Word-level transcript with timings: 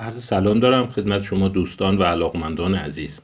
عرض 0.00 0.24
سلام 0.24 0.60
دارم 0.60 0.86
خدمت 0.86 1.22
شما 1.22 1.48
دوستان 1.48 1.98
و 1.98 2.02
علاقمندان 2.02 2.74
عزیز. 2.74 3.20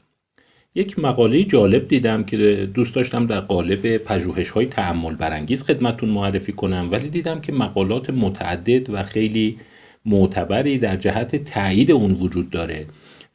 یک 0.75 0.99
مقاله 0.99 1.43
جالب 1.43 1.87
دیدم 1.87 2.23
که 2.23 2.69
دوست 2.73 2.95
داشتم 2.95 3.25
در 3.25 3.39
قالب 3.39 3.97
پژوهش 3.97 4.49
های 4.49 4.65
تعمل 4.65 5.15
برانگیز 5.15 5.63
خدمتون 5.63 6.09
معرفی 6.09 6.51
کنم 6.51 6.89
ولی 6.91 7.09
دیدم 7.09 7.41
که 7.41 7.51
مقالات 7.51 8.09
متعدد 8.09 8.89
و 8.89 9.03
خیلی 9.03 9.57
معتبری 10.05 10.77
در 10.77 10.95
جهت 10.95 11.35
تایید 11.35 11.91
اون 11.91 12.11
وجود 12.11 12.49
داره 12.49 12.85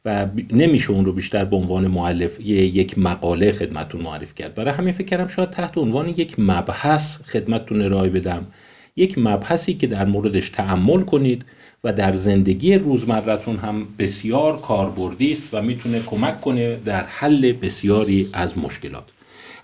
و 0.05 0.27
نمیشه 0.51 0.91
اون 0.91 1.05
رو 1.05 1.13
بیشتر 1.13 1.45
به 1.45 1.55
عنوان 1.55 1.87
معلف 1.87 2.39
یک 2.39 2.97
مقاله 2.97 3.51
خدمتون 3.51 4.01
معرفی 4.01 4.33
کرد. 4.35 4.55
برای 4.55 4.73
همین 4.73 4.93
فکر 4.93 5.07
کردم 5.07 5.27
شاید 5.27 5.49
تحت 5.49 5.77
عنوان 5.77 6.09
یک 6.09 6.39
مبحث 6.39 7.21
خدمتتون 7.21 7.81
ارائه 7.81 8.09
بدم. 8.09 8.47
یک 8.95 9.17
مبحثی 9.17 9.73
که 9.73 9.87
در 9.87 10.05
موردش 10.05 10.49
تعمل 10.49 11.01
کنید 11.01 11.45
و 11.83 11.93
در 11.93 12.13
زندگی 12.13 12.75
روزمرتون 12.75 13.57
هم 13.57 13.87
بسیار 13.99 14.61
کاربردی 14.61 15.31
است 15.31 15.53
و 15.53 15.61
می‌تونه 15.61 15.99
کمک 15.99 16.41
کنه 16.41 16.75
در 16.75 17.03
حل 17.03 17.51
بسیاری 17.51 18.29
از 18.33 18.57
مشکلات. 18.57 19.03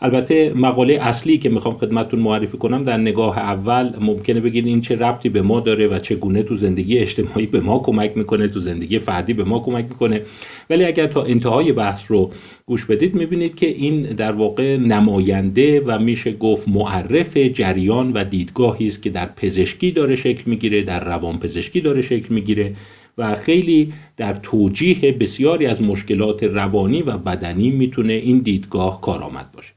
البته 0.01 0.53
مقاله 0.55 0.93
اصلی 0.93 1.37
که 1.37 1.49
می‌خوام 1.49 1.75
خدمتتون 1.75 2.19
معرفی 2.19 2.57
کنم 2.57 2.83
در 2.83 2.97
نگاه 2.97 3.37
اول 3.37 3.93
ممکنه 3.99 4.39
بگید 4.39 4.65
این 4.65 4.81
چه 4.81 4.95
ربطی 4.95 5.29
به 5.29 5.41
ما 5.41 5.59
داره 5.59 5.87
و 5.87 5.99
چگونه 5.99 6.43
تو 6.43 6.55
زندگی 6.57 6.97
اجتماعی 6.97 7.45
به 7.45 7.59
ما 7.59 7.79
کمک 7.79 8.17
می‌کنه 8.17 8.47
تو 8.47 8.59
زندگی 8.59 8.99
فردی 8.99 9.33
به 9.33 9.43
ما 9.43 9.59
کمک 9.59 9.85
می‌کنه. 9.89 10.21
ولی 10.69 10.83
اگر 10.83 11.07
تا 11.07 11.23
انتهای 11.23 11.71
بحث 11.71 12.01
رو 12.07 12.31
گوش 12.65 12.85
بدید 12.85 13.15
می‌بینید 13.15 13.55
که 13.55 13.67
این 13.67 14.01
در 14.01 14.31
واقع 14.31 14.77
نماینده 14.77 15.81
و 15.85 15.99
میشه 15.99 16.33
گفت 16.33 16.67
معرف 16.67 17.37
جریان 17.37 18.11
و 18.11 18.23
دیدگاهی 18.23 18.87
است 18.87 19.03
که 19.03 19.09
در 19.09 19.25
پزشکی 19.25 19.91
داره 19.91 20.15
شکل 20.15 20.43
می‌گیره 20.45 20.81
در 20.81 21.03
روان 21.03 21.39
پزشکی 21.39 21.81
داره 21.81 22.01
شکل 22.01 22.33
می‌گیره 22.33 22.75
و 23.17 23.35
خیلی 23.35 23.93
در 24.17 24.33
توجیه 24.33 25.11
بسیاری 25.11 25.65
از 25.65 25.81
مشکلات 25.81 26.43
روانی 26.43 27.01
و 27.01 27.17
بدنی 27.17 27.69
می‌تونه 27.69 28.13
این 28.13 28.39
دیدگاه 28.39 29.01
کارآمد 29.01 29.51
باشه. 29.51 29.76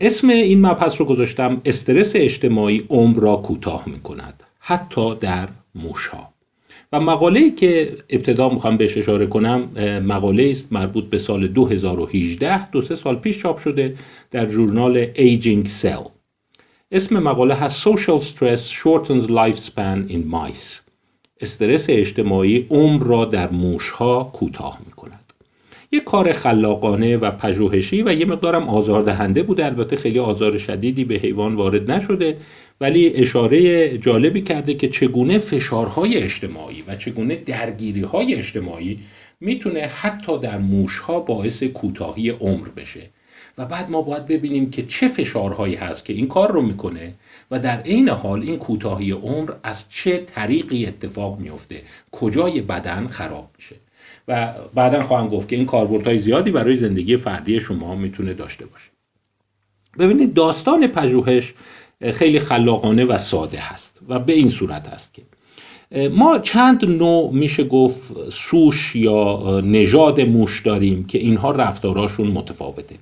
اسم 0.00 0.28
این 0.28 0.66
مبحث 0.66 1.00
رو 1.00 1.06
گذاشتم 1.06 1.60
استرس 1.64 2.12
اجتماعی 2.14 2.84
عمر 2.88 3.20
را 3.20 3.36
کوتاه 3.36 3.84
می 3.88 4.00
کند 4.00 4.42
حتی 4.60 5.14
در 5.14 5.48
موشها 5.74 6.28
و 6.92 7.00
مقاله 7.00 7.50
که 7.50 7.96
ابتدا 8.10 8.48
می‌خوام 8.48 8.76
بهش 8.76 8.98
اشاره 8.98 9.26
کنم 9.26 9.60
مقاله 10.06 10.50
است 10.50 10.72
مربوط 10.72 11.04
به 11.04 11.18
سال 11.18 11.48
2018 11.48 12.70
دو 12.70 12.82
سه 12.82 12.94
سال 12.94 13.16
پیش 13.16 13.38
چاپ 13.38 13.58
شده 13.58 13.94
در 14.30 14.46
جورنال 14.46 15.12
Aging 15.14 15.68
Cell. 15.82 16.08
اسم 16.92 17.18
مقاله 17.18 17.54
هست 17.54 17.88
Social 17.88 18.22
Stress 18.22 18.70
Shortens 18.72 19.28
Lifespan 19.28 20.10
in 20.10 20.32
Mice. 20.32 20.90
استرس 21.40 21.86
اجتماعی 21.88 22.66
عمر 22.70 23.04
را 23.04 23.24
در 23.24 23.50
موشها 23.50 24.30
کوتاه 24.34 24.78
یک 25.92 26.04
کار 26.04 26.32
خلاقانه 26.32 27.16
و 27.16 27.30
پژوهشی 27.30 28.02
و 28.02 28.12
یه 28.12 28.26
مقدارم 28.26 28.68
آزاردهنده 28.68 29.42
بوده. 29.42 29.64
البته 29.64 29.96
خیلی 29.96 30.18
آزار 30.18 30.58
شدیدی 30.58 31.04
به 31.04 31.14
حیوان 31.14 31.54
وارد 31.54 31.90
نشده 31.90 32.36
ولی 32.80 33.08
اشاره 33.14 33.98
جالبی 33.98 34.42
کرده 34.42 34.74
که 34.74 34.88
چگونه 34.88 35.38
فشارهای 35.38 36.16
اجتماعی 36.16 36.84
و 36.88 36.94
چگونه 36.94 37.34
درگیریهای 37.34 38.34
اجتماعی 38.34 38.98
می‌تونه 39.40 39.80
حتی 39.80 40.38
در 40.38 40.58
موشها 40.58 41.20
باعث 41.20 41.62
کوتاهی 41.62 42.30
عمر 42.30 42.68
بشه. 42.68 43.00
و 43.58 43.66
بعد 43.66 43.90
ما 43.90 44.02
باید 44.02 44.26
ببینیم 44.26 44.70
که 44.70 44.82
چه 44.82 45.08
فشارهایی 45.08 45.74
هست 45.74 46.04
که 46.04 46.12
این 46.12 46.28
کار 46.28 46.52
رو 46.52 46.62
می‌کنه 46.62 47.14
و 47.50 47.58
در 47.58 47.80
عین 47.80 48.08
حال 48.08 48.42
این 48.42 48.58
کوتاهی 48.58 49.10
عمر 49.10 49.52
از 49.62 49.84
چه 49.88 50.18
طریقی 50.18 50.86
اتفاق 50.86 51.38
میفته 51.38 51.82
کجای 52.12 52.60
بدن 52.60 53.06
خراب 53.06 53.50
میشه. 53.56 53.76
و 54.30 54.52
بعدا 54.74 55.02
خواهم 55.02 55.28
گفت 55.28 55.48
که 55.48 55.56
این 55.56 55.66
کاربردهای 55.66 56.18
زیادی 56.18 56.50
برای 56.50 56.74
زندگی 56.74 57.16
فردی 57.16 57.60
شما 57.60 57.94
می‌تونه 57.94 58.34
داشته 58.34 58.66
باشه. 58.66 58.90
ببینید 59.98 60.34
داستان 60.34 60.86
پژوهش 60.86 61.54
خیلی 62.12 62.38
خلاقانه 62.38 63.04
و 63.04 63.18
ساده 63.18 63.58
هست 63.58 64.00
و 64.08 64.18
به 64.18 64.32
این 64.32 64.48
صورت 64.48 64.88
هست 64.88 65.14
که 65.14 65.22
ما 66.08 66.38
چند 66.38 66.84
نوع 66.84 67.30
میشه 67.32 67.64
گفت 67.64 68.30
سوش 68.30 68.96
یا 68.96 69.60
نژاد 69.64 70.20
موش 70.20 70.62
داریم 70.62 71.04
که 71.04 71.18
اینها 71.18 71.50
رفتاراشون 71.50 72.26
متفاوته. 72.26 72.96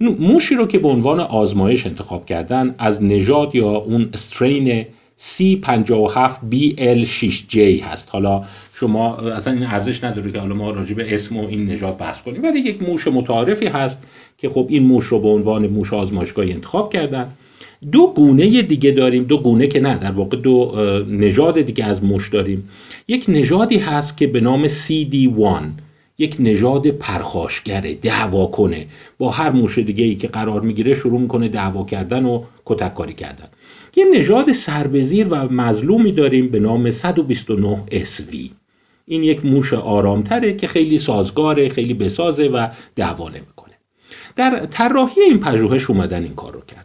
موشی 0.00 0.54
رو 0.54 0.66
که 0.66 0.78
به 0.78 0.88
عنوان 0.88 1.20
آزمایش 1.20 1.86
انتخاب 1.86 2.26
کردن 2.26 2.74
از 2.78 3.02
نژاد 3.02 3.54
یا 3.54 3.68
اون 3.68 4.08
استرین 4.12 4.86
C57BL6J 5.18 7.56
هست. 7.56 8.08
حالا 8.10 8.42
شما 8.74 9.16
اصلا 9.16 9.52
این 9.52 9.66
ارزش 9.66 10.04
نداره 10.04 10.32
که 10.32 10.38
حالا 10.38 10.54
ما 10.54 10.70
راجع 10.70 10.94
به 10.94 11.14
اسم 11.14 11.36
و 11.36 11.46
این 11.46 11.66
نژاد 11.66 11.96
بحث 11.96 12.22
کنیم. 12.22 12.42
ولی 12.42 12.58
یک 12.58 12.82
موش 12.82 13.08
متعارفی 13.08 13.66
هست 13.66 14.02
که 14.38 14.48
خب 14.48 14.66
این 14.68 14.82
موش 14.82 15.04
رو 15.04 15.20
به 15.20 15.28
عنوان 15.28 15.66
موش 15.66 15.92
آزمایشگاهی 15.92 16.52
انتخاب 16.52 16.92
کردن. 16.92 17.32
دو 17.92 18.12
گونه 18.16 18.62
دیگه 18.62 18.90
داریم. 18.90 19.24
دو 19.24 19.38
گونه 19.38 19.66
که 19.66 19.80
نه 19.80 19.98
در 19.98 20.10
واقع 20.10 20.36
دو 20.36 20.74
نژاد 21.10 21.60
دیگه 21.60 21.84
از 21.84 22.04
موش 22.04 22.28
داریم. 22.28 22.68
یک 23.08 23.24
نژادی 23.28 23.78
هست 23.78 24.16
که 24.16 24.26
به 24.26 24.40
نام 24.40 24.68
CD1 24.68 25.62
یک 26.18 26.36
نژاد 26.40 26.86
پرخاشگره 26.86 27.94
دعوا 27.94 28.46
کنه 28.46 28.86
با 29.18 29.30
هر 29.30 29.50
موش 29.50 29.78
دیگه 29.78 30.04
ای 30.04 30.14
که 30.14 30.28
قرار 30.28 30.60
می‌گیره 30.60 30.94
شروع 30.94 31.20
می‌کنه 31.20 31.48
دعوا 31.48 31.84
کردن 31.84 32.24
و 32.24 32.42
کتککاری 32.64 33.14
کردن. 33.14 33.48
یه 33.98 34.04
نژاد 34.14 34.52
سربزیر 34.52 35.26
و 35.30 35.52
مظلومی 35.52 36.12
داریم 36.12 36.48
به 36.48 36.60
نام 36.60 36.90
129 36.90 37.82
SV 37.90 38.36
این 39.06 39.22
یک 39.22 39.44
موش 39.44 39.72
آرامتره 39.72 40.56
که 40.56 40.66
خیلی 40.66 40.98
سازگاره 40.98 41.68
خیلی 41.68 41.94
بسازه 41.94 42.48
و 42.48 42.68
دعوا 42.96 43.28
نمی‌کنه 43.28 43.74
در 44.36 44.66
طراحی 44.66 45.22
این 45.22 45.40
پژوهش 45.40 45.90
اومدن 45.90 46.22
این 46.22 46.34
کار 46.34 46.52
رو 46.52 46.60
کردن. 46.60 46.84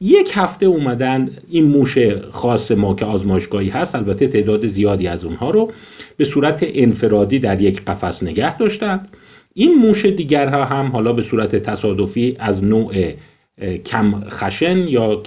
یک 0.00 0.30
هفته 0.34 0.66
اومدن 0.66 1.30
این 1.50 1.64
موش 1.64 1.98
خاص 2.30 2.70
ما 2.70 2.94
که 2.94 3.04
آزمایشگاهی 3.04 3.68
هست 3.68 3.94
البته 3.94 4.28
تعداد 4.28 4.66
زیادی 4.66 5.08
از 5.08 5.24
اونها 5.24 5.50
رو 5.50 5.72
به 6.16 6.24
صورت 6.24 6.66
انفرادی 6.74 7.38
در 7.38 7.60
یک 7.60 7.84
قفس 7.84 8.22
نگه 8.22 8.56
داشتند. 8.56 9.08
این 9.54 9.74
موش 9.74 10.06
دیگر 10.06 10.48
ها 10.48 10.64
هم 10.64 10.86
حالا 10.86 11.12
به 11.12 11.22
صورت 11.22 11.56
تصادفی 11.56 12.36
از 12.38 12.64
نوع 12.64 13.12
کم 13.84 14.28
خشن 14.28 14.78
یا 14.78 15.22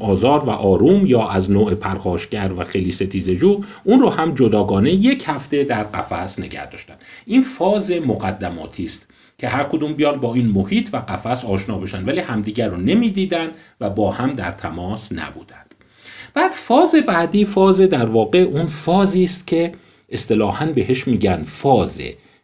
آزار 0.00 0.44
و 0.44 0.50
آروم 0.50 1.06
یا 1.06 1.28
از 1.28 1.50
نوع 1.50 1.74
پرخاشگر 1.74 2.52
و 2.56 2.64
خیلی 2.64 2.92
ستیزجو 2.92 3.60
اون 3.84 4.00
رو 4.00 4.10
هم 4.10 4.34
جداگانه 4.34 4.90
یک 4.90 5.24
هفته 5.26 5.64
در 5.64 5.82
قفس 5.82 6.38
نگه 6.38 6.70
داشتن. 6.70 6.94
این 7.26 7.42
فاز 7.42 7.90
مقدماتی 7.90 8.84
است 8.84 9.10
که 9.38 9.48
هر 9.48 9.64
کدوم 9.64 9.92
بیان 9.92 10.20
با 10.20 10.34
این 10.34 10.46
محیط 10.46 10.90
و 10.92 10.96
قفس 10.96 11.44
آشنا 11.44 11.78
بشن 11.78 12.04
ولی 12.04 12.20
همدیگر 12.20 12.68
رو 12.68 12.76
نمی‌دیدن 12.76 13.48
و 13.80 13.90
با 13.90 14.10
هم 14.10 14.32
در 14.32 14.52
تماس 14.52 15.12
نبودند. 15.12 15.74
بعد 16.34 16.50
فاز 16.50 16.94
بعدی 17.06 17.44
فاز 17.44 17.80
در 17.80 18.06
واقع 18.06 18.38
اون 18.38 18.66
فازی 18.66 19.24
است 19.24 19.46
که 19.46 19.72
اصطلاحا 20.08 20.66
بهش 20.66 21.08
میگن 21.08 21.42
فاز 21.42 22.00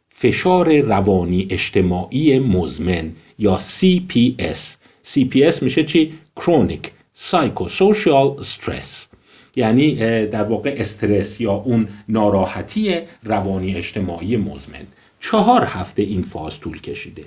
فشار 0.08 0.80
روانی 0.80 1.46
اجتماعی 1.50 2.38
مزمن 2.38 3.12
یا 3.38 3.58
CPS 3.58 4.79
CPS 5.14 5.62
میشه 5.62 5.84
چی؟ 5.84 6.12
کرونیک 6.36 6.90
سایکوسوشیال 7.12 8.36
استرس 8.38 9.08
یعنی 9.56 9.94
در 10.26 10.42
واقع 10.42 10.74
استرس 10.78 11.40
یا 11.40 11.52
اون 11.52 11.88
ناراحتی 12.08 12.94
روانی 13.24 13.74
اجتماعی 13.74 14.36
مزمن. 14.36 14.86
چهار 15.20 15.64
هفته 15.64 16.02
این 16.02 16.22
فاز 16.22 16.60
طول 16.60 16.80
کشیده. 16.80 17.24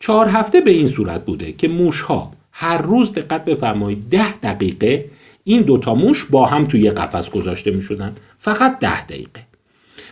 چهار 0.00 0.28
هفته 0.28 0.60
به 0.60 0.70
این 0.70 0.88
صورت 0.88 1.24
بوده 1.24 1.52
که 1.52 1.68
موش 1.68 2.00
ها 2.00 2.32
هر 2.52 2.78
روز 2.82 3.12
دقت 3.12 3.44
بفرمایید 3.44 4.08
ده 4.10 4.32
دقیقه 4.38 5.10
این 5.44 5.62
دوتا 5.62 5.94
موش 5.94 6.24
با 6.24 6.46
هم 6.46 6.64
توی 6.64 6.90
قفس 6.90 7.30
گذاشته 7.30 7.70
می 7.70 7.82
شدن 7.82 8.16
فقط 8.38 8.78
ده 8.78 9.06
دقیقه. 9.06 9.49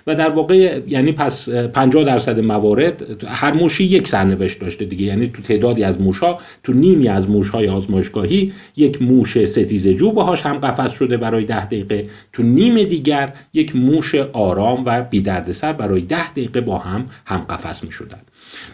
و 0.09 0.15
در 0.15 0.29
واقع 0.29 0.81
یعنی 0.87 1.13
پس 1.13 1.49
50 1.49 2.05
درصد 2.05 2.41
موارد 2.41 3.25
هر 3.27 3.53
موشی 3.53 3.85
یک 3.85 4.09
سرنوشت 4.09 4.61
داشته 4.61 4.85
دیگه 4.85 5.05
یعنی 5.07 5.29
تو 5.29 5.43
تعدادی 5.43 5.85
از 5.85 6.01
موشها 6.01 6.39
تو 6.63 6.73
نیمی 6.73 7.09
از 7.09 7.31
موشهای 7.31 7.69
آزمایشگاهی 7.69 8.53
یک 8.77 9.03
موش 9.03 9.45
ستیزجو 9.45 10.13
باهاش 10.13 10.43
هم 10.43 10.59
قفس 10.59 10.93
شده 10.93 11.17
برای 11.17 11.45
ده 11.45 11.67
دقیقه 11.67 12.09
تو 12.33 12.43
نیم 12.43 12.83
دیگر 12.83 13.33
یک 13.55 13.77
موش 13.77 14.15
آرام 14.15 14.83
و 14.87 15.03
بی 15.03 15.21
دردسر 15.21 15.73
برای 15.73 16.01
ده 16.01 16.31
دقیقه 16.31 16.61
با 16.61 16.79
هم 16.79 17.07
هم 17.27 17.39
قفس 17.39 17.85
می 17.85 17.91
شدن. 17.91 18.21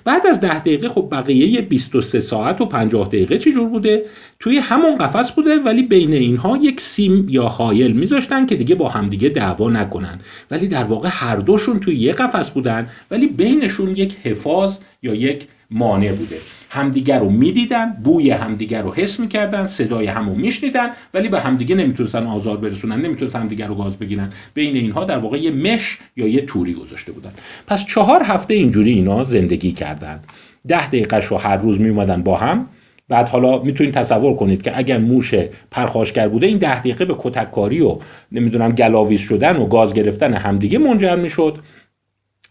بعد 0.04 0.26
از 0.26 0.40
ده 0.40 0.58
دقیقه 0.58 0.88
خب 0.88 1.08
بقیه 1.12 1.60
23 1.60 2.20
ساعت 2.20 2.60
و 2.60 2.66
50 2.66 3.06
دقیقه 3.08 3.38
چجور 3.38 3.68
بوده؟ 3.68 4.04
توی 4.40 4.58
همون 4.58 4.98
قفس 4.98 5.32
بوده 5.32 5.58
ولی 5.58 5.82
بین 5.82 6.12
اینها 6.12 6.56
یک 6.56 6.80
سیم 6.80 7.26
یا 7.28 7.42
حایل 7.42 7.92
میذاشتن 7.92 8.46
که 8.46 8.56
دیگه 8.56 8.74
با 8.74 8.88
همدیگه 8.88 9.28
دعوا 9.28 9.70
نکنن. 9.70 10.20
ولی 10.50 10.68
در 10.68 10.84
واقع 10.84 11.08
هر 11.12 11.36
دوشون 11.36 11.80
توی 11.80 11.96
یه 11.96 12.12
قفس 12.12 12.50
بودن 12.50 12.88
ولی 13.10 13.26
بینشون 13.26 13.90
یک 13.90 14.16
حفاظ 14.22 14.78
یا 15.02 15.14
یک 15.14 15.46
مانع 15.70 16.12
بوده. 16.12 16.36
همدیگر 16.70 17.18
رو 17.18 17.30
می‌دیدن 17.30 17.96
بوی 18.04 18.30
همدیگر 18.30 18.82
رو 18.82 18.94
حس 18.94 19.20
می‌کردن 19.20 19.64
صدای 19.64 20.06
همو 20.06 20.34
میشنیدن 20.34 20.90
ولی 21.14 21.28
به 21.28 21.40
همدیگه 21.40 21.74
نمی‌تونستن 21.74 22.26
آزار 22.26 22.56
برسونن 22.56 23.00
نمی‌تونستن 23.00 23.40
همدیگر 23.40 23.66
رو 23.66 23.74
گاز 23.74 23.96
بگیرن. 23.96 24.32
بین 24.54 24.76
اینها 24.76 25.04
در 25.04 25.18
واقع 25.18 25.38
یه 25.38 25.50
مش 25.50 25.98
یا 26.16 26.28
یه 26.28 26.40
توری 26.40 26.74
گذاشته 26.74 27.12
بودن. 27.12 27.30
پس 27.66 27.84
چهار 27.84 28.22
هفته 28.22 28.54
اینجوری 28.54 28.92
اینا 28.92 29.24
زندگی 29.24 29.72
کردن. 29.72 30.20
ده 30.68 30.86
دقیقه 30.86 31.16
رو 31.16 31.36
هر 31.36 31.56
روز 31.56 31.80
میومدن 31.80 32.22
با 32.22 32.36
هم. 32.36 32.66
بعد 33.08 33.28
حالا 33.28 33.62
می‌تونید 33.62 33.94
تصور 33.94 34.36
کنید 34.36 34.62
که 34.62 34.78
اگر 34.78 34.98
موش 34.98 35.34
پرخاشگر 35.70 36.28
بوده 36.28 36.46
این 36.46 36.58
ده 36.58 36.78
دقیقه 36.78 37.04
به 37.04 37.14
کتککاری 37.18 37.80
و 37.80 37.98
نمی‌دونم 38.32 38.72
گلاویز 38.72 39.20
شدن 39.20 39.56
و 39.56 39.66
گاز 39.66 39.94
گرفتن 39.94 40.34
همدیگه 40.34 40.78
منجر 40.78 41.16
می‌شد. 41.16 41.58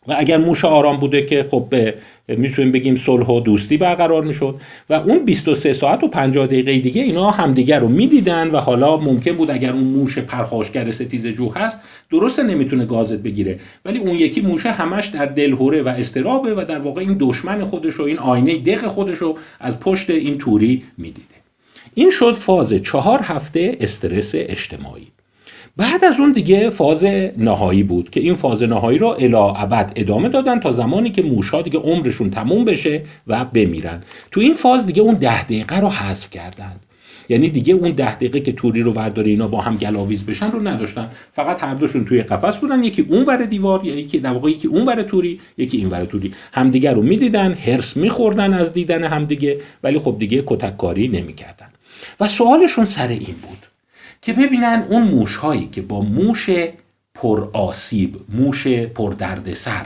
و 0.07 0.15
اگر 0.17 0.37
موش 0.37 0.65
آرام 0.65 0.97
بوده 0.97 1.25
که 1.25 1.43
خب 1.43 1.67
به 1.69 1.93
می‌تونیم 2.27 2.71
بگیم 2.71 2.95
صلح 2.95 3.25
و 3.25 3.39
دوستی 3.39 3.77
برقرار 3.77 4.23
می‌شد. 4.23 4.55
و 4.89 4.93
اون 4.93 5.25
23 5.25 5.73
ساعت 5.73 6.03
و 6.03 6.07
50 6.07 6.45
دقیقه 6.47 6.79
دیگه 6.79 7.01
اینا 7.01 7.31
همدیگر 7.31 7.79
رو 7.79 7.87
می‌دیدن 7.87 8.47
و 8.47 8.57
حالا 8.57 8.97
ممکن 8.97 9.31
بود 9.31 9.51
اگر 9.51 9.71
اون 9.71 9.83
موش 9.83 10.17
پرخاشگر 10.17 10.91
ستیز 10.91 11.27
جو 11.27 11.49
هست 11.49 11.79
درسته 12.11 12.43
نمی‌تونه 12.43 12.85
گازت 12.85 13.19
بگیره. 13.19 13.59
ولی 13.85 13.99
اون 13.99 14.15
یکی 14.15 14.41
موشه 14.41 14.71
همش 14.71 15.07
در 15.07 15.25
دلهوره 15.25 15.81
و 15.81 15.87
استرابه 15.87 16.53
و 16.53 16.65
در 16.67 16.79
واقع 16.79 17.01
این 17.01 17.17
دشمن 17.19 17.65
خودش 17.65 17.99
و 17.99 18.03
این 18.03 18.19
آینه 18.19 18.57
دق 18.57 18.87
خودش 18.87 19.17
رو 19.17 19.37
از 19.59 19.79
پشت 19.79 20.09
این 20.09 20.37
توری 20.37 20.83
می‌دیده. 20.97 21.33
این 21.93 22.09
شد 22.09 22.33
فاز 22.33 22.73
چهار 22.73 23.19
هفته 23.23 23.77
استرس 23.79 24.31
اجتماعی. 24.35 25.12
بعد 25.77 26.05
از 26.05 26.19
اون 26.19 26.31
دیگه 26.31 26.69
فاز 26.69 27.05
نهایی 27.37 27.83
بود 27.83 28.09
که 28.09 28.19
این 28.19 28.33
فاز 28.33 28.63
نهایی 28.63 28.97
رو 28.97 29.07
الا 29.19 29.51
ابد 29.51 29.91
ادامه 29.95 30.29
دادن 30.29 30.59
تا 30.59 30.71
زمانی 30.71 31.09
که 31.09 31.21
موشا 31.21 31.61
دیگه 31.61 31.79
عمرشون 31.79 32.29
تموم 32.29 32.65
بشه 32.65 33.01
و 33.27 33.45
بمیرن. 33.45 34.03
تو 34.31 34.41
این 34.41 34.53
فاز 34.53 34.85
دیگه 34.85 35.01
اون 35.01 35.13
ده 35.13 35.43
دقیقه 35.43 35.79
رو 35.79 35.89
حذف 35.89 36.29
کردن. 36.29 36.75
یعنی 37.29 37.49
دیگه 37.49 37.73
اون 37.73 37.91
ده 37.91 38.15
دقیقه 38.15 38.39
که 38.39 38.51
توری 38.51 38.81
رو 38.81 38.93
ورداره 38.93 39.29
اینا 39.29 39.47
با 39.47 39.61
هم 39.61 39.77
گلاویز 39.77 40.25
بشن 40.25 40.51
رو 40.51 40.67
نداشتن. 40.67 41.09
فقط 41.31 41.63
هر 41.63 41.73
دوشون 41.73 42.05
توی 42.05 42.21
قفس 42.21 42.57
بودن. 42.57 42.83
یکی 42.83 43.05
اون 43.09 43.23
ور 43.23 43.45
دیوار 43.45 43.85
یا 43.85 43.95
یکی 43.95 44.19
در 44.19 44.31
واقع 44.31 44.49
یکی 44.49 44.67
اون 44.67 44.85
ور 44.85 45.01
توری 45.01 45.39
یکی 45.57 45.77
این 45.77 45.89
ور 45.89 46.05
توری. 46.05 46.33
همدیگه 46.53 46.91
رو 46.91 47.01
می‌دیدن 47.01 47.53
هرس 47.53 47.97
میخوردن 47.97 48.53
از 48.53 48.73
دیدن 48.73 49.03
همدیگه 49.03 49.59
ولی 49.83 49.99
خب 49.99 50.15
دیگه 50.19 50.43
کتککاری 50.47 51.07
نمی‌کردن. 51.07 51.67
و 52.19 52.27
سوالشون 52.27 52.85
سر 52.85 53.07
این 53.07 53.35
بود. 53.41 53.72
که 54.23 54.33
ببینن 54.33 54.85
اون 54.89 55.03
موش 55.03 55.35
هایی 55.35 55.65
که 55.65 55.81
با 55.81 56.01
موش 56.01 56.49
پر 57.13 57.49
آسیب 57.53 58.17
موش 58.29 58.67
پر 58.67 59.13
سر 59.53 59.85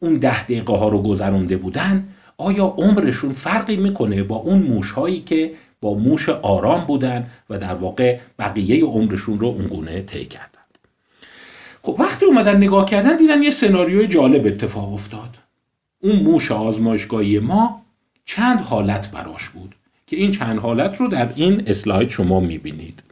اون 0.00 0.14
ده 0.14 0.42
دقیقه 0.42 0.72
ها 0.72 0.88
رو 0.88 1.02
گذرانده 1.02 1.56
بودن 1.56 2.08
آیا 2.38 2.64
عمرشون 2.64 3.32
فرقی 3.32 3.76
می‌کنه 3.76 4.22
با 4.22 4.36
اون 4.36 4.62
موش 4.62 4.90
هایی 4.90 5.20
که 5.20 5.52
با 5.80 5.94
موش 5.94 6.28
آرام 6.28 6.84
بودن 6.84 7.26
و 7.50 7.58
در 7.58 7.74
واقع 7.74 8.18
بقیه 8.38 8.84
عمرشون 8.84 9.40
رو 9.40 9.46
اونگونه 9.46 10.02
طی 10.02 10.24
کردند؟ 10.24 10.78
خب 11.82 11.96
وقتی 11.98 12.26
اومدن 12.26 12.56
نگاه 12.56 12.84
کردن 12.84 13.16
دیدن 13.16 13.42
یه 13.42 13.50
سناریوی 13.50 14.06
جالب 14.06 14.46
اتفاق 14.46 14.92
افتاد. 14.92 15.38
اون 16.00 16.16
موش 16.16 16.52
آزمایشگاهی 16.52 17.38
ما 17.38 17.82
چند 18.24 18.60
حالت 18.60 19.10
براش 19.10 19.48
بود 19.48 19.74
که 20.06 20.16
این 20.16 20.30
چند 20.30 20.58
حالت 20.58 20.96
رو 20.96 21.08
در 21.08 21.28
این 21.36 21.62
اسلاید 21.66 22.08
شما 22.08 22.40
می‌بینید. 22.40 23.02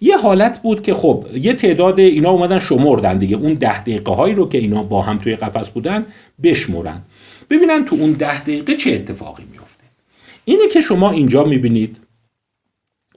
یه 0.00 0.16
حالت 0.16 0.62
بود 0.62 0.82
که 0.82 0.94
خب 0.94 1.26
یه 1.34 1.52
تعداد 1.52 2.00
اینا 2.00 2.30
اومدن 2.30 2.58
شمردن 2.58 3.18
دیگه. 3.18 3.36
اون 3.36 3.54
ده 3.54 3.80
دقیقه 3.80 4.12
هایی 4.12 4.34
رو 4.34 4.48
که 4.48 4.58
اینا 4.58 4.82
با 4.82 5.02
هم 5.02 5.18
توی 5.18 5.36
قفس 5.36 5.68
بودن 5.68 6.06
بشمرن. 6.42 7.02
ببینن 7.50 7.84
تو 7.84 7.96
اون 7.96 8.12
ده 8.12 8.40
دقیقه 8.40 8.76
چه 8.76 8.92
اتفاقی 8.92 9.44
میفته 9.52 9.84
اینه 10.44 10.68
که 10.68 10.80
شما 10.80 11.10
اینجا 11.10 11.44
می‌بینید 11.44 11.96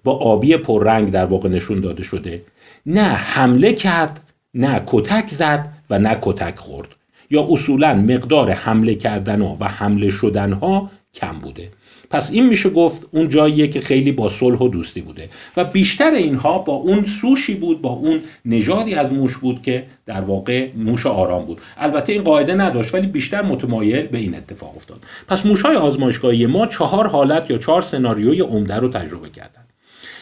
با 0.03 0.13
آبی 0.17 0.57
پررنگ 0.57 1.11
در 1.11 1.25
واقع 1.25 1.49
نشون 1.49 1.81
داده 1.81 2.03
شده 2.03 2.41
نه 2.85 3.03
حمله 3.03 3.73
کرد 3.73 4.21
نه 4.53 4.83
کتک 4.87 5.27
زد 5.27 5.73
و 5.89 5.99
نه 5.99 6.17
کتک 6.21 6.57
خورد. 6.57 6.87
یا 7.29 7.47
اصولا 7.49 7.93
مقدار 7.93 8.51
حمله 8.51 8.95
کردن 8.95 9.41
ها 9.41 9.57
و 9.59 9.67
حمله 9.67 10.09
شدن 10.09 10.53
ها 10.53 10.91
کم 11.13 11.39
بوده. 11.39 11.69
پس 12.09 12.31
این 12.31 12.45
میشه 12.47 12.69
گفت 12.69 13.01
اون 13.11 13.29
جاییه 13.29 13.67
که 13.67 13.81
خیلی 13.81 14.11
با 14.11 14.29
صلح 14.29 14.57
و 14.57 14.67
دوستی 14.67 15.01
بوده. 15.01 15.29
و 15.57 15.63
بیشتر 15.63 16.11
اینها 16.11 16.57
با 16.57 16.73
اون 16.73 17.03
سوشی 17.03 17.55
بود 17.55 17.81
با 17.81 17.89
اون 17.89 18.21
نژادی 18.45 18.93
از 18.93 19.13
موش 19.13 19.37
بود 19.37 19.61
که 19.61 19.83
در 20.05 20.21
واقع 20.21 20.67
موش 20.75 21.05
آرام 21.05 21.45
بود. 21.45 21.61
البته 21.77 22.13
این 22.13 22.23
قاعده 22.23 22.53
نداشت 22.53 22.93
ولی 22.93 23.07
بیشتر 23.07 23.41
متمایل 23.41 24.07
به 24.07 24.17
این 24.17 24.35
اتفاق 24.35 24.75
افتاد. 24.75 25.03
پس 25.27 25.45
موشهای 25.45 25.75
آزمایشگاهی 25.75 26.45
ما 26.45 26.67
چهار 26.67 27.07
حالت 27.07 27.49
یا 27.49 27.57
چهار 27.57 27.81
سناریوی 27.81 28.41
عمده 28.41 28.75
رو 28.75 28.89
تجربه 28.89 29.29
کردن. 29.29 29.61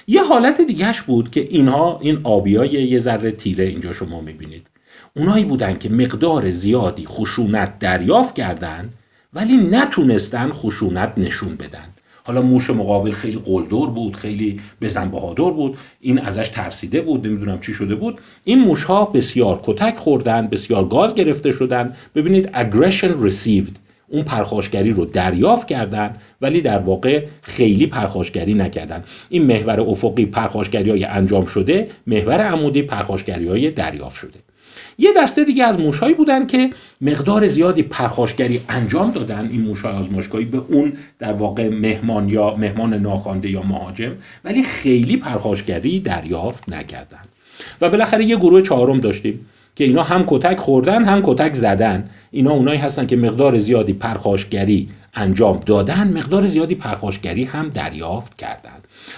یه 0.08 0.24
حالت 0.24 0.62
دیگهش 0.62 1.02
بود 1.02 1.32
که 1.32 1.48
اینها 1.50 2.00
این 2.02 2.20
آبیای 2.24 2.70
یه 2.70 3.00
ذره 3.00 3.32
تیره 3.32 3.66
اینجا 3.66 3.94
شما 3.94 4.22
می‌بینید. 4.22 4.68
اونایی 5.16 5.44
بودن 5.44 5.78
که 5.78 5.90
مقدار 5.90 6.50
زیادی 6.50 7.06
خشونت 7.06 7.80
دریافت 7.80 8.36
کردند 8.36 8.94
ولی 9.36 9.58
نتونستن 9.58 10.50
خشونت 10.50 11.14
نشون 11.18 11.56
بدن. 11.56 11.86
حالا 12.24 12.42
موش 12.42 12.70
مقابل 12.70 13.12
خیلی 13.12 13.40
قلدر 13.46 13.86
بود 13.86 14.16
خیلی 14.16 14.60
بزن 14.82 15.10
بهادر 15.10 15.50
بود. 15.50 15.78
این 16.02 16.20
ازش 16.20 16.50
ترسیده 16.50 17.02
بود 17.02 17.28
نمی‌دونم 17.28 17.60
چی 17.60 17.74
شده 17.74 17.96
بود. 17.96 18.22
این 18.44 18.60
موش 18.60 18.84
ها 18.84 19.06
بسیار 19.06 19.60
کتک 19.64 19.96
خوردن 19.96 20.48
بسیار 20.48 20.88
گاز 20.88 21.16
گرفته 21.16 21.52
شدن. 21.52 21.96
ببینید 22.16 22.50
aggression 22.54 23.30
received. 23.30 23.76
اون 24.08 24.24
پرخاشگری 24.24 24.92
رو 24.92 25.06
دریافت 25.06 25.68
کردن 25.68 26.16
ولی 26.42 26.62
در 26.62 26.78
واقع 26.78 27.26
خیلی 27.42 27.88
پرخاشگری 27.88 28.54
نکردن. 28.54 29.04
این 29.30 29.46
محور 29.46 29.82
افقی 29.82 30.26
پرخاشگری 30.26 30.90
های 30.90 31.04
انجام 31.04 31.46
شده 31.46 31.88
محور 32.08 32.42
عمودی 32.42 32.82
پرخاشگری 32.82 33.48
های 33.48 33.72
دریافت 33.72 34.20
شده. 34.20 34.40
یه 34.98 35.10
دسته 35.18 35.44
دیگه 35.44 35.64
از 35.64 35.80
موشهایی 35.80 36.14
بودن 36.14 36.46
که 36.46 36.70
مقدار 37.02 37.46
زیادی 37.46 37.84
پرخاشگری 37.84 38.62
انجام 38.70 39.12
دادن 39.12 39.50
این 39.52 39.62
موشهای 39.62 39.94
آزمایشگاهی 39.94 40.46
به 40.46 40.62
اون 40.68 40.94
در 41.20 41.34
واقع 41.34 41.70
مهمان 41.70 42.30
یا 42.30 42.56
مهمان 42.56 42.94
ناخوانده 42.94 43.50
یا 43.50 43.64
مهاجم 43.64 44.12
ولی 44.44 44.64
خیلی 44.64 45.18
پرخاشگری 45.18 46.00
دریافت 46.00 46.70
نکردن. 46.70 47.22
و 47.82 47.90
بالاخره 47.90 48.26
یه 48.26 48.36
گروه 48.36 48.62
چهارم 48.62 49.00
داشتیم 49.00 49.46
که 49.76 49.84
اینا 49.84 50.04
هم 50.04 50.24
کتک 50.28 50.60
خوردن 50.60 51.04
هم 51.04 51.22
کتک 51.24 51.54
زدن. 51.54 52.10
اینا 52.32 52.52
اونایی 52.52 52.80
هستن 52.80 53.06
که 53.06 53.16
مقدار 53.16 53.58
زیادی 53.58 53.94
پرخاشگری 53.94 54.90
انجام 55.16 55.60
دادن 55.66 56.18
مقدار 56.18 56.46
زیادی 56.46 56.76
پرخاشگری 56.76 57.44
هم 57.44 57.70
دریافت 57.70 58.38
کردن. 58.38 58.72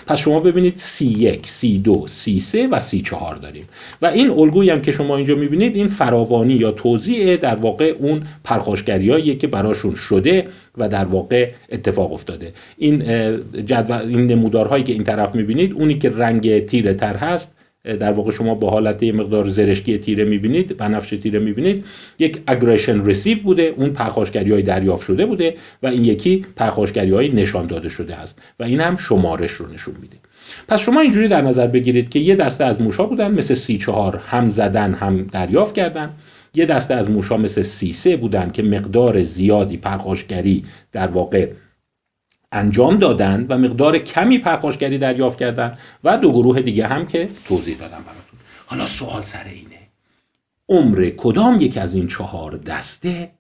پس 0.08 0.20
شما 0.20 0.40
ببینید 0.40 0.78
C1, 0.78 1.48
C2, 1.48 2.10
C3 2.10 2.56
و 2.72 2.80
C4 2.80 3.40
داریم. 3.42 3.66
و 4.02 4.06
این 4.06 4.30
الگویی 4.30 4.70
هم 4.70 4.82
که 4.82 4.92
شما 4.92 5.18
اینجا 5.18 5.36
می‌بینید 5.36 5.76
این 5.76 5.88
فراوانی 5.88 6.54
یا 6.54 6.72
توضیح 6.72 7.36
در 7.36 7.56
واقع 7.56 7.96
اون 8.00 8.24
پرخاشگریایی 8.44 9.36
که 9.36 9.48
براشون 9.48 9.96
شده 9.96 10.48
و 10.78 10.90
در 10.90 11.06
واقع 11.06 11.52
اتفاق 11.72 12.14
افتاده. 12.14 12.54
این 12.78 13.04
جدول 13.66 13.98
این 13.98 14.28
نمودارهایی 14.28 14.84
که 14.84 14.94
این 14.94 15.04
طرف 15.04 15.36
می‌بینید 15.36 15.74
اونی 15.74 15.98
که 15.98 16.10
رنگ 16.10 16.66
تیره 16.66 16.94
تر 16.94 17.16
هست 17.16 17.57
در 17.96 18.12
واقع 18.12 18.32
شما 18.32 18.56
با 18.56 18.70
حالت 18.70 19.04
مقدار 19.04 19.48
زرشکی 19.48 19.98
تیره 19.98 20.24
می‌بینید 20.24 20.78
بنفش 20.78 21.10
تیره 21.10 21.40
می‌بینید 21.40 21.86
یک 22.20 22.42
اگریشن 22.48 23.06
ریسیو 23.06 23.38
بوده 23.44 23.74
اون 23.78 23.90
پرخاشگری 23.90 24.52
های 24.52 24.62
دریافت 24.62 25.06
شده 25.06 25.26
بوده 25.26 25.56
و 25.84 25.88
این 25.88 26.06
یکی 26.06 26.46
پرخاشگری 26.56 27.12
های 27.12 27.30
نشان 27.30 27.68
داده 27.68 27.90
شده 27.90 28.16
است 28.16 28.40
و 28.60 28.64
این 28.64 28.82
هم 28.82 28.98
شمارش 28.98 29.52
رو 29.52 29.68
نشون 29.74 29.96
میده. 30.02 30.18
پس 30.68 30.82
شما 30.82 31.02
اینجوری 31.02 31.28
در 31.28 31.42
نظر 31.42 31.68
بگیرید 31.68 32.10
که 32.10 32.20
یه 32.20 32.36
دسته 32.36 32.64
از 32.64 32.82
موشا 32.82 33.06
بودن 33.06 33.32
مثل 33.32 33.54
سی 33.54 33.78
چهار 33.78 34.22
هم 34.28 34.50
زدن 34.50 34.94
هم 34.94 35.24
دریافت 35.24 35.76
کردن. 35.76 36.10
یه 36.54 36.66
دسته 36.66 36.94
از 36.94 37.10
موشا 37.10 37.38
مثل 37.38 37.62
سی 37.62 37.94
سه 37.94 38.18
بودن 38.18 38.50
که 38.50 38.64
مقدار 38.64 39.24
زیادی 39.24 39.78
پرخاشگری 39.78 40.64
در 40.92 41.08
واقع 41.08 41.48
انجام 42.52 42.98
دادن 42.98 43.46
و 43.50 43.58
مقدار 43.58 43.98
کمی 43.98 44.38
پرخاشگری 44.38 44.98
دریافت 44.98 45.40
کردن 45.40 45.78
و 46.04 46.18
دو 46.18 46.32
گروه 46.32 46.62
دیگه 46.62 46.88
هم 46.88 47.08
که 47.08 47.30
توضیح 47.46 47.78
دادم 47.78 48.04
براتون. 48.04 48.40
حالا 48.66 48.86
سوال 48.86 49.22
سر 49.22 49.44
اینه. 49.44 49.88
عمر 50.70 51.10
کدام 51.18 51.58
یک 51.62 51.78
از 51.78 51.96
این 51.96 52.08
چهار 52.08 52.58
دسته 52.58 53.32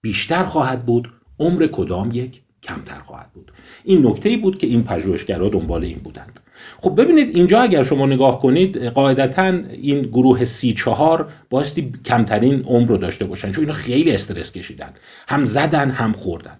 بیشتر 0.00 0.44
خواهد 0.44 0.86
بود؟ 0.86 1.12
عمر 1.38 1.66
کدام 1.66 2.10
یک 2.12 2.42
کمتر 2.62 3.00
خواهد 3.00 3.32
بود؟ 3.32 3.52
این 3.84 4.06
نکته 4.06 4.28
ای 4.28 4.36
بود 4.36 4.58
که 4.58 4.66
این 4.66 4.84
پژوهشگرا 4.84 5.48
دنبال 5.48 5.84
این 5.84 5.98
بودند. 5.98 6.40
خب 6.78 7.00
ببینید 7.00 7.36
اینجا 7.36 7.60
اگر 7.60 7.82
شما 7.82 8.06
نگاه 8.06 8.40
کنید 8.40 8.76
قاعدتا 8.76 9.46
این 9.72 10.02
گروه 10.02 10.44
سی 10.44 10.72
چهار 10.72 11.32
بایستی 11.50 11.92
کمترین 12.04 12.62
عمر 12.64 12.88
رو 12.88 12.96
داشته 12.96 13.24
باشن 13.24 13.52
چون 13.52 13.64
اینا 13.64 13.72
خیلی 13.72 14.12
استرس 14.12 14.52
کشیدن. 14.52 14.94
هم 15.28 15.44
زدن 15.44 15.90
هم 15.90 16.12
خوردن. 16.12 16.58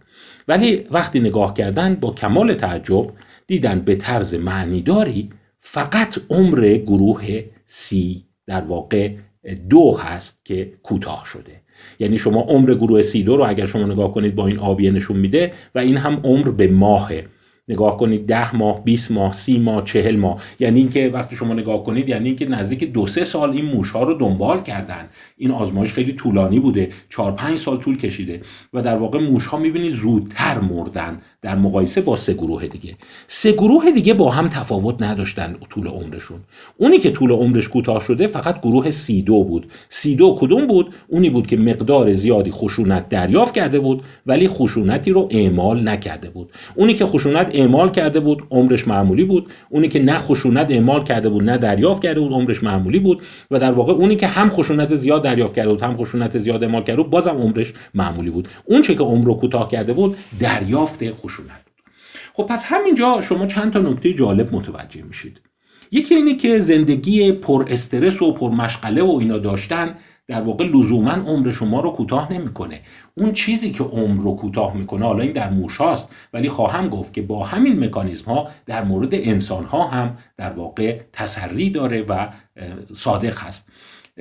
ولی 0.48 0.86
وقتی 0.90 1.20
نگاه 1.20 1.54
کردن 1.54 1.94
با 1.94 2.10
کمال 2.10 2.54
تعجب 2.54 3.12
دیدن 3.46 3.80
به 3.80 3.96
طرز 3.96 4.34
معنیداری 4.34 5.30
فقط 5.58 6.18
عمر 6.30 6.76
گروه 6.86 7.44
سی 7.66 8.24
در 8.46 8.60
واقع 8.60 9.14
دو 9.70 9.96
هست 9.96 10.44
که 10.44 10.72
کوتاه 10.82 11.24
شده. 11.26 11.60
یعنی 11.98 12.18
شما 12.18 12.40
عمر 12.40 12.74
گروه 12.74 13.02
سی 13.02 13.22
دو 13.22 13.36
رو 13.36 13.48
اگر 13.48 13.64
شما 13.64 13.86
نگاه 13.86 14.12
کنید 14.12 14.34
با 14.34 14.46
این 14.46 14.58
آبیه 14.58 14.90
نشون 14.90 15.16
میده 15.16 15.52
و 15.74 15.78
این 15.78 15.96
هم 15.96 16.20
عمر 16.24 16.50
به 16.50 16.68
ماهه 16.68 17.26
نگاه 17.70 17.96
کنید 17.96 18.26
ده 18.26 18.56
ماه 18.56 18.84
20 18.84 19.10
ماه 19.10 19.32
سی 19.32 19.58
ماه 19.58 19.84
چهل 19.84 20.16
ماه. 20.16 20.42
یعنی 20.60 20.78
اینکه 20.78 21.10
وقتی 21.12 21.36
شما 21.36 21.54
نگاه 21.54 21.84
کنید 21.84 22.08
یعنی 22.08 22.28
اینکه 22.28 22.46
نزدیک 22.46 22.92
دو 22.92 23.06
سه 23.06 23.24
سال 23.24 23.50
این 23.50 23.64
موش 23.64 23.90
ها 23.90 24.02
رو 24.02 24.14
دنبال 24.14 24.62
کردن. 24.62 25.08
این 25.36 25.50
آزمایش 25.50 25.92
خیلی 25.92 26.12
طولانی 26.12 26.60
بوده. 26.60 26.90
چهار 27.08 27.32
پنج 27.32 27.58
سال 27.58 27.78
طول 27.78 27.96
کشیده. 27.96 28.40
و 28.72 28.82
در 28.82 28.96
واقع 28.96 29.18
موش 29.18 29.46
ها 29.46 29.58
می‌بینید 29.58 29.90
زودتر 29.90 30.58
مردن. 30.60 31.20
در 31.42 31.56
مقایسه 31.56 32.00
با 32.00 32.16
سه 32.16 32.34
گروه 32.34 32.66
دیگه. 32.66 32.96
سه 33.26 33.52
گروه 33.52 33.90
دیگه 33.90 34.14
با 34.14 34.30
هم 34.30 34.48
تفاوت 34.48 35.02
نداشتن 35.02 35.56
طول 35.70 35.86
عمرشون. 35.86 36.40
اونی 36.76 36.98
که 36.98 37.10
طول 37.10 37.32
عمرش 37.32 37.68
کوتاه 37.68 38.00
شده 38.00 38.26
فقط 38.26 38.60
گروه 38.60 38.90
سی 38.90 39.22
دو 39.22 39.44
بود. 39.44 39.66
سی 39.88 40.16
دو 40.16 40.36
کدوم 40.40 40.66
بود؟ 40.66 40.94
اونی 41.08 41.30
بود 41.30 41.46
که 41.46 41.56
مقدار 41.56 42.12
زیادی 42.12 42.50
خشونت 42.50 43.08
دریافت 43.08 43.54
کرده 43.54 43.80
بود 43.80 44.02
ولی 44.26 44.48
خشونتی 44.48 45.10
رو 45.10 45.28
اعمال 45.30 45.88
نکرده 45.88 46.30
بود. 46.30 46.50
اونی 46.74 46.94
که 46.94 47.06
خشونت 47.06 47.50
اعمال 47.52 47.90
کرده 47.90 48.20
بود 48.20 48.42
عمرش 48.50 48.88
معمولی 48.88 49.24
بود. 49.24 49.48
اونی 49.68 49.88
که 49.88 50.02
نه 50.02 50.18
خشونت 50.18 50.70
اعمال 50.70 51.04
کرده 51.04 51.28
بود 51.28 51.42
نه 51.42 51.58
دریافت 51.58 52.02
کرده 52.02 52.20
بود 52.20 52.32
عمرش 52.32 52.62
معمولی 52.62 52.98
بود. 52.98 53.22
و 53.50 53.58
در 53.58 53.72
واقع 53.72 53.92
اونی 53.92 54.16
که 54.16 54.26
هم 54.26 54.50
خشونت 54.50 54.94
زیاد 54.94 55.24
دریافت 55.24 55.54
کرده 55.54 55.68
بود 55.68 55.82
هم 55.82 55.96
خشونت 55.96 56.38
زیاد 56.38 56.62
اعمال 56.62 56.82
کرده 56.82 57.02
بود 57.02 57.10
بازم 57.10 57.36
عمرش 57.36 57.72
معمولی 57.94 58.30
بود. 58.30 58.48
اون 58.64 58.82
چه 58.82 58.94
که 58.94 59.02
عمر 59.02 59.26
رو 59.26 59.34
کوتاه 59.34 59.68
کرده 59.68 59.92
بود 59.92 60.16
دریافت 60.40 61.02
خشونت. 61.30 61.64
خب 62.32 62.46
پس 62.46 62.66
همینجا 62.68 63.20
شما 63.20 63.46
چند 63.46 63.72
تا 63.72 63.78
نکته 63.78 64.12
جالب 64.14 64.54
متوجه 64.54 65.02
میشید. 65.02 65.40
یکی 65.92 66.14
اینه 66.14 66.36
که 66.36 66.60
زندگی 66.60 67.32
پر 67.32 67.64
استرس 67.68 68.22
و 68.22 68.32
پر 68.32 68.50
مشغله 68.50 69.02
و 69.02 69.16
اینا 69.20 69.38
داشتن 69.38 69.96
در 70.28 70.40
واقع 70.40 70.64
لزوما 70.64 71.10
عمر 71.10 71.50
شما 71.50 71.80
رو 71.80 71.90
کوتاه 71.90 72.32
نمی‌کنه. 72.32 72.80
اون 73.14 73.32
چیزی 73.32 73.70
که 73.70 73.84
عمر 73.84 74.22
رو 74.22 74.36
کوتاه 74.36 74.76
می‌کنه 74.76 75.06
حالا 75.06 75.22
این 75.22 75.32
در 75.32 75.50
موش 75.50 75.76
هاست 75.76 76.14
ولی 76.32 76.48
خواهم 76.48 76.88
گفت 76.88 77.12
که 77.12 77.22
با 77.22 77.44
همین 77.44 77.84
مکانیزم 77.84 78.24
ها 78.30 78.48
در 78.66 78.84
مورد 78.84 79.14
انسان 79.14 79.64
ها 79.64 79.88
هم 79.88 80.16
در 80.36 80.52
واقع 80.52 81.00
تسری 81.12 81.70
داره 81.70 82.02
و 82.02 82.28
صادق 82.94 83.38
هست. 83.38 83.72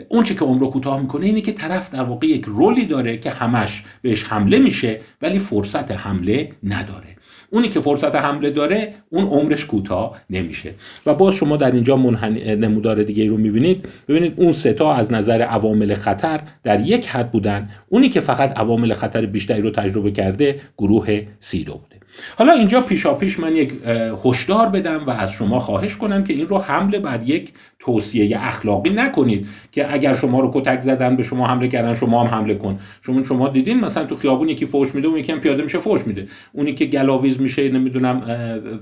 اون 0.09 0.23
چی 0.23 0.35
که 0.35 0.45
عمر 0.45 0.67
کوتاه 0.69 1.01
می‌کنه 1.01 1.25
اینه 1.25 1.41
که 1.41 1.51
طرف 1.51 1.93
در 1.93 2.03
واقع 2.03 2.27
یک 2.27 2.45
رولی 2.45 2.85
داره 2.85 3.17
که 3.17 3.29
همش 3.29 3.83
بهش 4.01 4.23
حمله 4.23 4.59
میشه 4.59 4.99
ولی 5.21 5.39
فرصت 5.39 5.91
حمله 5.91 6.51
نداره. 6.63 7.15
اونی 7.51 7.69
که 7.69 7.79
فرصت 7.79 8.15
حمله 8.15 8.49
داره 8.49 8.93
اون 9.09 9.25
عمرش 9.25 9.65
کوتاه 9.65 10.21
نمیشه. 10.29 10.73
و 11.05 11.13
باز 11.13 11.35
شما 11.35 11.57
در 11.57 11.71
اینجا 11.71 11.95
نمودار 11.95 13.03
دیگه 13.03 13.27
رو 13.27 13.37
می‌بینید. 13.37 13.85
ببینید 14.07 14.33
اون 14.37 14.53
ستا 14.53 14.93
از 14.93 15.11
نظر 15.11 15.41
عوامل 15.41 15.95
خطر 15.95 16.39
در 16.63 16.79
یک 16.79 17.07
حد 17.07 17.31
بودن. 17.31 17.69
اونی 17.89 18.09
که 18.09 18.19
فقط 18.19 18.57
عوامل 18.57 18.93
خطر 18.93 19.25
بیشتری 19.25 19.61
رو 19.61 19.69
تجربه 19.71 20.11
کرده 20.11 20.59
گروه 20.77 21.21
سی 21.39 21.63
دو 21.63 21.73
بوده. 21.73 21.95
حالا 22.37 22.53
اینجا 22.53 22.81
پیشا 22.81 23.13
پیش 23.13 23.39
من 23.39 23.55
یک 23.55 23.73
هشدار 24.25 24.69
بدم 24.69 25.03
و 25.05 25.09
از 25.09 25.31
شما 25.31 25.59
خواهش 25.59 25.97
کنم 25.97 26.23
که 26.23 26.33
این 26.33 26.47
رو 26.47 26.57
حمله 26.57 26.99
بر 26.99 27.19
یک 27.25 27.53
توصیه 27.79 28.37
اخلاقی 28.41 28.89
نکنید 28.89 29.47
که 29.71 29.93
اگر 29.93 30.13
شما 30.13 30.39
رو 30.39 30.51
کتک 30.53 30.81
زدن 30.81 31.15
به 31.15 31.23
شما 31.23 31.47
حمله 31.47 31.67
کردن 31.67 31.93
شما 31.93 32.23
هم 32.23 32.27
حمله 32.27 32.55
کن. 32.55 32.79
شما 33.01 33.23
شما 33.23 33.49
دیدین 33.49 33.79
مثلا 33.79 34.05
تو 34.05 34.15
خیابون 34.15 34.49
یکی 34.49 34.65
فوش 34.65 34.95
میده 34.95 35.07
اون 35.07 35.17
یکی 35.17 35.33
پیاده 35.33 35.63
میشه 35.63 35.77
فوش 35.77 36.07
میده. 36.07 36.27
اونی 36.53 36.73
که 36.73 36.85
گلاویز 36.85 37.41
میشه 37.41 37.69
نمی‌دونم 37.69 38.21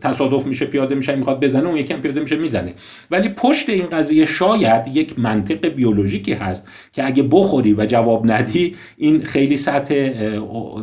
تصادف 0.02 0.46
میشه 0.46 0.66
پیاده 0.66 0.96
میشه 0.96 1.16
می‌خواد 1.16 1.44
بزنه 1.44 1.68
اون 1.68 1.78
یکی 1.78 1.94
پیاده 1.94 2.20
میشه 2.20 2.36
می‌زنه. 2.36 2.74
ولی 3.12 3.30
پشت 3.30 3.70
این 3.70 3.86
قضیه 3.86 4.26
شاید 4.26 4.88
یک 4.94 5.20
منطق 5.20 5.68
بیولوژیکی 5.68 6.34
هست 6.34 6.70
که 6.94 7.06
اگه 7.06 7.24
بخوری 7.24 7.74
و 7.74 7.86
جواب 7.86 8.32
ندی 8.32 8.76
این 8.98 9.24
خیلی 9.24 9.58
سطح 9.58 10.10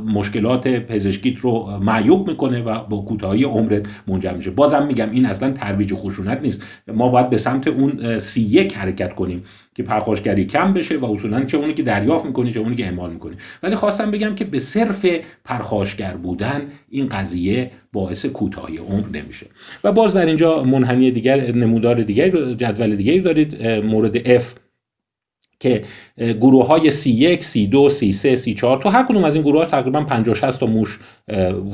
مشکلات 0.06 0.68
پزشکیت 0.68 1.38
رو 1.38 1.78
معیوب 1.82 2.28
می‌کنه 2.28 2.62
و 2.62 2.84
با 2.84 2.98
کوتاهی 2.98 3.44
عمرت 3.44 3.86
منجر 4.08 4.32
میشه. 4.32 4.50
بازم 4.50 4.86
میگم 4.86 5.10
این 5.10 5.26
اصلا 5.26 5.50
ترویج 5.50 5.94
خشونت 5.94 6.40
نیست. 6.42 6.66
ما 6.94 7.08
باید 7.08 7.30
به 7.30 7.36
سمت 7.36 7.68
اون 7.68 8.03
سی 8.18 8.42
یک 8.42 8.76
حرکت 8.76 9.14
کنیم 9.14 9.44
که 9.74 9.82
پرخاشگری 9.82 10.44
کم 10.44 10.72
بشه 10.72 10.96
و 10.96 11.04
اصولا 11.04 11.44
چه 11.44 11.58
اونی 11.58 11.74
که 11.74 11.82
دریافت 11.82 12.26
می‌کنی 12.26 12.52
چه 12.52 12.60
اونی 12.60 12.76
که 12.76 12.84
اعمال 12.84 13.12
می‌کنی. 13.12 13.36
ولی 13.62 13.74
خواستم 13.74 14.10
بگم 14.10 14.34
که 14.34 14.44
به 14.44 14.58
صرف 14.58 15.06
پرخاشگر 15.44 16.14
بودن 16.16 16.62
این 16.90 17.08
قضیه 17.08 17.70
باعث 17.92 18.26
کوتاهی 18.26 18.76
عمر 18.76 19.08
نمیشه. 19.08 19.46
و 19.84 19.92
باز 19.92 20.14
در 20.14 20.26
اینجا 20.26 20.62
منحنی 20.62 21.10
دیگر 21.10 21.52
نمودار 21.52 22.02
دیگری 22.02 22.54
جدول 22.54 22.96
دیگری 22.96 23.20
دارید 23.20 23.66
مورد 23.66 24.38
F 24.38 24.44
که 25.60 25.82
گروه 26.18 26.66
های 26.66 26.90
C1, 26.90 27.40
C2, 27.40 27.92
C3, 27.92 28.38
C4 28.44 28.82
تو 28.82 28.88
هر 28.88 29.02
کدوم 29.02 29.24
از 29.24 29.34
این 29.34 29.44
گروه 29.44 29.58
ها 29.58 29.64
تقریبا 29.64 30.04
50 30.04 30.34
60 30.34 30.60
تا 30.60 30.66
موش 30.66 31.00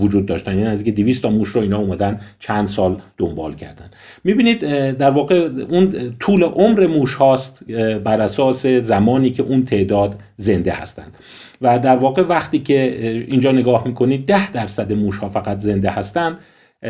وجود 0.01 0.27
داشتن. 0.27 0.59
یعنی 0.59 0.67
از 0.67 0.85
200 0.85 1.23
تا 1.23 1.31
موش 1.31 1.49
رو 1.49 1.61
اینا 1.61 1.79
اومدن 1.79 2.21
چند 2.39 2.67
سال 2.67 2.97
دنبال 3.19 3.55
کردن. 3.55 3.91
می‌بینید 4.25 4.59
در 4.93 5.11
واقع 5.11 5.49
اون 5.71 6.15
طول 6.21 6.43
عمر 6.43 6.87
موش 6.87 7.15
هاست 7.15 7.65
بر 8.05 8.21
اساس 8.21 8.67
زمانی 8.67 9.31
که 9.31 9.43
اون 9.43 9.65
تعداد 9.65 10.17
زنده 10.37 10.73
هستند. 10.73 11.19
و 11.61 11.79
در 11.79 11.97
واقع 11.97 12.23
وقتی 12.23 12.59
که 12.59 12.97
اینجا 13.29 13.53
نگاه 13.53 13.87
می‌کنید 13.87 14.27
10 14.27 14.53
درصد 14.53 14.93
موش 14.93 15.19
ها 15.19 15.29
فقط 15.29 15.59
زنده 15.59 15.91
هستند. 15.91 16.39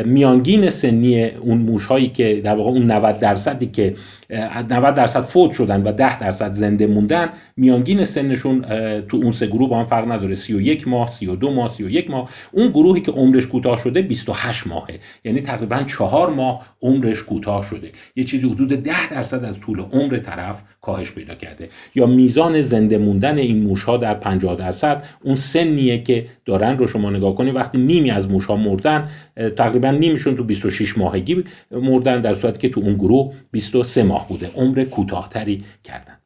میانگین 0.05 0.69
سنی 0.69 1.25
اون 1.25 1.57
موش 1.57 1.85
هایی 1.85 2.07
که 2.07 2.41
در 2.43 2.55
واقع 2.55 2.69
اون 2.69 2.91
90 2.91 3.19
درصدی 3.19 3.65
که 3.65 3.95
90 4.31 4.95
درصد 4.95 5.21
فوت 5.21 5.51
شدن 5.51 5.81
و 5.81 5.91
10 5.91 6.19
درصد 6.19 6.53
زنده 6.53 6.87
موندن 6.87 7.29
میانگین 7.57 8.03
سنشون 8.03 8.61
تو 9.01 9.17
اون 9.17 9.31
سه 9.31 9.47
گروه 9.47 9.69
با 9.69 9.77
هم 9.77 9.83
فرق 9.83 10.11
نداره. 10.11 10.35
31 10.35 10.87
ماه 10.87 11.07
32 11.07 11.51
ماه 11.51 11.67
31 11.67 12.11
ماه. 12.11 12.29
اون 12.51 12.67
گروهی 12.67 13.01
که 13.01 13.11
عمرش 13.11 13.47
کوتاه 13.47 13.77
شده 13.77 14.01
28 14.01 14.67
ماهه. 14.67 14.99
یعنی 15.23 15.41
تقریبا 15.41 15.83
4 15.83 16.29
ماه 16.29 16.65
عمرش 16.81 17.23
کوتاه 17.23 17.63
شده. 17.63 17.91
یه 18.15 18.23
چیزی 18.23 18.49
حدود 18.49 18.69
10 18.69 19.09
درصد 19.09 19.43
از 19.43 19.59
طول 19.59 19.79
عمر 19.79 20.17
طرف 20.17 20.63
کاهش 20.81 21.11
پیدا 21.11 21.35
کرده. 21.35 21.69
یا 21.95 22.05
میزان 22.05 22.61
زنده 22.61 22.97
موندن 22.97 23.37
این 23.37 23.63
موش 23.63 23.83
ها 23.83 23.97
در 23.97 24.13
50 24.13 24.55
درصد 24.55 25.03
اون 25.23 25.35
سنیه 25.35 25.97
که 25.97 26.25
دارن 26.45 26.77
رو 26.77 26.87
شما 26.87 27.09
نگاه 27.09 27.35
کنید 27.35 27.55
وقتی 27.55 27.77
نیمی 27.77 28.11
از 28.11 28.29
موش 28.29 28.45
ها 28.45 28.55
مردن 28.55 29.09
تقریبا 29.57 29.91
نیمشون 29.91 30.35
تو 30.35 30.43
26 30.43 30.97
ماهگی 30.97 31.43
مردن 31.71 32.21
در 32.21 32.33
صورتی 32.33 32.59
که 32.59 32.69
تو 32.69 32.81
اون 32.81 32.93
گروه 32.93 33.33
23 33.51 34.03
ماه. 34.03 34.20
بوده 34.27 34.51
عمر 34.55 34.83
کوتاهتری 34.83 35.65
کردن. 35.83 36.17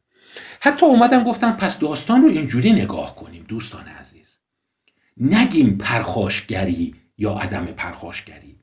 حتی 0.60 0.86
اومدن 0.86 1.24
گفتن 1.24 1.52
پس 1.52 1.78
داستان 1.78 2.22
رو 2.22 2.28
اینجوری 2.28 2.72
نگاه 2.72 3.16
کنیم 3.16 3.44
دوستان 3.48 3.84
عزیز. 4.00 4.38
نگیم 5.16 5.78
پرخاشگری 5.78 6.94
یا 7.18 7.32
عدم 7.32 7.64
پرخاشگری. 7.64 8.56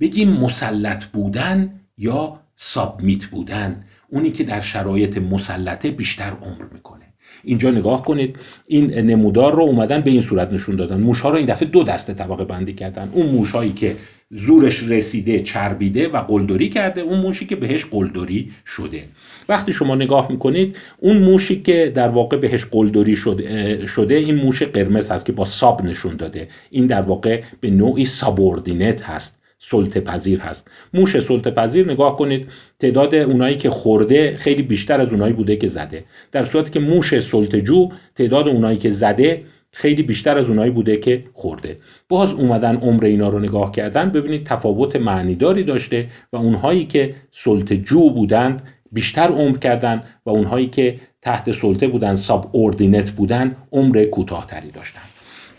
بگیم 0.00 0.32
مسلط 0.32 1.04
بودن 1.04 1.80
یا 1.98 2.40
سابمیت 2.56 3.24
بودن. 3.24 3.84
اونی 4.08 4.30
که 4.30 4.44
در 4.44 4.60
شرایط 4.60 5.18
مسلطه 5.18 5.90
بیشتر 5.90 6.30
عمر 6.30 6.64
می‌کنه. 6.72 7.04
اینجا 7.44 7.70
نگاه 7.70 8.04
کنید 8.04 8.38
این 8.66 8.94
نمودار 8.94 9.54
رو 9.54 9.62
اومدن 9.62 10.00
به 10.00 10.10
این 10.10 10.20
صورت 10.20 10.52
نشون 10.52 10.76
دادن. 10.76 11.00
موشها 11.00 11.28
رو 11.28 11.36
این 11.36 11.46
دفعه 11.46 11.68
دو 11.68 11.82
دسته 11.82 12.14
طبقه 12.14 12.44
بندی 12.44 12.74
کردن. 12.74 13.10
اون 13.12 13.26
موشهایی 13.26 13.72
که 13.72 13.96
زورش 14.30 14.82
رسیده 14.82 15.40
چربیده 15.40 16.08
و 16.08 16.16
قلدری 16.16 16.68
کرده. 16.68 17.00
اون 17.00 17.18
موشی 17.20 17.46
که 17.46 17.56
بهش 17.56 17.84
قلدری 17.84 18.52
شده. 18.66 19.04
وقتی 19.48 19.72
شما 19.72 19.94
نگاه 19.94 20.30
می‌کنید 20.30 20.76
اون 20.98 21.18
موشی 21.18 21.62
که 21.62 21.92
در 21.94 22.08
واقع 22.08 22.36
بهش 22.36 22.64
قلدری 22.64 23.16
شده, 23.16 23.86
شده 23.86 24.14
این 24.14 24.34
موش 24.34 24.62
قرمز 24.62 25.10
هست 25.10 25.26
که 25.26 25.32
با 25.32 25.44
sub 25.44 25.84
نشون 25.84 26.16
داده. 26.16 26.48
این 26.70 26.86
در 26.86 27.00
واقع 27.00 27.42
به 27.60 27.70
نوعی 27.70 28.04
subordinate 28.04 29.02
هست. 29.02 29.38
سلطه 29.60 30.00
پذیر 30.00 30.40
هست. 30.40 30.70
موش 30.94 31.18
سلطه 31.18 31.50
پذیر 31.50 31.92
نگاه 31.92 32.16
کنید 32.16 32.46
تعداد 32.78 33.14
اونایی 33.14 33.56
که 33.56 33.70
خورده 33.70 34.36
خیلی 34.36 34.62
بیشتر 34.62 35.00
از 35.00 35.12
اونایی 35.12 35.32
بوده 35.32 35.56
که 35.56 35.68
زده. 35.68 36.04
در 36.32 36.42
صورتی 36.42 36.70
که 36.70 36.80
موش 36.80 37.20
سلطه 37.20 37.60
جو 37.60 37.88
تعداد 38.16 38.48
اونایی 38.48 38.78
که 38.78 38.90
زده 38.90 39.42
خیلی 39.72 40.02
بیشتر 40.02 40.38
از 40.38 40.48
اونایی 40.48 40.70
بوده 40.70 40.96
که 40.96 41.24
خورده. 41.32 41.78
باز 42.08 42.32
اومدن 42.34 42.76
عمر 42.76 43.04
اینا 43.04 43.28
رو 43.28 43.38
نگاه 43.38 43.72
کردن 43.72 44.10
ببینید 44.10 44.46
تفاوت 44.46 44.96
معنیداری 44.96 45.64
داشته 45.64 46.10
و 46.32 46.36
اونهایی 46.36 46.86
که 46.86 47.14
سلطه 47.30 47.76
جو 47.76 48.10
بودند 48.10 48.62
بیشتر 48.92 49.28
عمر 49.28 49.58
کردن 49.58 50.02
و 50.26 50.30
اونهایی 50.30 50.66
که 50.66 51.00
تحت 51.22 51.50
سلطه 51.50 51.88
بودن 51.88 52.14
ساب 52.14 52.50
اوردینت 52.52 53.10
بودن 53.10 53.56
عمر 53.72 54.04
کوتاهتری 54.04 54.70
داشتن. 54.70 55.02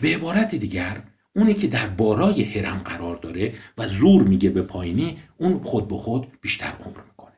به 0.00 0.08
عبارت 0.08 0.54
دیگر 0.54 0.96
اونی 1.36 1.54
که 1.54 1.66
در 1.66 1.86
بالای 1.86 2.42
هرم 2.42 2.82
قرار 2.84 3.16
داره 3.16 3.52
و 3.78 3.86
زور 3.86 4.22
میگه 4.22 4.50
به 4.50 4.62
پایینی 4.62 5.18
اون 5.38 5.60
خود 5.62 5.88
به 5.88 5.96
خود 5.96 6.26
بیشتر 6.40 6.72
عمر 6.84 6.98
می‌کنه. 7.08 7.32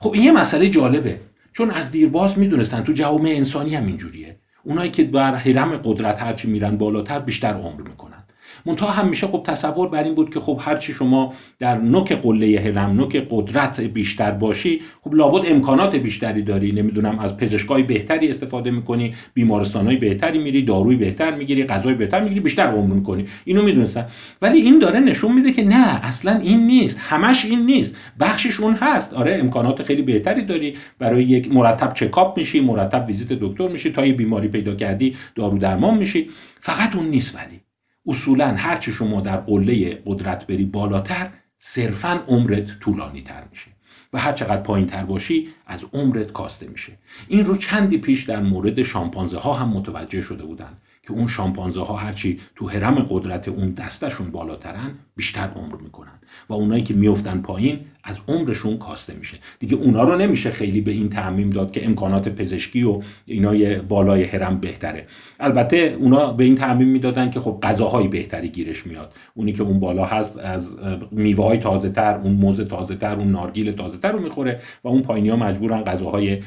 خب 0.00 0.12
این 0.12 0.24
یه 0.24 0.32
مسئله 0.32 0.68
جالبه. 0.68 1.20
چون 1.52 1.70
از 1.70 1.90
دیرباز 1.90 2.38
می‌دونستن 2.38 2.82
تو 2.82 2.92
جوامع 2.92 3.30
انسانی 3.30 3.74
هم 3.74 3.86
اینجوریه. 3.86 4.36
اونایی 4.64 4.90
که 4.90 5.04
بر 5.04 5.34
هرم 5.34 5.76
قدرت 5.76 6.22
هرچی 6.22 6.48
میرن 6.48 6.76
بالاتر 6.78 7.18
بیشتر 7.18 7.54
عمر 7.54 7.82
می‌کنن. 7.82 8.19
منتها 8.66 8.90
همیشه 8.90 9.26
خب 9.26 9.42
تصور 9.46 9.88
بر 9.88 10.04
این 10.04 10.14
بود 10.14 10.34
که 10.34 10.40
خب 10.40 10.60
هرچی 10.60 10.92
شما 10.92 11.34
در 11.58 11.78
نوک 11.78 12.12
قله 12.12 12.60
هرم 12.60 12.90
نوک 12.90 13.26
قدرت 13.30 13.80
بیشتر 13.80 14.30
باشی 14.30 14.80
خب 15.00 15.14
لابد 15.14 15.52
امکانات 15.52 15.96
بیشتری 15.96 16.42
داری. 16.42 16.72
نمی‌دونم 16.72 17.18
از 17.18 17.36
پزشکای 17.36 17.82
بهتری 17.82 18.28
استفاده 18.28 18.70
می‌کنی 18.70 19.14
بیمارستانهای 19.34 19.96
بهتری 19.96 20.38
میری 20.38 20.62
داروی 20.62 20.96
بهتر 20.96 21.34
می‌گیری 21.34 21.64
غذای 21.64 21.94
بهتر 21.94 22.20
می‌گیری 22.22 22.40
بیشتر 22.40 22.66
عمر 22.66 22.94
می‌کنی. 22.94 23.24
اینو 23.44 23.62
می‌دونستن. 23.62 24.06
ولی 24.42 24.60
این 24.60 24.78
داره 24.78 25.00
نشون 25.00 25.32
میده 25.32 25.52
که 25.52 25.64
نه 25.64 26.04
اصلا 26.04 26.38
این 26.38 26.66
نیست. 26.66 26.98
همش 27.00 27.44
این 27.44 27.66
نیست. 27.66 27.96
بخشش 28.20 28.60
اون 28.60 28.74
هست. 28.74 29.14
آره 29.14 29.38
امکانات 29.40 29.82
خیلی 29.82 30.02
بهتری 30.02 30.42
داری. 30.42 30.74
برای 30.98 31.24
یک 31.24 31.52
مرتب 31.52 31.94
چکاپ 31.94 32.38
میشی 32.38 32.60
مرتب 32.60 33.04
ویزیت 33.08 33.28
دکتر 33.32 33.68
میشی. 33.68 33.90
تا 33.90 34.06
یه 34.06 34.12
بیماری 34.12 34.48
پیدا 34.48 34.74
کردی 34.74 35.16
دارو 35.34 35.58
درمان 35.58 35.98
میشی. 35.98 36.30
فقط 36.60 36.96
اون 36.96 37.06
نیست 37.06 37.36
ولی. 37.36 37.60
اصولا 38.06 38.46
هرچی 38.46 38.92
شما 38.92 39.20
در 39.20 39.36
قله 39.36 40.02
قدرت 40.06 40.46
بری 40.46 40.64
بالاتر 40.64 41.30
صرفا 41.58 42.24
عمرت 42.28 42.78
طولانی 42.80 43.22
تر 43.22 43.44
میشه 43.50 43.70
و 44.12 44.18
هر 44.18 44.32
چقدر 44.32 44.62
پایین 44.62 44.86
تر 44.86 45.04
باشی 45.04 45.48
از 45.66 45.84
عمرت 45.92 46.32
کاسته 46.32 46.68
میشه. 46.68 46.92
این 47.28 47.44
رو 47.44 47.56
چندی 47.56 47.98
پیش 47.98 48.24
در 48.24 48.42
مورد 48.42 48.82
شامپانزه 48.82 49.38
ها 49.38 49.54
هم 49.54 49.68
متوجه 49.68 50.20
شده 50.20 50.44
بودند 50.44 50.82
که 51.02 51.12
اون 51.12 51.26
شامپانزه 51.26 51.82
ها 51.82 51.96
هرچی 51.96 52.40
تو 52.56 52.68
حرم 52.68 53.06
قدرت 53.10 53.48
اون 53.48 53.70
دستشون 53.70 54.30
بالاترن 54.30 54.94
بیشتر 55.20 55.48
عمر 55.56 55.76
می‌کنن 55.82 56.12
و 56.48 56.52
اونایی 56.54 56.82
که 56.82 56.94
میفتن 56.94 57.38
پایین 57.38 57.78
از 58.04 58.18
عمرشون 58.28 58.78
کاسته 58.78 59.14
میشه. 59.14 59.36
دیگه 59.58 59.76
اونا 59.76 60.02
رو 60.02 60.16
نمیشه 60.16 60.50
خیلی 60.50 60.80
به 60.80 60.90
این 60.90 61.08
تعمیم 61.08 61.50
داد 61.50 61.70
که 61.70 61.84
امکانات 61.84 62.28
پزشکی 62.28 62.82
و 62.82 63.00
اینای 63.26 63.76
بالای 63.76 64.24
هرم 64.24 64.60
بهتره. 64.60 65.06
البته 65.40 65.96
اونا 65.98 66.32
به 66.32 66.44
این 66.44 66.54
تعمیم 66.54 66.88
می‌دادن 66.88 67.30
که 67.30 67.40
خب 67.40 67.58
غذاهای 67.62 68.08
بهتری 68.08 68.48
گیرش 68.48 68.86
میاد. 68.86 69.12
اونی 69.34 69.52
که 69.52 69.62
اون 69.62 69.80
بالا 69.80 70.04
هست 70.04 70.38
از 70.38 70.78
میوه 71.10 71.44
های 71.44 71.58
تازه 71.58 71.90
تر 71.90 72.20
اون 72.24 72.32
موز 72.32 72.60
تازه 72.60 72.94
تر 72.94 73.16
اون 73.16 73.30
نارگیل 73.30 73.72
تازه 73.72 73.98
تر 73.98 74.12
رو 74.12 74.20
می‌خوره 74.20 74.60
و 74.84 74.88
اون 74.88 75.02
پایینی 75.02 75.28
ها 75.28 75.36
مجبورن 75.36 75.82
غذاهای 75.82 76.38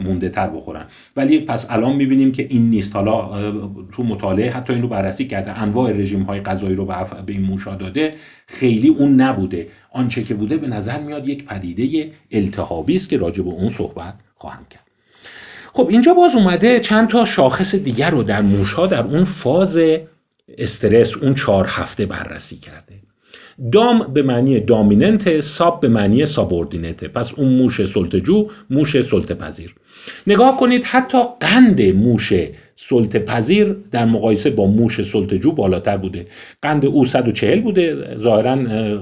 مونده 0.00 0.28
تر 0.28 0.48
بخورن. 0.48 0.84
ولی 1.16 1.38
پس 1.38 1.66
الان 1.70 1.96
می‌بینیم 1.96 2.32
که 2.32 2.46
این 2.50 2.70
نیست. 2.70 2.96
حالا 2.96 3.50
تو 3.92 4.02
مطالعه 4.02 4.50
حتی 4.50 4.72
این 4.72 4.88
بررسی 4.88 5.26
کرده. 5.26 5.62
انواع 5.62 5.92
رژیم 5.92 6.22
های 6.22 6.40
غذایی 6.40 6.74
رو 6.74 6.84
به 7.26 7.32
این 7.32 7.42
موشا 7.42 7.74
داده. 7.74 8.14
خیلی 8.46 8.88
اون 8.88 9.20
نبوده. 9.20 9.68
آنچه 9.92 10.24
که 10.24 10.34
بوده 10.34 10.56
به 10.56 10.66
نظر 10.66 11.00
میاد 11.00 11.28
یک 11.28 11.44
پدیده 11.44 12.10
التهابی 12.30 12.94
است 12.96 13.08
که 13.08 13.18
راجع 13.18 13.42
به 13.42 13.50
اون 13.50 13.70
صحبت 13.70 14.14
خواهم 14.34 14.66
کرد. 14.70 14.82
خب 15.72 15.88
اینجا 15.88 16.14
باز 16.14 16.34
اومده 16.34 16.80
چند 16.80 17.08
تا 17.08 17.24
شاخص 17.24 17.74
دیگر 17.74 18.10
رو 18.10 18.22
در 18.22 18.42
موشها 18.42 18.86
در 18.86 19.04
اون 19.04 19.24
فاز 19.24 19.80
استرس 20.58 21.16
اون 21.16 21.34
چهار 21.34 21.66
هفته 21.68 22.06
بررسی 22.06 22.56
کرده. 22.56 22.94
دام 23.72 24.12
به 24.12 24.22
معنی 24.22 24.60
دامیننت 24.60 25.40
ساب 25.40 25.80
به 25.80 25.88
معنی 25.88 26.26
سابوردینته 26.26 27.08
پس 27.08 27.34
اون 27.34 27.48
موش 27.48 27.84
سلطجو 27.84 28.48
موش 28.70 29.00
سلطه 29.00 29.34
پذیر 29.34 29.74
نگاه 30.26 30.56
کنید 30.56 30.84
حتی 30.84 31.18
قند 31.40 31.82
موش 31.82 32.32
سلطه 32.80 33.18
پذیر 33.18 33.76
در 33.90 34.04
مقایسه 34.04 34.50
با 34.50 34.66
موش 34.66 35.02
سلطجو 35.02 35.52
بالاتر 35.52 35.96
بوده. 35.96 36.26
قند 36.62 36.86
او 36.86 37.04
140 37.04 37.60
بوده. 37.60 38.16
ظاهرا 38.18 38.56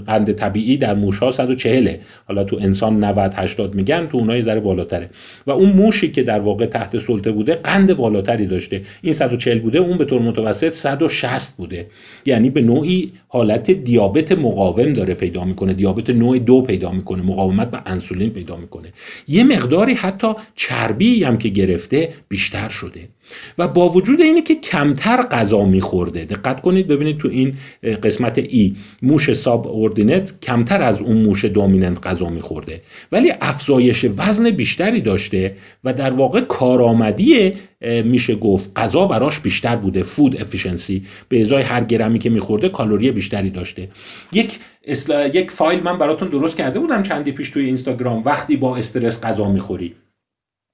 قند 0.07 0.33
طبیعی 0.33 0.77
در 0.77 0.95
موش 0.95 1.19
ها 1.19 1.31
140 1.31 1.97
حالا 2.29 2.45
تو 2.45 2.57
انسان 2.61 3.05
90 3.05 3.33
80 3.35 3.75
میگن 3.75 4.07
تو 4.07 4.19
اونها 4.19 4.41
ذره 4.41 4.61
بالاتره. 4.61 5.11
و 5.47 5.51
اون 5.51 5.71
موشی 5.71 6.11
که 6.11 6.23
در 6.23 6.39
واقع 6.39 6.67
تحت 6.67 6.99
سلطه 6.99 7.33
بوده 7.33 7.55
قند 7.55 7.97
بالاتری 7.97 8.47
داشته. 8.47 8.83
این 9.03 9.13
140 9.13 9.59
بوده 9.59 9.79
اون 9.79 9.97
به 9.97 10.05
طور 10.05 10.23
متوسط 10.23 10.69
160 10.69 11.57
بوده. 11.57 11.87
یعنی 12.27 12.51
به 12.51 12.61
نوعی 12.61 13.13
حالت 13.29 13.71
دیابت 13.71 14.33
مقاوم 14.33 14.93
داره 14.93 15.15
پیدا 15.15 15.45
می‌کنه. 15.45 15.73
دیابت 15.73 16.11
نوع 16.11 16.39
دو 16.39 16.63
پیدا 16.63 16.91
می‌کنه. 16.93 17.23
مقاومت 17.23 17.71
به 17.71 17.83
انسولین 17.87 18.31
پیدا 18.31 18.57
می‌کنه. 18.57 18.93
یه 19.29 19.45
مقداری 19.45 19.95
حتی 19.95 20.29
چربی 20.55 21.25
هم 21.25 21.39
که 21.39 21.49
گرفته 21.49 22.09
بیشتر 22.29 22.69
شده. 22.69 23.01
و 23.59 23.69
با 23.69 23.89
وجود 23.89 24.21
اینه 24.21 24.43
که 24.43 24.55
کمتر 24.55 25.23
غذا 25.23 25.65
میخورده. 25.65 26.25
دقت 26.25 26.61
کنید 26.61 26.87
ببینید 26.87 27.19
تو 27.19 27.29
این 27.29 27.55
قسمت 28.03 28.39
ای 28.39 28.77
موش 29.03 29.33
subordinate 29.33 30.41
کمتر 30.41 30.83
از 30.83 31.01
اون 31.01 31.17
موش 31.17 31.45
dominant 31.45 32.07
غذا 32.07 32.29
میخورده. 32.29 32.83
ولی 33.13 33.33
افزایش 33.41 34.07
وزن 34.17 34.51
بیشتری 34.51 35.01
داشته 35.01 35.57
و 35.85 35.93
در 35.93 36.11
واقع 36.11 36.41
کارآمدی 36.41 37.53
میشه 38.05 38.35
گفت 38.35 38.79
غذا 38.79 39.07
براش 39.07 39.41
بیشتر 39.41 39.77
بوده. 39.77 40.03
food 40.03 40.41
efficiency 40.41 41.03
به 41.29 41.41
ازای 41.41 41.63
هر 41.63 41.85
گرمی 41.85 42.19
که 42.19 42.31
میخورده 42.31 42.69
کالری 42.69 43.11
بیشتری 43.11 43.51
داشته. 43.51 43.89
یک 44.33 44.59
یک 45.35 45.51
فایل 45.51 45.83
من 45.83 45.99
براتون 45.99 46.29
درست 46.29 46.57
کرده 46.57 46.79
بودم 46.79 47.03
چندی 47.03 47.33
پیش 47.33 47.51
توی 47.51 47.65
اینستاگرام. 47.65 48.23
وقتی 48.25 48.57
با 48.57 48.77
استرس 48.77 49.21
غذا 49.21 49.51
می‌خوری. 49.51 49.95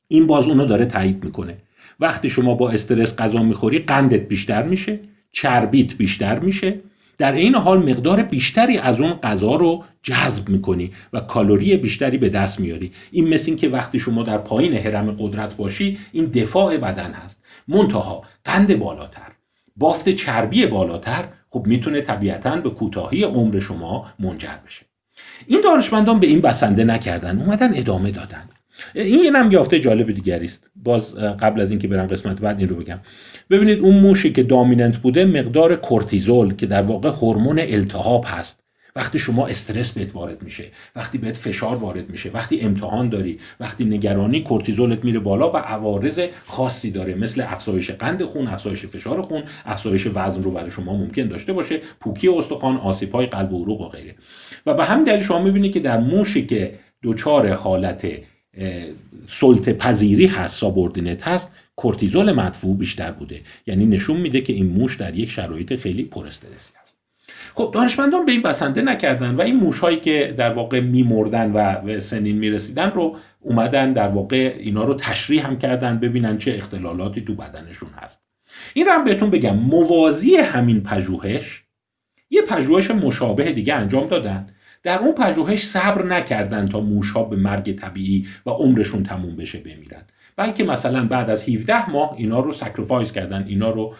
این 0.08 0.26
باز 0.26 0.46
اونو 0.46 0.66
داره 0.66 0.86
تایید 0.86 1.24
می‌کنه. 1.24 1.56
وقتی 2.02 2.30
شما 2.30 2.54
با 2.54 2.70
استرس 2.70 3.16
غذا 3.16 3.42
می‌خوری 3.42 3.78
قندت 3.78 4.20
بیشتر 4.28 4.62
میشه 4.62 5.00
چربیت 5.32 5.94
بیشتر 5.94 6.38
میشه. 6.38 6.80
در 7.18 7.32
این 7.32 7.54
حال 7.54 7.90
مقدار 7.90 8.22
بیشتری 8.22 8.78
از 8.78 9.00
اون 9.00 9.12
غذا 9.12 9.54
رو 9.54 9.84
جذب 10.02 10.48
می‌کنی 10.48 10.92
و 11.12 11.20
کالری 11.20 11.76
بیشتری 11.76 12.18
به 12.18 12.28
دست 12.28 12.60
میاری. 12.60 12.92
این 13.10 13.28
مثل 13.28 13.44
این 13.50 13.56
که 13.56 13.68
وقتی 13.68 13.98
شما 13.98 14.22
در 14.22 14.38
پایین 14.38 14.74
حرم 14.74 15.10
قدرت 15.10 15.56
باشی 15.56 15.98
این 16.12 16.24
دفاع 16.24 16.76
بدن 16.76 17.12
هست. 17.12 17.42
منتها 17.68 18.22
قند 18.44 18.78
بالاتر 18.78 19.32
بافت 19.76 20.08
چربی 20.08 20.66
بالاتر 20.66 21.24
خب 21.50 21.66
می‌تونه 21.66 22.00
طبیعتا 22.00 22.56
به 22.56 22.70
کوتاهی 22.70 23.22
عمر 23.22 23.58
شما 23.58 24.06
منجر 24.18 24.56
بشه. 24.66 24.86
این 25.46 25.60
دانشمندان 25.64 26.20
به 26.20 26.26
این 26.26 26.40
بسنده 26.40 26.84
نکردن 26.84 27.40
اومدن 27.40 27.70
ادامه 27.74 28.10
دادن. 28.10 28.48
این 28.94 29.36
هم 29.36 29.50
یافته 29.50 29.80
جالب 29.80 30.12
دیگری 30.12 30.44
است. 30.44 30.70
باز 30.76 31.14
قبل 31.14 31.60
از 31.60 31.70
اینکه 31.70 31.88
برم 31.88 32.06
قسمت 32.06 32.40
بعد 32.40 32.58
این 32.58 32.68
رو 32.68 32.76
بگم. 32.76 32.98
ببینید 33.50 33.78
اون 33.78 33.94
موشی 33.94 34.32
که 34.32 34.42
دامیننت 34.42 34.98
بوده 34.98 35.24
مقدار 35.24 35.76
کورتیزول 35.76 36.54
که 36.54 36.66
در 36.66 36.82
واقع 36.82 37.08
هورمون 37.10 37.58
التهاب 37.58 38.24
هست. 38.28 38.62
وقتی 38.96 39.18
شما 39.18 39.46
استرس 39.46 39.92
بهت 39.92 40.14
وارد 40.14 40.42
میشه 40.42 40.64
وقتی 40.96 41.18
بهت 41.18 41.36
فشار 41.36 41.76
وارد 41.76 42.10
میشه 42.10 42.30
وقتی 42.34 42.60
امتحان 42.60 43.08
داری 43.08 43.38
وقتی 43.60 43.84
نگرانی 43.84 44.42
کورتیزولت 44.42 45.04
میره 45.04 45.18
بالا 45.18 45.50
و 45.52 45.56
عوارض 45.56 46.20
خاصی 46.46 46.90
داره 46.90 47.14
مثل 47.14 47.40
افزایش 47.40 47.90
قند 47.90 48.24
خون 48.24 48.46
افزایش 48.46 48.86
فشار 48.86 49.22
خون 49.22 49.42
افزایش 49.64 50.08
وزن 50.14 50.42
رو 50.42 50.50
برای 50.50 50.70
شما 50.70 50.96
ممکن 50.96 51.26
داشته 51.28 51.52
باشه 51.52 51.80
پوکی 52.00 52.28
استخوان 52.28 52.76
آسیب‌های 52.76 53.26
قلب 53.26 53.52
و 53.52 53.62
عروق 53.62 53.80
و 53.80 53.88
غیره. 53.88 54.14
و 54.66 54.74
به 54.74 54.84
همین 54.84 55.04
دلیل 55.04 55.22
شما 55.22 55.42
می‌بینید 55.42 55.72
که 55.72 55.80
در 55.80 56.00
موشی 56.00 56.46
که 56.46 56.74
دچار 57.02 57.52
حالت 57.52 58.06
سلطه 59.26 59.72
پذیری 59.72 60.26
هست 60.26 60.60
subordinate 60.60 61.28
هست 61.28 61.52
کورتیزول 61.76 62.32
مدفوع 62.32 62.76
بیشتر 62.76 63.12
بوده. 63.12 63.40
یعنی 63.66 63.86
نشون 63.86 64.16
میده 64.16 64.40
که 64.40 64.52
این 64.52 64.66
موش 64.66 64.96
در 64.96 65.14
یک 65.14 65.30
شرایط 65.30 65.74
خیلی 65.74 66.02
پر 66.02 66.26
استرسی 66.26 66.72
هست. 66.82 66.98
خب 67.54 67.70
دانشمندان 67.74 68.26
به 68.26 68.32
این 68.32 68.42
بسنده 68.42 68.82
نکردن 68.82 69.34
و 69.34 69.40
این 69.40 69.56
موش 69.56 69.78
هایی 69.78 70.00
که 70.00 70.34
در 70.36 70.50
واقع 70.50 70.80
میمردن 70.80 71.52
و 71.54 71.80
به 71.80 72.00
سنین 72.00 72.38
می‌رسیدن 72.38 72.90
رو 72.90 73.16
اومدن 73.40 73.92
در 73.92 74.08
واقع 74.08 74.56
اینا 74.58 74.84
رو 74.84 74.94
تشریح 74.94 75.46
هم 75.46 75.58
کردن 75.58 75.98
ببینن 75.98 76.38
چه 76.38 76.54
اختلالاتی 76.54 77.20
تو 77.20 77.34
بدنشون 77.34 77.88
هست. 77.96 78.22
این 78.74 78.86
رو 78.86 78.92
هم 78.92 79.04
بهتون 79.04 79.30
بگم 79.30 79.56
موازی 79.56 80.34
همین 80.34 80.82
پژوهش 80.82 81.64
یه 82.30 82.42
پژوهش 82.42 82.90
مشابه 82.90 83.52
دیگه 83.52 83.74
انجام 83.74 84.06
دادن. 84.06 84.48
در 84.82 84.98
اون 84.98 85.14
پژوهش 85.14 85.66
صبر 85.66 86.04
نکردن 86.04 86.66
تا 86.66 86.80
موشها 86.80 87.22
به 87.22 87.36
مرگ 87.36 87.74
طبیعی 87.74 88.26
و 88.46 88.50
عمرشون 88.50 89.02
تموم 89.02 89.36
بشه 89.36 89.58
بمیرن. 89.58 90.02
بلکه 90.36 90.64
مثلا 90.64 91.04
بعد 91.04 91.30
از 91.30 91.48
17 91.48 91.90
ماه 91.90 92.14
اینا 92.16 92.40
رو 92.40 92.52
sacrifice 92.52 93.12
کردن 93.12 93.44
اینا 93.48 93.70
رو 93.70 93.94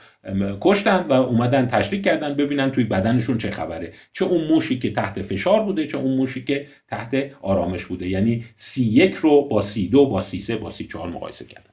کشتن 0.60 1.06
و 1.08 1.12
اومدن 1.12 1.66
تشریح 1.66 2.04
کردن 2.04 2.34
ببینن 2.34 2.70
توی 2.70 2.84
بدنشون 2.84 3.38
چه 3.38 3.50
خبره. 3.50 3.92
چه 4.12 4.24
اون 4.24 4.44
موشی 4.44 4.78
که 4.78 4.90
تحت 4.90 5.22
فشار 5.22 5.64
بوده 5.64 5.86
چه 5.86 5.98
اون 5.98 6.16
موشی 6.16 6.44
که 6.44 6.66
تحت 6.88 7.30
آرامش 7.42 7.86
بوده. 7.86 8.08
یعنی 8.08 8.44
سی 8.56 8.84
یک 8.84 9.14
رو 9.14 9.48
با 9.48 9.62
سی 9.62 9.88
دو 9.88 10.06
با 10.06 10.20
سی 10.20 10.40
سه 10.40 10.56
با 10.56 10.70
سی 10.70 10.86
چهار 10.86 11.08
مقایسه 11.08 11.44
کردن. 11.44 11.71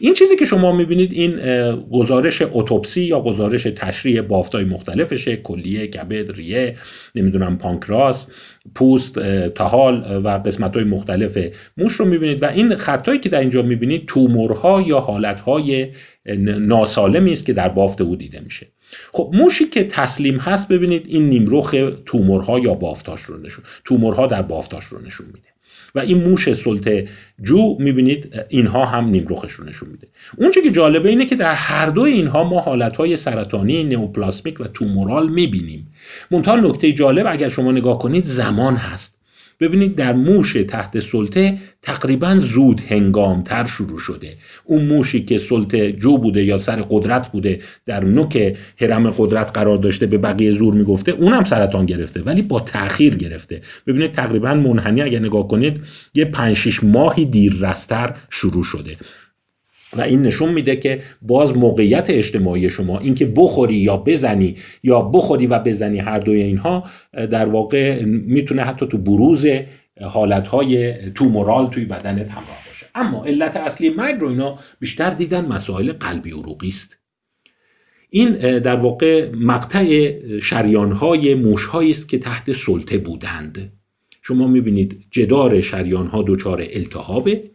این 0.00 0.12
چیزی 0.12 0.36
که 0.36 0.44
شما 0.44 0.72
می‌بینید 0.72 1.12
این 1.12 1.40
گزارش 1.92 2.42
اتوپسی 2.52 3.02
یا 3.02 3.20
گزارش 3.20 3.62
تشریح 3.62 4.20
بافتای 4.20 4.64
مختلفشه 4.64 5.36
کلیه 5.36 5.86
کبد 5.86 6.32
ریه 6.32 6.76
نمی‌دونم 7.14 7.58
پانکراس 7.58 8.28
پوست 8.74 9.18
تهال 9.48 10.20
و 10.24 10.28
قسمت 10.28 10.74
های 10.74 10.84
مختلف 10.84 11.38
موش 11.76 11.92
رو 11.92 12.04
می‌بینید 12.04 12.42
و 12.42 12.46
این 12.46 12.76
خطایی 12.76 13.18
که 13.18 13.28
در 13.28 13.40
اینجا 13.40 13.62
می‌بینید 13.62 14.06
تومورها 14.06 14.80
یا 14.80 15.00
حالتهای 15.00 15.88
ناسالمی 16.58 17.32
است 17.32 17.46
که 17.46 17.52
در 17.52 17.68
بافت 17.68 18.00
او 18.00 18.16
دیده 18.16 18.40
میشه. 18.40 18.66
خب 19.12 19.30
موشی 19.32 19.64
که 19.64 19.84
تسلیم 19.84 20.36
هست 20.36 20.68
ببینید 20.68 21.06
این 21.08 21.28
نیمروخ 21.28 21.74
تومورها 22.06 22.58
یا 22.58 22.74
بافتاش 22.74 23.20
رو 23.20 23.38
نشون 23.38 23.64
تومورها 23.84 24.26
در 24.26 24.42
بافتاش 24.42 24.84
رو 24.84 25.02
نشون 25.02 25.26
میده. 25.26 25.55
و 25.96 25.98
این 25.98 26.28
موش 26.28 26.52
سلطه 26.52 27.04
جو 27.42 27.76
می‌بینید 27.78 28.34
اینها 28.48 28.84
هم 28.84 29.08
نیمروخشون 29.08 29.68
نشون 29.68 29.88
میده. 29.88 30.08
اون 30.36 30.50
که 30.50 30.70
جالبه 30.70 31.08
اینه 31.08 31.24
که 31.24 31.36
در 31.36 31.54
هر 31.54 31.86
دو 31.86 32.02
اینها 32.02 32.44
ما 32.44 32.60
حالتهای 32.60 33.16
سرطانی 33.16 33.84
نئوپلاسمیک 33.84 34.60
و 34.60 34.64
تومورال 34.64 35.28
می‌بینیم. 35.28 35.92
منتها 36.30 36.56
نکته 36.56 36.92
جالب 36.92 37.26
اگر 37.28 37.48
شما 37.48 37.72
نگاه 37.72 37.98
کنید 37.98 38.24
زمان 38.24 38.76
هست. 38.76 39.15
ببینید 39.60 39.94
در 39.94 40.12
موش 40.12 40.52
تحت 40.52 40.98
سلطه 40.98 41.58
تقریبا 41.82 42.36
زود 42.38 42.80
هنگام 42.88 43.42
تر 43.42 43.64
شروع 43.64 43.98
شده. 43.98 44.36
اون 44.64 44.84
موشی 44.84 45.24
که 45.24 45.38
سلطه 45.38 45.92
جو 45.92 46.18
بوده 46.18 46.44
یا 46.44 46.58
سر 46.58 46.82
قدرت 46.90 47.32
بوده 47.32 47.58
در 47.84 48.04
نوک 48.04 48.56
حرم 48.80 49.10
قدرت 49.10 49.50
قرار 49.54 49.78
داشته 49.78 50.06
به 50.06 50.18
بقیه 50.18 50.50
زور 50.50 50.74
می‌گفته 50.74 51.12
اونم 51.12 51.44
سرطان 51.44 51.86
گرفته 51.86 52.22
ولی 52.22 52.42
با 52.42 52.60
تاخیر 52.60 53.16
گرفته. 53.16 53.60
ببینید 53.86 54.12
تقریبا 54.12 54.54
منحنی 54.54 55.02
اگر 55.02 55.18
نگاه 55.18 55.48
کنید 55.48 55.80
یه 56.14 56.24
5 56.24 56.80
ماهی 56.82 57.24
دیررستر 57.24 58.14
شروع 58.30 58.64
شده. 58.64 58.96
و 59.98 60.00
این 60.00 60.22
نشون 60.22 60.52
میده 60.52 60.76
که 60.76 61.02
باز 61.22 61.56
موقعیت 61.56 62.10
اجتماعی 62.10 62.70
شما 62.70 62.98
اینکه 62.98 63.32
بخوری 63.36 63.76
یا 63.76 63.96
بزنی 63.96 64.54
یا 64.82 65.00
بخوری 65.00 65.46
و 65.46 65.58
بزنی 65.58 65.98
هر 65.98 66.18
دوی 66.18 66.42
اینها 66.42 66.84
در 67.12 67.46
واقع 67.46 68.04
می‌تونه 68.04 68.62
حتی 68.62 68.86
تو 68.86 68.98
بروز 68.98 69.46
حالتهای 70.02 70.94
تومورال 71.10 71.66
توی 71.66 71.84
بدنت 71.84 72.30
همراه 72.30 72.58
باشه. 72.66 72.86
اما 72.94 73.24
علت 73.24 73.56
اصلی 73.56 73.90
مرگ 73.90 74.20
رو 74.20 74.28
اینا 74.28 74.58
بیشتر 74.80 75.10
دیدن 75.10 75.46
مسائل 75.46 75.92
قلبی 75.92 76.30
عروقی 76.30 76.68
است. 76.68 76.98
این 78.10 78.58
در 78.58 78.76
واقع 78.76 79.30
مقطع 79.34 80.12
شریانهای 80.40 81.34
موشهایی 81.34 81.90
است 81.90 82.08
که 82.08 82.18
تحت 82.18 82.52
سلطه 82.52 82.98
بودند. 82.98 83.72
شما 84.22 84.46
می‌بینید 84.46 85.04
جدار 85.10 85.60
شریانها 85.60 86.24
دچار 86.26 86.66
التهابه. 86.70 87.50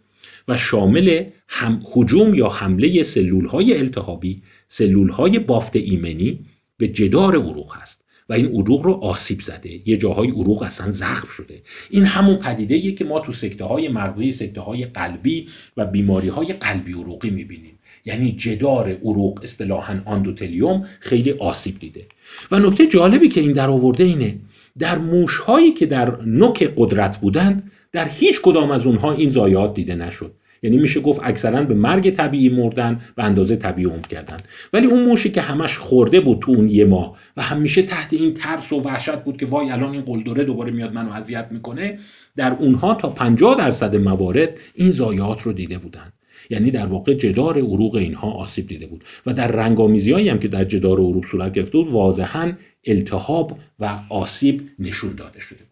و 0.48 0.58
شامل 0.58 1.24
هم 1.48 1.82
حجوم 1.92 2.34
یا 2.34 2.50
حمله 2.50 3.04
سلول 3.04 3.46
های 3.46 3.78
التهابی 3.78 4.42
سلول 4.68 5.10
های 5.10 5.40
بافت 5.40 5.76
ایمنی 5.76 6.40
به 6.78 6.88
جدار 6.88 7.36
عروق 7.36 7.76
هست 7.76 8.02
و 8.30 8.34
این 8.34 8.46
عروق 8.46 8.82
رو 8.82 8.94
آسیب 8.94 9.42
زده. 9.42 9.80
یه 9.86 9.98
جاهای 9.98 10.30
عروق 10.30 10.64
اصلا 10.64 10.92
زخم 10.92 11.28
شده. 11.28 11.62
این 11.90 12.06
همون 12.06 12.36
پدیده 12.36 12.92
که 12.92 13.06
ما 13.06 13.20
تو 13.20 13.32
سکته 13.32 13.64
های 13.64 13.90
مغزی 13.90 14.32
سکته 14.32 14.62
های 14.62 14.86
قلبی 14.86 15.48
و 15.78 15.86
بیماری 15.86 16.28
های 16.28 16.54
قلبی 16.54 16.94
عروقی 16.94 17.30
می‌بینیم. 17.30 17.80
یعنی 18.06 18.32
جدار 18.32 18.90
عروق 18.90 19.40
اصطلاحا 19.44 20.02
آندوتلیوم 20.06 20.86
خیلی 21.00 21.32
آسیب 21.32 21.80
دیده. 21.80 22.06
و 22.52 22.60
نکته 22.60 22.88
جالبی 22.88 23.28
که 23.28 23.42
این 23.42 23.52
در 23.52 23.70
آورده 23.70 24.04
اینه 24.04 24.38
در 24.80 24.98
موش 24.98 25.38
هایی 25.38 25.72
که 25.72 25.86
در 25.86 26.22
نوک 26.22 26.74
قدرت 26.78 27.18
بودند 27.18 27.71
در 27.92 28.08
هیچ 28.08 28.42
کدام 28.42 28.72
از 28.72 28.88
اونها 28.88 29.12
این 29.12 29.30
زایات 29.30 29.74
دیده 29.74 29.96
نشد. 29.96 30.34
یعنی 30.64 30.78
میشه 30.78 31.00
گفت 31.00 31.22
اکثرا 31.24 31.64
به 31.64 31.74
مرگ 31.74 32.10
طبیعی 32.10 32.50
مردن 32.50 33.02
و 33.18 33.22
اندازه 33.22 33.56
طبیعی 33.56 33.88
عمر 33.88 34.08
کردن. 34.08 34.40
ولی 34.74 34.88
اون 34.88 35.04
موشی 35.04 35.32
که 35.32 35.42
همش 35.42 35.78
خورده 35.78 36.20
بود 36.20 36.40
تو 36.40 36.52
اون 36.52 36.70
یه 36.70 36.86
ماه 36.86 37.18
و 37.38 37.42
همیشه 37.42 37.82
تحت 37.82 38.14
این 38.14 38.34
ترس 38.34 38.74
و 38.74 38.82
وحشت 38.82 39.18
بود 39.18 39.38
که 39.38 39.46
وای 39.46 39.70
الان 39.72 39.92
این 39.92 40.02
قلدره 40.02 40.44
دوباره 40.44 40.72
میاد 40.72 40.94
منو 40.94 41.12
اذیت 41.12 41.48
می‌کنه 41.52 42.00
در 42.36 42.54
اونها 42.54 42.94
تا 42.94 43.10
50 43.10 43.56
درصد 43.56 43.96
موارد 43.96 44.50
این 44.76 44.92
زایات 44.92 45.42
رو 45.42 45.54
دیده 45.54 45.78
بودن. 45.78 46.14
یعنی 46.50 46.72
در 46.72 46.86
واقع 46.86 47.14
جدار 47.14 47.58
عروق 47.58 47.96
اینها 47.96 48.32
آسیب 48.32 48.68
دیده 48.68 48.88
بود. 48.88 49.04
و 49.26 49.34
در 49.34 49.48
رنگامیزی 49.48 50.30
هم 50.30 50.40
که 50.40 50.48
در 50.48 50.64
جدار 50.64 51.00
عروق 51.00 51.26
صورت 51.26 51.54
گرفته 51.54 51.78
بود 51.78 51.92
واضحا 51.92 52.54
التهاب 52.86 53.60
و 53.80 54.00
آسیب 54.10 54.62
نشون 54.80 55.16
داده 55.16 55.40
شده 55.40 55.71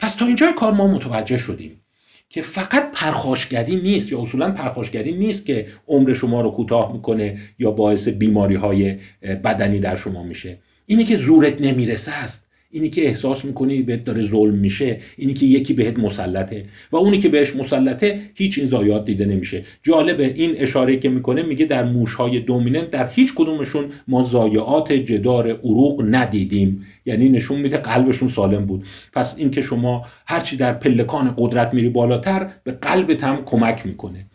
پس 0.00 0.14
تا 0.14 0.26
اینجا 0.26 0.52
کار 0.52 0.72
ما 0.72 0.86
متوجه 0.86 1.38
شدیم 1.38 1.80
که 2.28 2.42
فقط 2.42 2.90
پرخاشگری 2.92 3.76
نیست 3.76 4.12
یا 4.12 4.22
اصولا 4.22 4.50
پرخاشگری 4.50 5.12
نیست 5.12 5.46
که 5.46 5.66
عمر 5.88 6.12
شما 6.12 6.40
رو 6.40 6.50
کوتاه 6.50 6.92
می‌کنه 6.92 7.38
یا 7.58 7.70
باعث 7.70 8.08
بیماری 8.08 8.54
های 8.54 8.96
بدنی 9.22 9.78
در 9.78 9.94
شما 9.94 10.22
میشه. 10.22 10.58
اینی 10.86 11.04
که 11.04 11.16
زورت 11.16 11.60
نمی‌رسه 11.60 12.12
است. 12.12 12.49
اینی 12.70 12.90
که 12.90 13.06
احساس 13.06 13.44
می‌کنی 13.44 13.82
بهت 13.82 14.04
داره 14.04 14.22
ظلم 14.22 14.54
میشه 14.54 15.00
اینی 15.16 15.34
که 15.34 15.46
یکی 15.46 15.74
بهت 15.74 15.98
مسلطه. 15.98 16.64
و 16.92 16.96
اونی 16.96 17.18
که 17.18 17.28
بهش 17.28 17.56
مسلطه 17.56 18.20
هیچ 18.34 18.58
این 18.58 18.66
زایات 18.66 19.04
دیده 19.04 19.24
نمیشه. 19.24 19.64
جالبه 19.82 20.32
این 20.34 20.54
اشاره 20.58 20.96
که 20.96 21.08
می‌کنه 21.08 21.42
میگه 21.42 21.66
در 21.66 21.84
موشهای 21.84 22.40
دومیننت 22.40 22.90
در 22.90 23.08
هیچ 23.08 23.34
کدومشون 23.34 23.84
ما 24.08 24.22
زایات 24.22 24.92
جدار 24.92 25.50
عروق 25.50 26.04
ندیدیم. 26.10 26.86
یعنی 27.06 27.28
نشون 27.28 27.60
میده 27.60 27.76
قلبشون 27.76 28.28
سالم 28.28 28.66
بود. 28.66 28.84
پس 29.12 29.38
اینکه 29.38 29.62
شما 29.62 30.06
هرچی 30.26 30.56
در 30.56 30.72
پلکان 30.72 31.34
قدرت 31.38 31.74
میری 31.74 31.88
بالاتر 31.88 32.50
به 32.64 32.72
قلبت 32.72 33.24
هم 33.24 33.44
کمک 33.44 33.86
می‌کنه. 33.86 34.26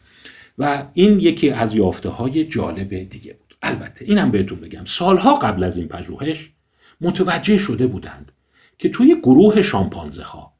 و 0.57 0.83
این 0.93 1.19
یکی 1.19 1.49
از 1.49 1.75
یافته 1.75 2.09
های 2.09 2.43
جالب 2.43 3.09
دیگه 3.09 3.33
بود. 3.33 3.55
البته 3.61 4.05
اینم 4.05 4.31
بهتون 4.31 4.59
بگم. 4.59 4.85
سالها 4.85 5.35
قبل 5.35 5.63
از 5.63 5.77
این 5.77 5.87
پژوهش 5.87 6.51
متوجه 7.01 7.57
شده 7.57 7.87
بودند 7.87 8.31
که 8.77 8.89
توی 8.89 9.15
گروه 9.23 9.61
شامپانزه 9.61 10.23
ها 10.23 10.53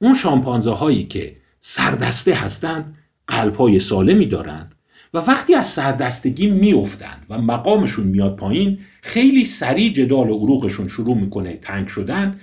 اون 0.00 0.14
شامپانزه 0.14 0.70
هایی 0.70 1.04
که 1.04 1.36
سردسته 1.60 2.34
هستند 2.34 2.94
قلب 3.26 3.54
های 3.54 3.80
سالمی 3.80 4.26
دارند 4.26 4.74
و 5.14 5.18
وقتی 5.18 5.54
از 5.54 5.66
سردستگی 5.66 6.50
میافتند 6.50 7.26
و 7.30 7.38
مقامشون 7.38 8.06
میاد 8.06 8.36
پایین 8.36 8.78
خیلی 9.02 9.44
سریع 9.44 9.92
جدال 9.92 10.30
و 10.30 10.38
عروقشون 10.38 10.88
شروع 10.88 11.16
می‌کنه 11.16 11.56
تنگ 11.56 11.88
شدن 11.88 12.40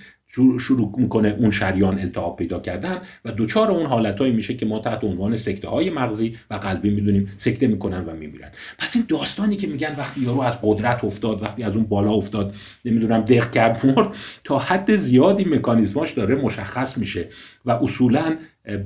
شروع 0.59 0.93
می‌کنه 0.97 1.35
اون 1.39 1.51
شریان 1.51 1.99
التهاب 1.99 2.35
پیدا 2.35 2.59
کردن 2.59 3.01
و 3.25 3.31
دوچار 3.31 3.71
اون 3.71 3.85
حالتهایی 3.85 4.33
میشه 4.33 4.53
که 4.53 4.65
ما 4.65 4.79
تحت 4.79 5.03
عنوان 5.03 5.35
سکته 5.35 5.67
های 5.67 5.89
مغزی 5.89 6.35
و 6.51 6.55
قلبی 6.55 6.89
می‌دونیم 6.89 7.31
سکته 7.37 7.67
می‌کنن 7.67 8.01
و 8.01 8.13
میمیرن. 8.13 8.51
پس 8.77 8.95
این 8.95 9.05
داستانی 9.07 9.55
که 9.55 9.67
میگن 9.67 9.95
وقتی 9.97 10.21
یارو 10.21 10.41
از 10.41 10.57
قدرت 10.63 11.03
افتاد 11.03 11.43
وقتی 11.43 11.63
از 11.63 11.75
اون 11.75 11.83
بالا 11.83 12.11
افتاد 12.11 12.53
نمی‌دونم 12.85 13.21
دق 13.21 13.51
کرد 13.51 13.85
مرد 13.85 14.15
تا 14.43 14.59
حد 14.59 14.95
زیادی 14.95 15.45
مکانیزماش 15.45 16.11
داره 16.11 16.35
مشخص 16.35 16.97
میشه 16.97 17.27
و 17.65 17.71
اصولا 17.71 18.37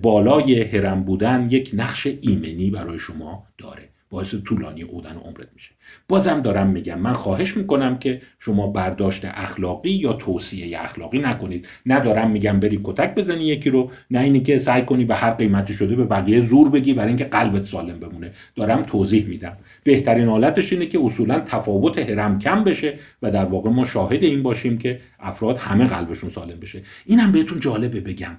بالای 0.02 0.64
هرم 0.64 1.04
بودن 1.04 1.48
یک 1.50 1.72
نقش 1.74 2.08
ایمنی 2.22 2.70
برای 2.70 3.00
شما 3.00 3.48
داره. 3.58 3.93
باعث 4.14 4.36
طولانی 4.36 4.84
بودن 4.84 5.16
عمرت 5.16 5.48
میشه. 5.54 5.72
بازم 6.08 6.42
دارم 6.42 6.68
میگم 6.68 7.00
من 7.00 7.14
خواهش 7.14 7.58
می‌کنم 7.58 8.00
که 8.00 8.22
شما 8.40 8.68
برداشت 8.68 9.26
اخلاقی 9.26 9.92
یا 9.92 10.14
توصیه 10.14 10.82
اخلاقی 10.82 11.20
نکنید. 11.20 11.68
ندارم 11.86 12.32
میگم 12.32 12.60
بری 12.60 12.80
کتک 12.84 13.16
بزنی 13.16 13.44
یکی 13.44 13.70
رو 13.70 13.92
نه 14.12 14.20
اینی 14.20 14.42
که 14.42 14.58
سعی 14.58 14.82
کنی 14.86 15.06
به 15.06 15.16
هر 15.16 15.32
قیمتی 15.32 15.74
شده 15.74 15.96
به 15.96 16.06
بقیه 16.06 16.42
زور 16.42 16.70
بگی 16.70 16.94
برای 16.94 17.08
اینکه 17.08 17.24
قلبت 17.24 17.66
سالم 17.66 18.00
بمونه. 18.00 18.32
دارم 18.56 18.84
توضیح 18.84 19.26
میدم. 19.26 19.58
بهترین 19.84 20.28
حالتش 20.28 20.74
اینه 20.74 20.86
که 20.86 21.00
اصولا 21.04 21.40
تفاوت 21.40 21.98
هرم 21.98 22.40
کم 22.40 22.64
بشه 22.64 22.94
و 23.22 23.32
در 23.32 23.46
واقع 23.46 23.70
ما 23.70 23.84
شاهد 23.84 24.24
این 24.24 24.44
باشیم 24.44 24.78
که 24.78 25.00
افراد 25.20 25.58
همه 25.58 25.86
قلبشون 25.86 26.30
سالم 26.30 26.60
بشه. 26.60 26.82
اینم 27.06 27.32
بهتون 27.32 27.60
جالبه 27.60 28.02
بگم. 28.02 28.38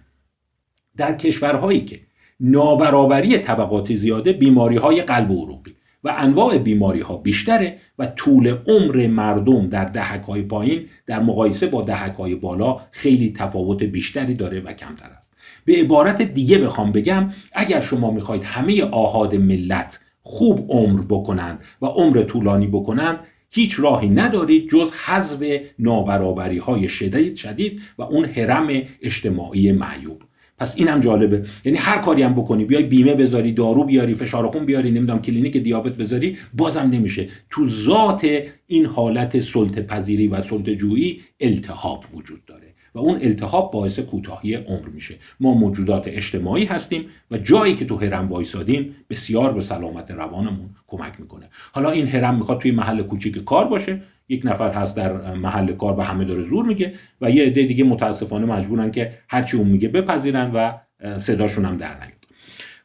در 0.97 1.15
کشورهایی 1.15 1.81
که 1.81 2.01
نابرابری 2.41 3.39
طبقاتی 3.39 3.95
زیاده 3.95 4.33
بیماری 4.33 4.77
های 4.77 5.03
قلب 5.03 5.31
و 5.31 5.45
عروقی 5.45 5.75
و 6.05 6.15
انواع 6.19 6.59
بیماری 6.59 7.01
ها 7.01 7.17
بیشتره 7.17 7.79
و 7.99 8.07
طول 8.07 8.57
عمر 8.67 9.07
مردم 9.07 9.69
در 9.69 9.85
دهک 9.85 10.23
های 10.23 10.43
پایین 10.43 10.87
در 11.07 11.21
مقایسه 11.21 11.67
با 11.67 11.83
دهک 11.83 12.15
های 12.15 12.35
بالا 12.35 12.81
خیلی 12.91 13.33
تفاوت 13.33 13.83
بیشتری 13.83 14.35
داره 14.35 14.61
و 14.61 14.73
کمتر 14.73 15.11
است. 15.19 15.33
به 15.65 15.77
عبارت 15.77 16.23
دیگه 16.23 16.59
بخوام 16.59 16.93
بگم 16.93 17.33
اگر 17.53 17.81
شما 17.81 18.11
می‌خواید 18.11 18.43
همه 18.43 18.83
آهاد 18.83 19.35
ملت 19.35 20.01
خوب 20.23 20.67
عمر 20.69 21.03
بکنند 21.09 21.59
و 21.83 21.87
عمر 21.87 22.23
طولانی 22.23 22.67
بکنند 22.67 23.19
هیچ 23.51 23.81
راهی 23.81 24.09
ندارید 24.09 24.69
جز 24.69 24.93
حذف 24.93 25.45
نابرابری 25.79 26.59
های 26.59 26.89
شدید 26.89 27.37
شدید 27.37 27.81
و 27.99 28.03
اون 28.03 28.25
حرم 28.25 28.83
اجتماعی 29.03 29.73
معیوب. 29.73 30.23
پس 30.59 30.79
اینم 30.79 31.01
جالبه. 31.01 31.47
یعنی 31.65 31.79
هر 31.79 31.99
کاری 31.99 32.23
هم 32.23 32.35
بکنی 32.35 32.65
بیای 32.65 32.83
بیمه 32.83 33.15
بذاری 33.15 33.53
دارو 33.53 33.85
بیاری 33.85 34.15
فشار 34.15 34.47
خون 34.47 34.67
بیاری 34.67 34.91
نمی‌دونم 34.91 35.23
کلینیک 35.23 35.57
دیابت 35.57 35.97
بذاری 35.97 36.37
بازم 36.55 36.91
نمیشه. 36.93 37.29
تو 37.51 37.67
ذات 37.67 38.29
این 38.67 38.87
حالت 38.87 39.41
سلطه 39.41 39.83
پذیری 39.83 40.29
و 40.29 40.41
سلطه 40.41 40.75
جویی 40.75 41.21
التهاب 41.41 42.05
وجود 42.15 42.45
داره 42.45 42.75
و 42.95 42.99
اون 42.99 43.19
التهاب 43.23 43.73
باعث 43.73 43.99
کوتاهی 43.99 44.55
عمر 44.55 44.89
میشه. 44.89 45.15
ما 45.41 45.55
موجودات 45.55 46.09
اجتماعی 46.09 46.65
هستیم 46.65 47.07
و 47.31 47.39
جایی 47.39 47.75
که 47.75 47.85
تو 47.85 47.97
هرم 47.97 48.29
وایسادیم 48.29 48.97
بسیار 49.11 49.53
به 49.53 49.61
سلامت 49.61 50.11
روانمون 50.11 50.71
کمک 50.87 51.21
می‌کنه. 51.21 51.51
حالا 51.73 51.91
این 51.91 52.07
هرم 52.07 52.35
می‌خواد 52.35 52.61
توی 52.61 52.71
محل 52.71 53.03
کوچیک 53.03 53.45
کار 53.45 53.69
باشه 53.69 54.03
یک 54.29 54.43
نفر 54.45 54.71
هست 54.71 54.97
در 54.97 55.35
محل 55.35 55.73
کار 55.73 55.95
به 55.95 56.05
همه 56.05 56.25
داره 56.25 56.43
زور 56.43 56.65
میگه 56.65 56.95
و 57.21 57.31
یه 57.31 57.45
عده 57.45 57.63
دیگه 57.63 57.85
متاسفانه 57.85 58.47
مجبورن 58.47 58.91
که 58.91 59.13
هرچی 59.29 59.57
اون 59.57 59.69
میگه 59.69 59.89
بپذیرن 59.89 60.51
و 60.55 60.73
صداشون 61.19 61.65
هم 61.65 61.77
در 61.77 61.95
نیاد. 61.95 62.13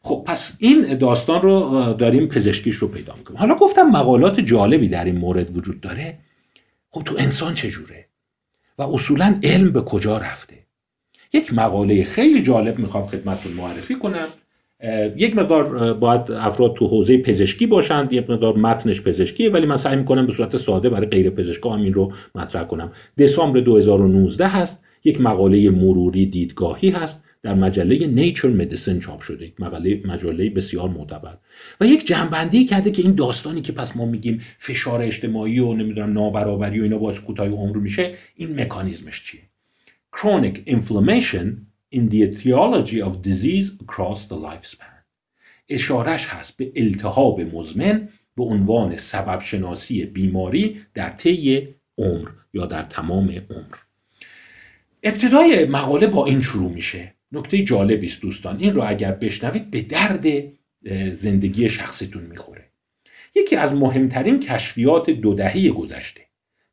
خب 0.01 0.23
پس 0.27 0.57
این 0.59 0.97
داستان 0.97 1.41
رو 1.41 1.83
داریم 1.93 2.27
پزشکیش 2.27 2.75
رو 2.75 2.87
پیدا 2.87 3.15
می‌کنیم. 3.15 3.39
حالا 3.39 3.55
گفتم 3.55 3.83
مقالات 3.83 4.39
جالبی 4.39 4.87
در 4.87 5.05
این 5.05 5.17
مورد 5.17 5.57
وجود 5.57 5.81
داره. 5.81 6.17
خب 6.89 7.03
تو 7.03 7.15
انسان 7.19 7.53
چجوره 7.53 8.05
و 8.77 8.83
اصولا 8.83 9.39
علم 9.43 9.71
به 9.71 9.81
کجا 9.81 10.17
رفته؟ 10.17 10.55
یک 11.33 11.53
مقاله 11.53 12.03
خیلی 12.03 12.41
جالب 12.41 12.79
می‌خوام 12.79 13.07
خدمتتون 13.07 13.53
معرفی 13.53 13.95
کنم. 13.95 14.27
یک 15.17 15.35
مقدار 15.35 15.93
باید 15.93 16.31
افراد 16.31 16.73
تو 16.73 16.87
حوزه 16.87 17.17
پزشکی 17.17 17.67
باشند 17.67 18.13
یک 18.13 18.29
مقدار 18.29 18.57
متنش 18.57 19.01
پزشکیه 19.01 19.49
ولی 19.49 19.65
من 19.65 19.77
سعی 19.77 19.95
می‌کنم 19.95 20.27
به 20.27 20.33
صورت 20.33 20.57
ساده 20.57 20.89
برای 20.89 21.07
غیر 21.07 21.29
پزشکا 21.29 21.69
هم 21.69 21.81
این 21.81 21.93
رو 21.93 22.11
مطرح 22.35 22.63
کنم. 22.63 22.91
دسامبر 23.17 23.59
2019 23.59 24.47
هست 24.47 24.83
یک 25.03 25.21
مقاله 25.21 25.69
مروری 25.69 26.25
دیدگاهی 26.25 26.89
هست 26.89 27.23
در 27.43 27.53
مجله 27.53 28.07
نیچر 28.07 28.47
مدیسن 28.47 28.99
چاپ 28.99 29.21
شده 29.21 29.45
یک 29.45 29.61
مقاله 29.61 30.01
مجله 30.05 30.49
بسیار 30.49 30.89
معتبر. 30.89 31.37
و 31.81 31.85
یک 31.85 32.07
جنبندی 32.07 32.65
کرده 32.65 32.91
که 32.91 33.01
این 33.01 33.15
داستانی 33.15 33.61
که 33.61 33.71
پس 33.71 33.97
ما 33.97 34.05
میگیم 34.05 34.41
فشار 34.57 35.01
اجتماعی 35.01 35.59
و 35.59 35.73
نمی‌دونم 35.73 36.13
نابرابری 36.13 36.79
و 36.79 36.83
اینا 36.83 36.97
باعث 36.97 37.19
کوتاهی 37.19 37.51
عمر 37.51 37.77
میشه 37.77 38.13
این 38.35 38.61
مکانیزمش 38.61 39.23
چیه؟ 39.23 39.41
Chronic 40.15 40.57
inflammation 40.69 41.68
in 41.91 42.09
the 42.09 42.23
etiology 42.23 43.01
of 43.01 43.21
disease 43.21 43.71
across 43.83 44.25
the 44.25 44.35
lifespan. 44.35 44.99
اشارش 45.69 46.27
هست 46.27 46.57
به 46.57 46.71
التهاب 46.75 47.41
مزمن 47.41 48.09
به 48.37 48.43
عنوان 48.43 48.97
سبب 48.97 49.39
شناسی 49.39 50.05
بیماری 50.05 50.81
در 50.93 51.11
طی 51.11 51.67
عمر 51.97 52.29
یا 52.53 52.65
در 52.65 52.83
تمام 52.83 53.29
عمر. 53.29 53.75
ابتدای 55.03 55.65
مقاله 55.65 56.07
با 56.07 56.25
این 56.25 56.41
شروع 56.41 56.71
میشه. 56.71 57.13
نکته 57.31 57.63
جالبی 57.63 58.07
است 58.07 58.21
دوستان. 58.21 58.59
این 58.59 58.73
رو 58.73 58.83
اگر 58.87 59.11
بشنوید 59.11 59.71
به 59.71 59.81
درد 59.81 60.25
زندگی 61.13 61.69
شخصیتون 61.69 62.23
می‌خوره. 62.23 62.65
یکی 63.35 63.55
از 63.55 63.73
مهمترین 63.73 64.39
کشفیات 64.39 65.09
دو 65.09 65.33
دهه 65.33 65.69
گذشته 65.69 66.21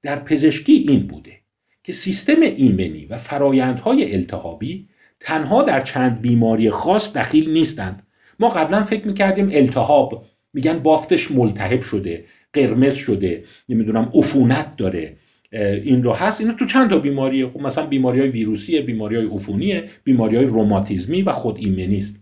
در 0.03 0.19
پزشکی 0.19 0.73
این 0.73 1.07
بوده 1.07 1.41
که 1.83 1.93
سیستم 1.93 2.41
ایمنی 2.43 3.07
و 3.07 3.19
فرایندهای 3.19 4.15
التهابی 4.15 4.89
تنها 5.21 5.63
در 5.63 5.81
چند 5.81 6.21
بیماری 6.21 6.71
خاص 6.71 7.13
دخیل 7.13 7.51
نیستند. 7.51 8.03
ما 8.39 8.49
قبلا 8.49 8.83
فکر 8.83 9.07
می‌کردیم 9.07 9.51
التهاب. 9.53 10.25
میگن 10.53 10.79
بافتش 10.79 11.31
ملتهب 11.31 11.81
شده 11.81 12.25
قرمز 12.53 12.95
شده 12.95 13.45
نمی‌دونم 13.69 14.11
عفونت 14.15 14.77
داره. 14.77 15.17
این 15.53 16.03
رو 16.03 16.13
هست. 16.13 16.41
اینا 16.41 16.53
تو 16.53 16.65
چند 16.65 16.91
تا 16.91 16.99
بیماریه 16.99 17.49
خب 17.49 17.61
مثلا 17.61 17.87
بیماری 17.87 18.21
های 18.21 18.29
ویروسی 18.29 18.81
بیماری 18.81 19.17
های 19.17 19.27
عفونیه 19.27 19.85
بیماری 20.05 20.37
های 20.37 20.45
روماتیزمی 20.45 21.23
و 21.23 21.33
خود 21.33 21.57
ایمنی 21.59 21.97
است 21.97 22.21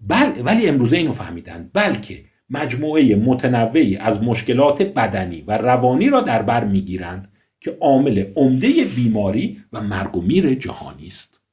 بل 0.00 0.32
ولی 0.44 0.68
امروزه 0.68 0.96
اینو 0.96 1.12
فهمیدن. 1.12 1.70
بلکه 1.74 2.24
مجموعه 2.50 3.14
متنوعی 3.16 3.96
از 3.96 4.22
مشکلات 4.22 4.82
بدنی 4.82 5.44
و 5.46 5.58
روانی 5.58 6.10
را 6.10 6.20
در 6.20 6.42
بر 6.42 6.64
می‌گیرند 6.64 7.32
که 7.60 7.76
عامل 7.80 8.24
عمده 8.36 8.84
بیماری 8.96 9.58
و 9.72 9.80
مرگ 9.80 10.16
و 10.16 10.20
میر 10.20 10.54
جهانی 10.54 11.06
است. 11.06 11.45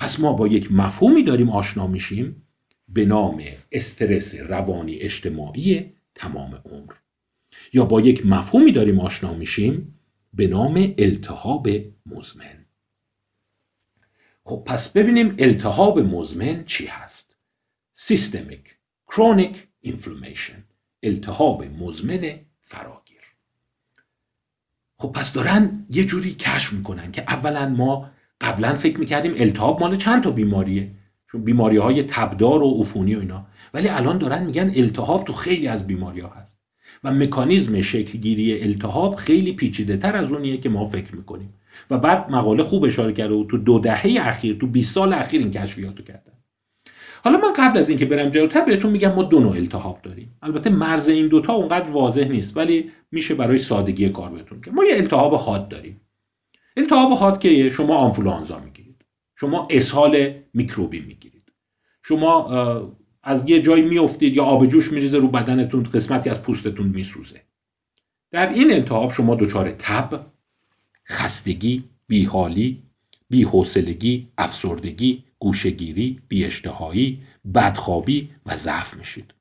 پس 0.00 0.20
ما 0.20 0.32
با 0.32 0.48
یک 0.48 0.72
مفهومی 0.72 1.22
داریم 1.22 1.50
آشنا 1.50 1.86
میشیم 1.86 2.46
به 2.88 3.04
نام 3.04 3.42
استرس 3.72 4.34
روانی 4.34 4.96
اجتماعی 4.96 5.92
تمام 6.14 6.62
عمر. 6.64 6.92
یا 7.72 7.84
با 7.84 8.00
یک 8.00 8.26
مفهومی 8.26 8.72
داریم 8.72 9.00
آشنا 9.00 9.34
میشیم 9.34 10.00
به 10.34 10.46
نام 10.46 10.94
التهاب 10.98 11.68
مزمن. 12.06 12.66
خب 14.44 14.62
پس 14.66 14.88
ببینیم 14.88 15.34
التهاب 15.38 15.98
مزمن 15.98 16.64
چی 16.64 16.86
هست؟ 16.86 17.36
systemic 17.92 18.78
chronic 19.06 19.66
inflammation 19.80 20.64
التهاب 21.02 21.64
مزمن 21.64 22.40
فراگیر. 22.60 23.20
خب 24.98 25.12
پس 25.12 25.32
دارن 25.32 25.86
یه 25.90 26.04
جوری 26.04 26.34
کشف 26.34 26.72
می‌کنن 26.72 27.12
که 27.12 27.22
اولا 27.22 27.68
ما 27.68 28.10
قبلا 28.40 28.74
فکر 28.74 28.98
می‌کردیم 28.98 29.34
التهاب 29.36 29.80
مال 29.80 29.96
چند 29.96 30.22
تا 30.22 30.30
بیماریه؟ 30.30 30.90
چون 31.32 31.44
بیماری 31.44 31.76
های 31.76 32.02
تبدار 32.02 32.62
و 32.62 32.70
عفونی 32.80 33.14
و 33.14 33.20
اینا. 33.20 33.46
ولی 33.74 33.88
الان 33.88 34.18
دارن 34.18 34.42
میگن 34.44 34.72
التهاب 34.76 35.24
تو 35.24 35.32
خیلی 35.32 35.68
از 35.68 35.86
بیماری 35.86 36.20
ها 36.20 36.28
هست. 36.28 36.60
و 37.04 37.12
مکانیزم 37.12 37.80
شکلگیری 37.80 38.62
التهاب 38.62 39.14
خیلی 39.14 39.52
پیچیده 39.52 39.96
تر 39.96 40.16
از 40.16 40.32
اونیه 40.32 40.56
که 40.56 40.68
ما 40.68 40.84
فکر 40.84 41.16
می‌کنیم. 41.16 41.54
و 41.90 41.98
بعد 41.98 42.30
مقاله 42.30 42.62
خوب 42.62 42.84
اشاره 42.84 43.12
کرده 43.12 43.34
و 43.34 43.44
تو 43.44 43.58
دو 43.58 43.78
دهه 43.78 44.16
اخیر 44.20 44.56
تو 44.60 44.66
20 44.66 44.94
سال 44.94 45.12
اخیر 45.12 45.40
این 45.40 45.50
کشفیات 45.50 45.98
رو 45.98 46.04
کردن. 46.04 46.32
حالا 47.24 47.38
من 47.38 47.52
قبل 47.56 47.78
از 47.78 47.88
اینکه 47.88 48.06
برم 48.06 48.30
جلوتر 48.30 48.64
بهتون 48.64 48.90
میگم 48.90 49.14
ما 49.14 49.22
دو 49.22 49.40
نوع 49.40 49.56
التهاب 49.56 50.02
داریم. 50.02 50.36
البته 50.42 50.70
مرز 50.70 51.08
این 51.08 51.28
دوتا 51.28 51.52
اونقدر 51.52 51.90
واضح 51.90 52.24
نیست 52.24 52.56
ولی 52.56 52.90
میشه 53.10 53.34
برای 53.34 53.58
سادگی 53.58 54.08
کار 54.08 54.30
بهتون 54.30 54.60
که 54.60 54.70
ما 54.70 54.84
یه 54.84 54.96
التهاب 54.96 55.34
حاد 55.34 55.68
داریم. 55.68 56.00
التهاب 56.80 57.12
حاد 57.12 57.40
که 57.40 57.70
شما 57.70 57.96
آنفولانزا 57.96 58.58
می‌گیرید. 58.58 59.04
شما 59.36 59.68
اسهال 59.70 60.34
میکروبی 60.54 61.00
می‌گیرید. 61.00 61.52
شما 62.02 62.50
از 63.22 63.48
یه 63.48 63.60
جایی 63.60 63.82
میافتید 63.82 64.36
یا 64.36 64.44
آب 64.44 64.66
جوش 64.66 64.92
میریزه 64.92 65.18
رو 65.18 65.28
بدنتون 65.28 65.82
قسمتی 65.82 66.30
از 66.30 66.42
پوستتون 66.42 66.86
میسوزه. 66.86 67.40
در 68.30 68.52
این 68.52 68.72
التهاب 68.72 69.12
شما 69.12 69.34
دچار 69.34 69.70
تب 69.70 70.26
خستگی 71.08 71.84
بیحالی 72.06 72.82
بیحوصلگی 73.30 74.28
افسردگی 74.38 75.24
گوشگیری 75.38 76.20
بیاشتهایی 76.28 77.22
بدخوابی 77.54 78.30
و 78.46 78.56
ضعف 78.56 78.96
میشید. 78.96 79.34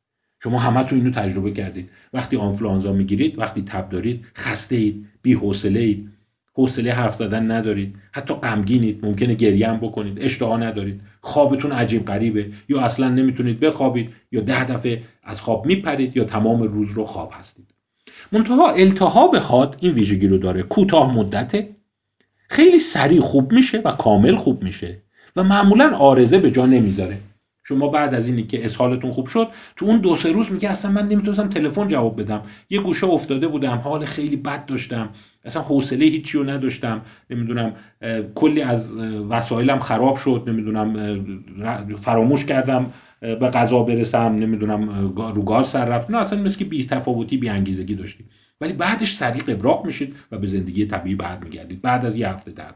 شما 0.43 0.59
همه 0.59 0.83
تو 0.83 0.95
اینو 0.95 1.11
تجربه 1.11 1.51
کردید. 1.51 1.89
وقتی 2.13 2.37
آنفلانزا 2.37 2.93
می‌گیرید 2.93 3.39
وقتی 3.39 3.61
تب 3.61 3.89
دارید 3.89 4.25
خسته 4.35 4.75
اید 4.75 5.07
بیحوصله 5.21 5.79
اید 5.79 6.11
حوصله 6.53 6.93
حرف 6.93 7.15
زدن 7.15 7.51
ندارید. 7.51 7.95
حتی 8.11 8.33
غمگینید 8.33 9.05
ممکنه 9.05 9.33
گریه 9.33 9.69
هم 9.69 9.77
بکنید. 9.77 10.17
اشتها 10.21 10.57
ندارید. 10.57 11.01
خوابتون 11.21 11.71
عجیب 11.71 12.05
غریبه. 12.05 12.51
یا 12.69 12.81
اصلا 12.81 13.09
نمی‌تونید 13.09 13.59
بخوابید 13.59 14.09
یا 14.31 14.41
ده 14.41 14.63
دفعه 14.63 15.01
از 15.23 15.41
خواب 15.41 15.65
میپرید 15.65 16.17
یا 16.17 16.23
تمام 16.23 16.63
روز 16.63 16.91
رو 16.91 17.03
خواب 17.03 17.31
هستید. 17.39 17.65
منتها 18.31 18.71
التهاب 18.71 19.35
حاد 19.35 19.77
این 19.79 19.91
ویژگی 19.91 20.27
رو 20.27 20.37
داره. 20.37 20.63
کوتاه 20.63 21.15
مدته. 21.15 21.69
خیلی 22.49 22.79
سریع 22.79 23.21
خوب 23.21 23.51
میشه 23.51 23.81
و 23.85 23.91
کامل 23.91 24.35
خوب 24.35 24.63
میشه 24.63 25.01
و 25.35 25.43
معمولا 25.43 25.95
آرزه 25.95 26.37
به 26.37 26.51
جا 26.51 26.65
نمی‌ذاره. 26.65 27.17
شما 27.63 27.87
بعد 27.87 28.13
از 28.13 28.27
اینی 28.27 28.43
که 28.43 28.65
اسهالتون 28.65 29.11
خوب 29.11 29.27
شد 29.27 29.47
تو 29.75 29.85
اون 29.85 29.97
دو 29.97 30.15
سه 30.15 30.31
روز 30.31 30.51
میگه 30.51 30.69
اصلا 30.69 30.91
من 30.91 31.07
نمی‌تونستم 31.07 31.49
تلفن 31.49 31.87
جواب 31.87 32.21
بدم. 32.21 32.41
یه 32.69 32.81
گوشه 32.81 33.07
افتاده 33.07 33.47
بودم 33.47 33.77
حال 33.77 34.05
خیلی 34.05 34.35
بد 34.35 34.65
داشتم. 34.65 35.09
اصلا 35.45 35.61
حوصله 35.61 36.05
هیچی 36.05 36.37
رو 36.37 36.49
نداشتم. 36.49 37.01
نمی‌دونم 37.29 37.73
کلی 38.35 38.61
از 38.61 38.97
وسایلم 39.29 39.79
خراب 39.79 40.15
شد. 40.15 40.43
نمی‌دونم 40.47 41.17
فراموش 41.97 42.45
کردم 42.45 42.93
به 43.21 43.35
غذا 43.53 43.83
برسم. 43.83 44.19
نمی‌دونم 44.19 44.89
رو 45.35 45.43
گاز 45.43 45.67
سر 45.67 45.85
رفت. 45.85 46.11
نه 46.11 46.17
اصلا 46.17 46.41
مثل 46.41 46.59
که 46.59 46.65
بی 46.65 46.85
تفاوتی 46.85 47.37
بی 47.37 47.49
انگیزگی 47.49 47.95
داشتیم. 47.95 48.29
ولی 48.61 48.73
بعدش 48.73 49.15
سریع 49.15 49.43
ابراق 49.47 49.85
میشید 49.85 50.15
و 50.31 50.37
به 50.37 50.47
زندگی 50.47 50.85
طبیعی 50.85 51.15
برمیگردید. 51.15 51.81
بعد 51.81 52.05
از 52.05 52.17
یه 52.17 52.29
هفته 52.29 52.51
در 52.51 52.73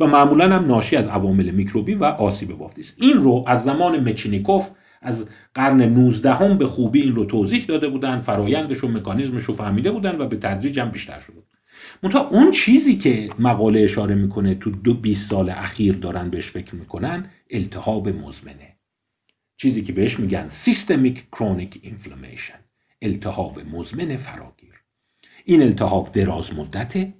و 0.00 0.06
معمولا 0.06 0.56
هم 0.56 0.64
ناشی 0.64 0.96
از 0.96 1.08
عوامل 1.08 1.50
میکروبی 1.50 1.94
و 1.94 2.04
آسیب 2.04 2.58
بافتی 2.58 2.80
است 2.80 2.94
این 3.00 3.16
رو 3.16 3.44
از 3.46 3.64
زمان 3.64 4.08
مچینیکوف 4.08 4.70
از 5.04 5.28
قرن 5.54 5.82
19 5.82 6.34
هم 6.34 6.58
به 6.58 6.66
خوبی 6.66 7.02
این 7.02 7.14
رو 7.14 7.24
توضیح 7.24 7.64
داده 7.66 7.88
بودن 7.88 8.18
فرایندش 8.18 8.84
و 8.84 8.88
مکانیزمش 8.88 9.42
رو 9.42 9.54
فهمیده 9.54 9.90
بودن 9.90 10.18
و 10.18 10.26
به 10.26 10.36
تدریج 10.36 10.80
هم 10.80 10.90
بیشتر 10.90 11.18
شده 11.18 11.42
منتها 12.02 12.28
اون 12.28 12.50
چیزی 12.50 12.96
که 12.96 13.30
مقاله 13.38 13.80
اشاره 13.80 14.14
می‌کنه 14.14 14.54
تو 14.54 14.70
دو 14.70 14.94
20 14.94 15.30
سال 15.30 15.50
اخیر 15.50 15.94
دارن 15.94 16.30
بهش 16.30 16.50
فکر 16.50 16.74
می‌کنن 16.74 17.30
التهاب 17.50 18.08
مزمنه. 18.08 18.76
چیزی 19.56 19.82
که 19.82 19.92
بهش 19.92 20.20
میگن 20.20 20.48
سیستمیک 20.48 21.26
کرونیک 21.32 21.80
اینفلامیشن 21.82 22.58
التهاب 23.02 23.60
مزمن 23.60 24.16
فراگیر. 24.16 24.74
این 25.44 25.62
التهاب 25.62 26.12
دراز 26.12 26.54
مدته 26.54 27.14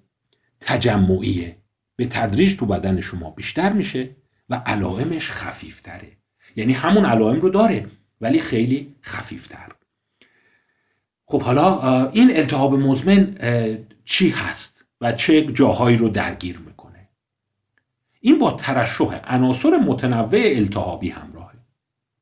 تجمعیه. 0.61 1.57
به 1.97 2.07
تدریج 2.07 2.57
تو 2.57 2.67
بدن 2.67 3.01
شما 3.01 3.31
بیشتر 3.31 3.73
میشه 3.73 4.17
و 4.49 4.63
علائمش 4.67 5.31
خفیفتره. 5.31 6.24
یعنی 6.57 6.73
همون 6.73 7.05
علائم 7.05 7.41
رو 7.41 7.49
داره 7.49 7.87
ولی 8.21 8.39
خیلی 8.39 8.95
خفیفتر. 9.03 9.73
خب 11.27 11.43
حالا 11.43 12.11
این 12.11 12.37
التهاب 12.37 12.75
مزمن 12.75 13.37
چی 14.05 14.31
هست 14.31 14.87
و 15.01 15.13
چه 15.13 15.47
جاهایی 15.47 15.97
رو 15.97 16.09
درگیر 16.09 16.59
می‌کنه؟ 16.59 17.09
این 18.21 18.39
با 18.39 18.51
ترشح 18.51 19.21
عناصر 19.25 19.77
متنوع 19.77 20.41
التهابی 20.45 21.09
همراهه. 21.09 21.55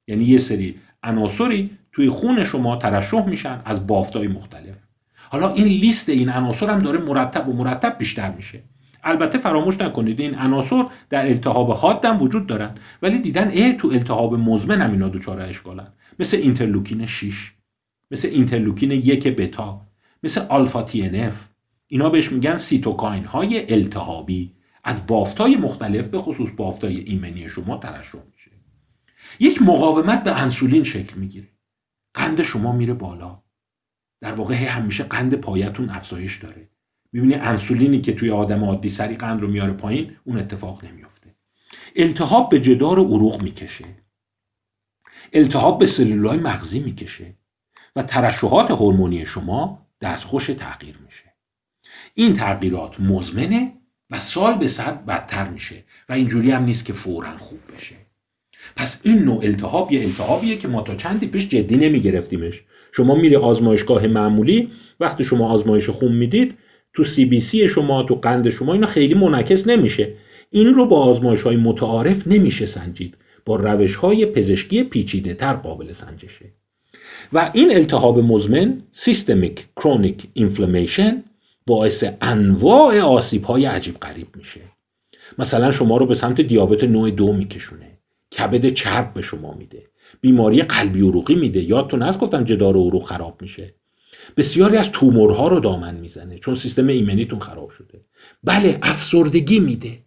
یعنی 0.07 0.25
یه 0.25 0.39
سری 0.39 0.81
عناصری 1.03 1.79
توی 1.93 2.09
خون 2.09 2.45
شما 2.45 2.77
ترشح 2.77 3.27
میشن 3.27 3.63
از 3.65 3.87
بافتای 3.87 4.29
مختلف. 4.29 4.77
حالا 5.31 5.55
این 5.55 5.67
لیست 5.67 6.09
این 6.09 6.29
عناصر 6.29 6.71
هم 6.71 6.79
داره 6.79 6.99
مرتب 6.99 7.49
و 7.49 7.53
مرتب 7.53 7.99
بیشتر 7.99 8.31
میشه. 8.31 8.63
البته 9.03 9.39
فراموش 9.39 9.81
نکنید 9.81 10.21
این 10.21 10.35
عناصر 10.35 10.87
در 11.11 11.27
التهاب 11.27 11.71
حاد 11.71 12.05
هم 12.05 12.23
وجود 12.23 12.47
دارن. 12.47 12.75
ولی 13.03 13.19
دیدن 13.19 13.51
اه 13.55 13.73
تو 13.73 13.89
التهاب 13.89 14.35
مزمن 14.35 14.81
هم 14.81 14.91
اینا 14.91 15.09
دچار 15.09 15.41
اشکالن. 15.41 15.93
مثل 16.19 16.37
اینترلوکین 16.37 17.07
6 17.07 17.53
مثل 18.11 18.29
اینترلوکین 18.29 18.91
یک 18.91 19.29
بتا 19.29 19.81
مثل 20.23 20.47
آلفا 20.49 20.83
TNF 20.83 21.31
اینا 21.87 22.11
بهش 22.11 22.33
میگن 22.33 22.57
سیتوکاین 22.57 23.25
های 23.25 23.73
التهابی. 23.75 24.53
از 24.85 25.07
بافتای 25.07 25.57
مختلف 25.57 26.07
به 26.07 26.19
خصوص 26.19 26.51
بافتای 26.57 26.99
ایمنی 26.99 27.49
شما 27.49 27.77
ترشح 27.77 28.19
میشه. 28.33 28.51
یک 29.41 29.63
مقاومت 29.63 30.25
به 30.25 30.43
انسولین 30.43 30.85
شکل 30.85 31.17
می‌گیره. 31.17 31.49
قند 32.15 32.43
شما 32.43 32.73
میره 32.73 32.95
بالا. 32.95 33.43
در 34.21 34.35
واقع 34.35 34.55
همیشه 34.55 35.05
قند 35.05 35.35
پایتون 35.35 35.91
افزایش 35.91 36.39
داره. 36.39 36.69
می‌بینی 37.13 37.35
انسولینی 37.35 38.01
که 38.01 38.13
توی 38.13 38.31
آدم 38.31 38.65
عادی 38.65 38.89
سری 38.89 39.17
قند 39.17 39.41
رو 39.41 39.49
میاره 39.49 39.73
پایین 39.73 40.17
اون 40.25 40.39
اتفاق 40.39 40.85
نمیفته 40.85 41.35
التهاب 41.97 42.49
به 42.49 42.61
جدار 42.61 42.99
عروق 42.99 43.43
می‌کشه. 43.43 43.85
التهاب 45.33 45.79
به 45.79 45.87
سلولای 45.87 46.39
مغزی 46.39 46.81
می‌کشه 46.81 47.35
و 47.97 48.03
ترشحات 48.03 48.71
هورمونی 48.71 49.27
شما 49.27 49.87
دستخوش 50.01 50.47
تغییر 50.47 50.99
میشه. 51.05 51.35
این 52.15 52.33
تغییرات 52.33 53.01
مزمنه 53.01 53.73
و 54.11 54.19
سال 54.19 54.59
به 54.59 54.69
سال 54.69 54.93
بدتر 54.93 55.49
میشه 55.49 55.85
و 56.09 56.13
اینجوری 56.13 56.51
هم 56.51 56.65
نیست 56.65 56.85
که 56.85 56.93
فورا 56.93 57.39
خوب 57.39 57.59
بشه. 57.75 57.95
پس 58.77 59.01
این 59.05 59.19
نوع 59.19 59.45
التهاب 59.45 59.93
یه 59.93 60.03
التهابیه 60.03 60.57
که 60.57 60.69
ما 60.69 60.83
تا 60.83 60.95
چندی 60.95 61.27
پیش 61.27 61.49
جدی 61.49 61.77
نمیگرفتیمش. 61.77 62.63
شما 62.93 63.15
میره 63.15 63.39
آزمایشگاه 63.39 64.07
معمولی 64.07 64.73
وقتی 65.01 65.25
شما 65.25 65.51
آزمایش 65.51 65.91
خون 65.91 66.13
می‌دید 66.13 66.59
تو 66.95 67.05
سی 67.05 67.25
بی 67.25 67.41
سی 67.41 67.69
شما 67.69 68.03
تو 68.03 68.15
قند 68.15 68.51
شما 68.51 68.73
اینا 68.73 68.87
خیلی 68.87 69.15
منعکس 69.15 69.67
نمیشه. 69.67 70.15
این 70.51 70.75
رو 70.75 70.87
با 70.87 71.05
آزمایش 71.05 71.43
های 71.43 71.57
متعارف 71.57 72.27
نمیشه 72.27 72.67
سنجید. 72.67 73.17
با 73.45 73.57
روش 73.57 73.95
های 73.95 74.27
پزشکی 74.27 74.83
پیچیده 74.85 75.35
تر 75.35 75.53
قابل 75.53 75.93
سنجشه. 75.93 76.45
و 77.33 77.51
این 77.55 77.75
التهاب 77.77 78.19
مزمن 78.19 78.83
سیستمیک 78.93 79.67
کرونیک 79.77 80.27
اینفلمیشن 80.35 81.25
باعث 81.67 82.05
انواع 82.21 83.01
آسیب 83.01 83.45
های 83.45 83.65
عجیب 83.65 83.99
غریب 83.99 84.27
میشه. 84.37 84.61
مثلا 85.39 85.71
شما 85.71 85.97
رو 85.97 86.07
به 86.07 86.15
سمت 86.15 86.41
دیابت 86.41 86.85
نوع 86.85 87.11
دو 87.11 87.33
میکشونه. 87.33 87.99
کبد 88.39 88.67
چرب 88.67 89.15
به 89.15 89.21
شما 89.21 89.55
میده. 89.55 89.83
بیماری 90.21 90.63
قلبی 90.63 91.01
عروقی 91.01 91.35
میده. 91.35 91.63
یادتون 91.63 92.03
هست؟ 92.03 92.19
گفتم 92.19 92.45
جدار 92.45 92.75
عروق 92.75 93.05
خراب 93.05 93.43
میشه. 93.43 93.75
بسیاری 94.37 94.77
از 94.77 94.93
تومورها 94.93 95.49
رو 95.49 95.61
دامن 95.61 95.95
می‌زنه 95.95 96.39
چون 96.39 96.55
سیستم 96.55 96.87
ایمنیتون 96.87 97.39
خراب 97.39 97.71
شده. 97.71 98.01
بله 98.45 98.79
افسردگی 98.83 99.61
میده. 99.61 99.99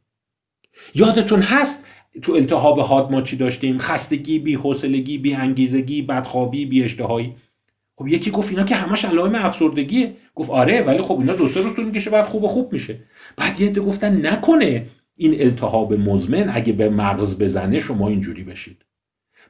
یادتون 0.95 1.41
هست 1.41 1.83
تو 2.21 2.31
التهاب 2.31 2.79
حاد 2.79 3.11
ما 3.11 3.21
چی 3.21 3.37
داشتیم؟ 3.37 3.77
خستگی 3.77 4.39
بی 4.39 4.55
حوصلگی 4.55 5.17
بی 5.17 5.33
انگیزگی 5.33 6.01
بدخوابی 6.01 6.65
بی 6.65 6.83
اشتهایی 6.83 7.35
خب 7.97 8.07
یکی 8.07 8.31
گفت 8.31 8.49
اینا 8.49 8.63
که 8.63 8.75
همش 8.75 9.05
علائم 9.05 9.35
افسردگیه. 9.35 10.13
گفت 10.35 10.49
آره 10.49 10.81
ولی 10.81 11.01
خب 11.01 11.19
اینا 11.19 11.33
دو 11.33 11.47
سه 11.47 11.61
روز 11.61 11.75
طول 11.75 11.85
می‌کشه 11.85 12.09
بعد 12.09 12.25
خوب 12.25 12.43
و 12.43 12.47
خوب 12.47 12.73
میشه. 12.73 12.99
بعد 13.37 13.61
یه 13.61 13.71
گفتن 13.71 14.25
نکنه 14.27 14.87
این 15.15 15.41
التهاب 15.41 15.93
مزمن 15.93 16.49
اگه 16.53 16.73
به 16.73 16.89
مغز 16.89 17.37
بزنه 17.37 17.79
شما 17.79 18.07
اینجوری 18.07 18.43
بشید. 18.43 18.84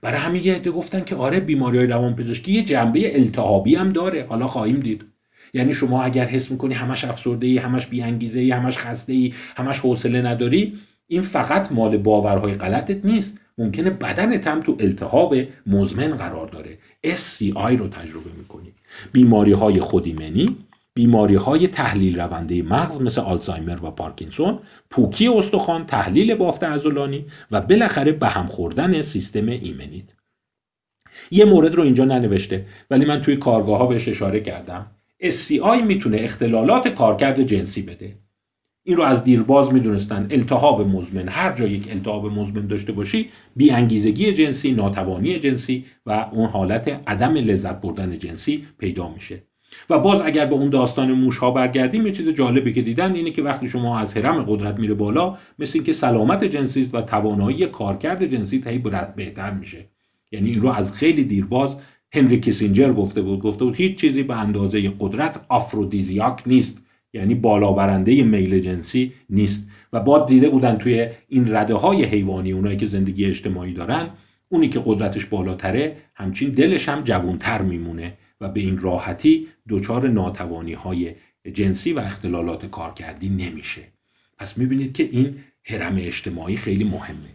برای 0.05 0.19
همین 0.19 0.43
یه 0.43 0.55
عده 0.55 0.71
گفتن 0.71 1.03
که 1.03 1.15
آره 1.15 1.39
بیماری 1.39 1.77
های 1.77 1.87
روانپزشکی 1.87 2.51
یه 2.51 2.63
جنبه 2.63 3.19
التهابی 3.19 3.75
هم 3.75 3.89
داره. 3.89 4.25
حالا 4.29 4.47
خواهیم 4.47 4.79
دید. 4.79 5.05
یعنی 5.53 5.73
شما 5.73 6.03
اگر 6.03 6.25
حس 6.25 6.51
می‌کنی 6.51 6.73
همش 6.73 7.05
افسرده 7.05 7.47
ای 7.47 7.57
همش 7.57 7.85
بی 7.85 8.01
انگیزه 8.01 8.39
ای 8.39 8.51
همش 8.51 8.77
خسته 8.77 9.13
ای 9.13 9.33
همش 9.57 9.79
حوصله 9.79 10.21
نداری 10.21 10.79
این 11.07 11.21
فقط 11.21 11.71
مال 11.71 11.97
باورهای 11.97 12.53
غلطت 12.53 13.05
نیست. 13.05 13.37
ممکنه 13.57 13.89
بدنت 13.89 14.47
هم 14.47 14.61
تو 14.61 14.77
التهاب 14.79 15.35
مزمن 15.67 16.15
قرار 16.15 16.47
داره. 16.47 16.77
SCI 17.05 17.77
رو 17.77 17.87
تجربه 17.87 18.29
می‌کنی. 18.37 18.73
بیماری 19.11 19.51
های 19.51 19.79
خودیمنی 19.79 20.57
بیماری 20.97 21.35
های 21.35 21.67
تحلیل 21.67 22.19
رونده 22.19 22.61
مغز 22.61 23.01
مثل 23.01 23.21
آلزایمر 23.21 23.85
و 23.85 23.91
پارکینسون 23.91 24.59
پوکی 24.89 25.27
استخوان 25.27 25.85
تحلیل 25.85 26.35
بافت 26.35 26.63
عضلانی 26.63 27.25
و 27.51 27.61
بالاخره 27.61 28.11
به 28.11 28.27
هم 28.27 28.47
خوردن 28.47 29.01
سیستم 29.01 29.47
ایمنیت. 29.47 30.13
یه 31.31 31.45
مورد 31.45 31.75
رو 31.75 31.83
اینجا 31.83 32.05
ننوشته 32.05 32.65
ولی 32.89 33.05
من 33.05 33.21
توی 33.21 33.35
کارگاه 33.35 33.79
ها 33.79 33.85
بهش 33.85 34.07
اشاره 34.07 34.39
کردم. 34.39 34.85
SCI 35.23 35.83
می‌تونه 35.83 36.17
اختلالات 36.19 36.87
کارکرد 36.87 37.41
جنسی 37.41 37.81
بده. 37.81 38.15
این 38.83 38.97
رو 38.97 39.03
از 39.03 39.23
دیرباز 39.23 39.73
می‌دونستن. 39.73 40.27
التهاب 40.31 40.87
مزمن. 40.87 41.29
هر 41.29 41.53
جا 41.53 41.67
یک 41.67 41.87
التهاب 41.91 42.25
مزمن 42.25 42.67
داشته 42.67 42.91
باشی 42.91 43.29
بی 43.55 43.71
انگیزگی 43.71 44.33
جنسی 44.33 44.71
ناتوانی 44.71 45.39
جنسی 45.39 45.85
و 46.05 46.29
اون 46.31 46.49
حالت 46.49 47.01
عدم 47.07 47.33
لذت 47.33 47.81
بردن 47.81 48.17
جنسی 48.17 48.65
پیدا 48.77 49.09
میشه. 49.09 49.43
و 49.89 49.99
باز 49.99 50.21
اگر 50.21 50.45
به 50.45 50.55
اون 50.55 50.69
داستان 50.69 51.11
موش 51.11 51.37
ها 51.37 51.51
برگردیم 51.51 52.05
یه 52.05 52.11
چیز 52.11 52.29
جالبی 52.29 52.73
که 52.73 52.81
دیدن 52.81 53.15
اینه 53.15 53.31
که 53.31 53.41
وقتی 53.41 53.67
شما 53.67 53.99
از 53.99 54.17
حرم 54.17 54.43
قدرت 54.43 54.79
میره 54.79 54.93
بالا 54.93 55.37
مثل 55.59 55.71
اینکه 55.79 55.91
سلامت 55.91 56.43
جنسی 56.43 56.89
و 56.93 57.01
توانایی 57.01 57.65
کارکرد 57.65 58.25
جنسی 58.25 58.63
هی 58.65 58.77
بهتر 59.15 59.51
میشه. 59.51 59.85
یعنی 60.31 60.49
این 60.49 60.61
رو 60.61 60.69
از 60.69 60.93
خیلی 60.93 61.23
دیرباز 61.23 61.77
هنری 62.13 62.39
کیسینجر 62.39 62.93
گفته 62.93 63.21
بود. 63.21 63.39
گفته 63.39 63.65
بود 63.65 63.75
هیچ 63.75 63.95
چیزی 63.95 64.23
به 64.23 64.37
اندازه 64.37 64.91
قدرت 64.99 65.45
آفرودیزیاک 65.49 66.43
نیست. 66.45 66.81
یعنی 67.13 67.35
بالا 67.35 67.71
برنده 67.71 68.23
میل 68.23 68.59
جنسی 68.59 69.13
نیست. 69.29 69.67
و 69.93 69.99
با 69.99 70.25
دیده 70.25 70.49
بودن 70.49 70.77
توی 70.77 71.07
این 71.27 71.55
رده 71.55 71.73
های 71.73 72.03
حیوانی 72.03 72.51
اونایی 72.51 72.77
که 72.77 72.85
زندگی 72.85 73.25
اجتماعی 73.25 73.73
دارن 73.73 74.09
اونی 74.49 74.69
که 74.69 74.81
قدرتش 74.85 75.25
بالاتره 75.25 75.97
همچین 76.13 76.49
دلش 76.49 76.89
هم 76.89 77.03
جوونتر 77.03 77.61
میمونه. 77.61 78.17
به 78.47 78.59
این 78.59 78.79
راحتی 78.79 79.47
دچار 79.69 80.07
ناتوانی 80.07 80.73
های 80.73 81.15
جنسی 81.53 81.93
و 81.93 81.99
اختلالات 81.99 82.65
کارکردی 82.65 83.29
نمیشه. 83.29 83.81
پس 84.37 84.57
می‌بینید 84.57 84.93
که 84.93 85.09
این 85.11 85.35
حرم 85.63 85.95
اجتماعی 85.99 86.57
خیلی 86.57 86.83
مهمه. 86.83 87.29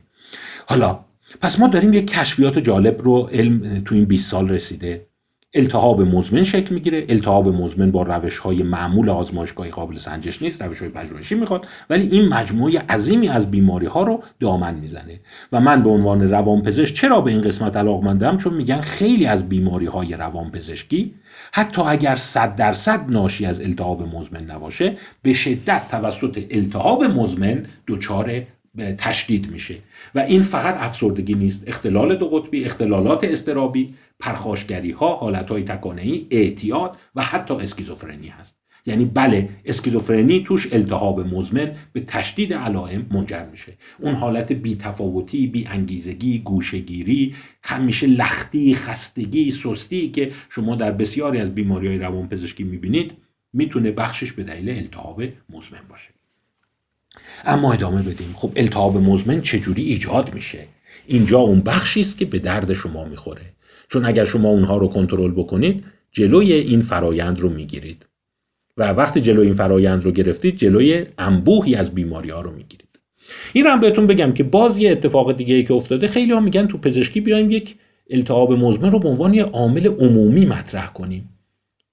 حالا 0.66 1.04
پس 1.40 1.58
ما 1.58 1.68
داریم 1.68 1.92
یک 1.92 2.06
کشفیات 2.06 2.58
جالب 2.58 3.02
رو 3.02 3.28
علم 3.32 3.80
تو 3.80 3.94
این 3.94 4.04
20 4.04 4.30
سال 4.30 4.48
رسیده. 4.48 5.06
التهاب 5.54 6.02
مزمن 6.02 6.42
شکل 6.42 6.74
می‌گیره. 6.74 7.06
التهاب 7.08 7.48
مزمن 7.48 7.90
با 7.90 8.02
روش 8.02 8.38
های 8.38 8.62
معمول 8.62 9.10
آزمایشگاهی 9.10 9.70
قابل 9.70 9.96
سنجش 9.96 10.42
نیست. 10.42 10.62
روش 10.62 10.80
های 10.80 10.88
پژوهشی 10.88 11.34
می‌خواد 11.34 11.66
ولی 11.90 12.08
این 12.08 12.28
مجموعه 12.28 12.78
عظیمی 12.78 13.28
از 13.28 13.50
بیماری 13.50 13.86
ها 13.86 14.02
رو 14.02 14.22
دامن 14.40 14.74
می‌زنه. 14.74 15.20
و 15.52 15.60
من 15.60 15.82
به 15.82 15.90
عنوان 15.90 16.30
روانپزشک 16.30 16.94
چرا 16.94 17.20
به 17.20 17.30
این 17.30 17.40
قسمت 17.40 17.76
علاقمندم؟ 17.76 18.36
چون 18.36 18.54
میگن 18.54 18.80
خیلی 18.80 19.26
از 19.26 19.48
بیماری 19.48 19.86
های 19.86 20.14
روانپزشکی 20.14 21.14
حتی 21.52 21.82
اگر 21.82 22.14
صد 22.14 22.56
درصد 22.56 23.04
ناشی 23.08 23.46
از 23.46 23.60
التهاب 23.60 24.02
مزمن 24.02 24.44
نباشه 24.44 24.96
به 25.22 25.32
شدت 25.32 25.88
توسط 25.88 26.44
التهاب 26.50 27.04
مزمن 27.04 27.66
دچار 27.88 28.42
تشدید 28.98 29.50
میشه. 29.50 29.74
و 30.14 30.18
این 30.18 30.42
فقط 30.42 30.76
افسردگی 30.78 31.34
نیست. 31.34 31.64
اختلال 31.66 32.16
دو 32.16 32.28
قطبی 32.28 32.64
اختلالات 32.64 33.24
استرابی 33.24 33.94
پرخاشگری 34.20 34.90
ها 34.90 35.16
حالت 35.16 35.50
های 35.50 35.62
تکانهی 35.62 36.26
اعتیاد 36.30 36.96
و 37.14 37.22
حتی 37.22 37.54
اسکیزوفرنی 37.54 38.28
هست. 38.28 38.56
یعنی 38.86 39.04
بله 39.04 39.48
اسکیزوفرنی 39.64 40.44
توش 40.44 40.72
التهاب 40.72 41.20
مزمن 41.20 41.76
به 41.92 42.00
تشدید 42.00 42.54
علائم 42.54 43.06
منجر 43.10 43.46
میشه. 43.50 43.72
اون 43.98 44.14
حالت 44.14 44.52
بی 44.52 44.76
تفاوتی 44.76 45.46
بی 45.46 45.66
انگیزگی 45.66 46.38
گوشگیری 46.38 47.34
همیشه 47.62 48.06
لختی 48.06 48.74
خستگی 48.74 49.50
سستی 49.50 50.08
که 50.08 50.32
شما 50.50 50.76
در 50.76 50.92
بسیاری 50.92 51.38
از 51.38 51.54
بیماری 51.54 51.86
های 51.86 51.98
روانپزشکی 51.98 52.64
می‌بینید 52.64 53.12
می‌تونه 53.52 53.90
بخشش 53.90 54.32
به 54.32 54.42
دلیل 54.42 54.70
التهاب 54.70 55.22
مزمن 55.22 55.80
باشه. 55.88 56.10
اما 57.44 57.72
ادامه 57.72 58.02
بدیم. 58.02 58.34
خب 58.36 58.52
التهاب 58.56 58.96
مزمن 58.96 59.40
چجوری 59.40 59.82
ایجاد 59.82 60.34
میشه؟ 60.34 60.58
اینجا 61.06 61.38
اون 61.38 61.60
بخشی 61.60 62.00
است 62.00 62.18
که 62.18 62.24
به 62.24 62.38
درد 62.38 62.72
شما 62.72 63.04
می‌خوره. 63.04 63.42
چون 63.88 64.04
اگر 64.04 64.24
شما 64.24 64.48
اونها 64.48 64.76
رو 64.76 64.88
کنترل 64.88 65.30
بکنید 65.30 65.84
جلوی 66.12 66.52
این 66.52 66.80
فرایند 66.80 67.40
رو 67.40 67.48
می‌گیرید. 67.48 68.06
و 68.76 68.92
وقتی 68.92 69.20
جلوی 69.20 69.44
این 69.44 69.54
فرایند 69.54 70.04
رو 70.04 70.12
گرفتید 70.12 70.56
جلوی 70.56 71.06
انبوهی 71.18 71.74
از 71.74 71.94
بیماری 71.94 72.30
ها 72.30 72.40
رو 72.40 72.50
می‌گیرید. 72.50 72.88
این 73.52 73.64
رو 73.64 73.70
هم 73.70 73.80
بهتون 73.80 74.06
بگم 74.06 74.32
که 74.32 74.42
باز 74.42 74.78
یه 74.78 74.90
اتفاق 74.90 75.36
دیگه 75.36 75.54
ای 75.54 75.62
که 75.62 75.74
افتاده. 75.74 76.06
خیلی 76.06 76.32
ها 76.32 76.40
میگن 76.40 76.66
تو 76.66 76.78
پزشکی 76.78 77.20
بیایم 77.20 77.50
یک 77.50 77.76
التهاب 78.10 78.52
مزمن 78.52 78.92
رو 78.92 78.98
به 78.98 79.08
عنوان 79.08 79.34
یه 79.34 79.44
عامل 79.44 79.86
عمومی 79.86 80.46
مطرح 80.46 80.92
کنیم 80.92 81.28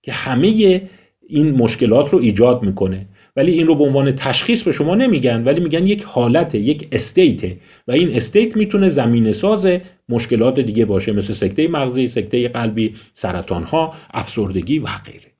که 0.01 0.12
همه 0.12 0.82
این 1.27 1.51
مشکلات 1.51 2.10
رو 2.10 2.19
ایجاد 2.19 2.63
می‌کنه. 2.63 3.06
ولی 3.38 3.52
این 3.52 3.67
رو 3.67 3.76
به 3.76 3.84
عنوان 3.84 4.12
تشخیص 4.12 4.63
به 4.63 4.71
شما 4.71 4.95
نمیگن 4.95 5.43
ولی 5.43 5.60
میگن 5.60 5.88
یک 5.88 6.04
حالت 6.04 6.56
یک 6.56 6.88
استیت 6.91 7.43
و 7.88 7.91
این 7.91 8.15
استیت 8.15 8.58
می‌تونه 8.58 8.89
زمینه 8.89 9.32
ساز 9.32 9.67
مشکلات 10.10 10.60
دیگه 10.60 10.86
باشه 10.86 11.12
مثل 11.12 11.34
سکته 11.34 11.67
مغزی، 11.67 12.08
سکته 12.08 12.47
قلبی، 12.47 12.95
سرطان 13.13 13.63
ها، 13.63 13.93
افسردگی 14.13 14.80
و 14.80 14.88
غیره. 15.06 15.32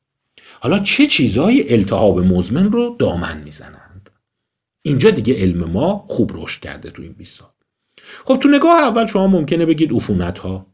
حالا 0.60 0.80
چه 0.80 1.06
چیزهای 1.06 1.74
التهاب 1.74 2.20
مزمن 2.20 2.72
رو 2.72 2.96
دامن 3.00 3.42
می‌زنند؟ 3.46 4.10
اینجا 4.82 5.10
دیگه 5.10 5.34
علم 5.34 5.64
ما 5.64 6.06
خوب 6.08 6.32
رشد 6.34 6.62
کرده 6.62 6.90
تو 6.90 7.02
این 7.02 7.12
20 7.12 7.40
سال. 7.40 7.50
خب 8.26 8.38
تو 8.38 8.50
نگاه 8.50 8.82
اول 8.82 9.06
شما 9.06 9.28
ممکنه 9.28 9.66
بگید 9.66 9.94
عفونت 9.94 10.40
ها. 10.40 10.66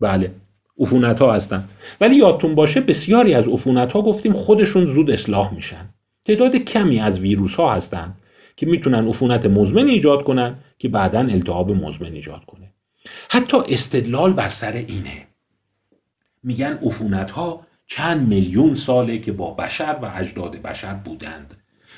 بله 0.00 0.34
عفونت 0.78 1.22
ها 1.22 1.32
هستن 1.32 1.64
ولی 2.00 2.16
یادتون 2.16 2.54
باشه 2.54 2.80
بسیاری 2.80 3.34
از 3.34 3.48
عفونت 3.48 3.92
ها 3.92 4.02
گفتیم 4.02 4.32
خودشون 4.32 4.86
زود 4.86 5.10
اصلاح 5.10 5.54
میشن 5.54 5.88
تعداد 6.24 6.56
کمی 6.56 7.00
از 7.00 7.20
ویروس 7.20 7.54
ها 7.54 7.74
هستند 7.74 8.20
که 8.56 8.66
می‌تونن 8.66 9.08
عفونت 9.08 9.46
مزمن 9.46 9.88
ایجاد 9.88 10.22
کنن 10.22 10.58
که 10.78 10.88
بعدا 10.88 11.20
التهاب 11.20 11.70
مزمن 11.70 12.12
ایجاد 12.12 12.44
کنه. 12.44 12.72
حتی 13.30 13.56
استدلال 13.68 14.32
بر 14.32 14.48
سر 14.48 14.72
اینه. 14.72 15.26
میگن 16.42 16.78
عفونت 16.82 17.30
ها 17.30 17.66
چند 17.86 18.28
میلیون 18.28 18.74
ساله 18.74 19.18
که 19.18 19.32
با 19.32 19.50
بشر 19.50 19.98
و 20.02 20.12
اجداد 20.14 20.56
بشر 20.56 20.94
بودند. 20.94 21.54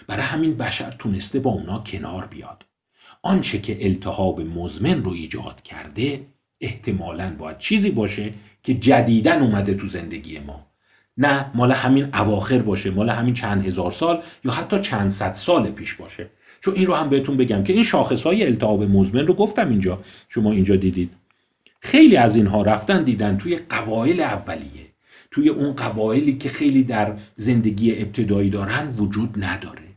برای 0.06 0.22
همین 0.22 0.56
بشر 0.56 0.90
تونسته 0.90 1.40
با 1.40 1.50
اونا 1.50 1.78
کنار 1.86 2.26
بیاد. 2.26 2.64
آنچه 3.22 3.58
که 3.60 3.86
التهاب 3.86 4.40
مزمن 4.40 5.04
رو 5.04 5.12
ایجاد 5.12 5.62
کرده 5.62 6.26
احتمالا 6.60 7.36
باید 7.38 7.58
چیزی 7.58 7.90
باشه 7.90 8.32
که 8.62 8.74
جدیدن 8.74 9.42
اومده 9.42 9.74
تو 9.74 9.86
زندگی 9.86 10.38
ما. 10.38 10.71
نه 11.16 11.50
مال 11.54 11.72
همین 11.72 12.08
اواخر 12.14 12.58
باشه 12.58 12.90
مال 12.90 13.10
همین 13.10 13.34
چند 13.34 13.66
هزار 13.66 13.90
سال 13.90 14.22
یا 14.44 14.52
حتی 14.52 14.78
چند 14.78 15.10
صد 15.10 15.32
سال 15.32 15.70
پیش 15.70 15.94
باشه. 15.94 16.30
چون 16.60 16.74
این 16.74 16.86
رو 16.86 16.94
هم 16.94 17.08
بهتون 17.08 17.36
بگم 17.36 17.64
که 17.64 17.72
این 17.72 17.82
شاخص 17.82 18.22
های 18.22 18.46
التهاب 18.46 18.82
مزمن 18.82 19.26
رو 19.26 19.34
گفتم 19.34 19.68
اینجا 19.68 20.02
شما 20.28 20.52
اینجا 20.52 20.76
دیدید. 20.76 21.12
خیلی 21.80 22.16
از 22.16 22.36
اینها 22.36 22.62
رفتن 22.62 23.02
دیدن 23.02 23.36
توی 23.36 23.56
قبایل 23.56 24.20
اولیه. 24.20 24.92
توی 25.30 25.48
اون 25.48 25.76
قبایلی 25.76 26.38
که 26.38 26.48
خیلی 26.48 26.84
در 26.84 27.16
زندگی 27.36 27.92
ابتدایی 27.92 28.50
دارن 28.50 28.94
وجود 28.98 29.44
نداره. 29.44 29.91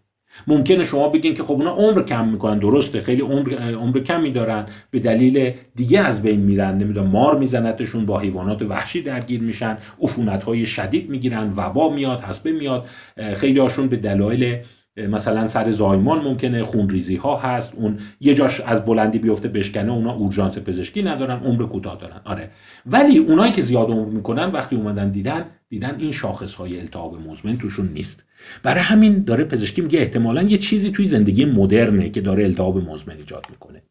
ممکنه 0.47 0.83
شما 0.83 1.09
بگین 1.09 1.33
که 1.33 1.43
خب 1.43 1.51
اونا 1.51 1.71
عمر 1.71 2.01
کم 2.01 2.27
می‌کنن. 2.27 2.59
درسته 2.59 3.01
خیلی 3.01 3.21
عمر 3.21 3.53
عمر 3.53 3.99
کمی 3.99 4.31
دارن. 4.31 4.65
به 4.91 4.99
دلیل 4.99 5.51
دیگه 5.75 5.99
از 5.99 6.21
بین 6.21 6.39
میرن. 6.39 6.77
نمی‌دونم 6.77 7.07
مار 7.07 7.37
میزنتشون 7.37 8.05
با 8.05 8.19
حیوانات 8.19 8.61
وحشی 8.61 9.01
درگیر 9.01 9.41
میشن. 9.41 9.77
عفونت 10.01 10.43
های 10.43 10.65
شدید 10.65 11.09
می‌گیرن. 11.09 11.53
وبا 11.55 11.89
میاد 11.89 12.21
حسبه 12.21 12.51
میاد. 12.51 12.85
خیلی 13.33 13.59
هاشون 13.59 13.87
به 13.87 13.95
دلایل 13.95 14.57
مثلا 14.97 15.47
سر 15.47 15.71
زایمان 15.71 16.21
ممکنه 16.21 16.63
خونریزی 16.63 17.15
ها 17.15 17.37
هست 17.37 17.73
اون 17.75 17.99
یه 18.19 18.33
جاش 18.33 18.61
از 18.61 18.85
بلندی 18.85 19.19
بیفته 19.19 19.47
بشکنه 19.47 19.91
اونا 19.91 20.13
اورژانس 20.13 20.57
پزشکی 20.57 21.03
ندارن 21.03 21.39
عمر 21.39 21.65
کوتاه 21.65 21.97
دارن. 21.97 22.21
آره. 22.23 22.51
ولی 22.85 23.17
اونایی 23.17 23.51
که 23.51 23.61
زیاد 23.61 23.89
عمر 23.89 24.09
می‌کنن 24.09 24.49
وقتی 24.49 24.75
اومدن 24.75 25.11
دیدن 25.11 25.45
دیدن 25.69 25.95
این 25.99 26.11
شاخص 26.11 26.53
های 26.53 26.79
التهاب 26.79 27.27
مزمن 27.27 27.57
توشون 27.57 27.87
نیست. 27.87 28.25
برای 28.63 28.83
همین 28.83 29.23
داره 29.23 29.43
پزشکی 29.43 29.81
میگه 29.81 29.99
احتمالا 29.99 30.41
یه 30.41 30.57
چیزی 30.57 30.91
توی 30.91 31.05
زندگی 31.05 31.45
مدرنه 31.45 32.09
که 32.09 32.21
داره 32.21 32.43
التهاب 32.43 32.77
مزمن 32.77 33.17
ایجاد 33.17 33.45
می‌کنه. 33.49 33.83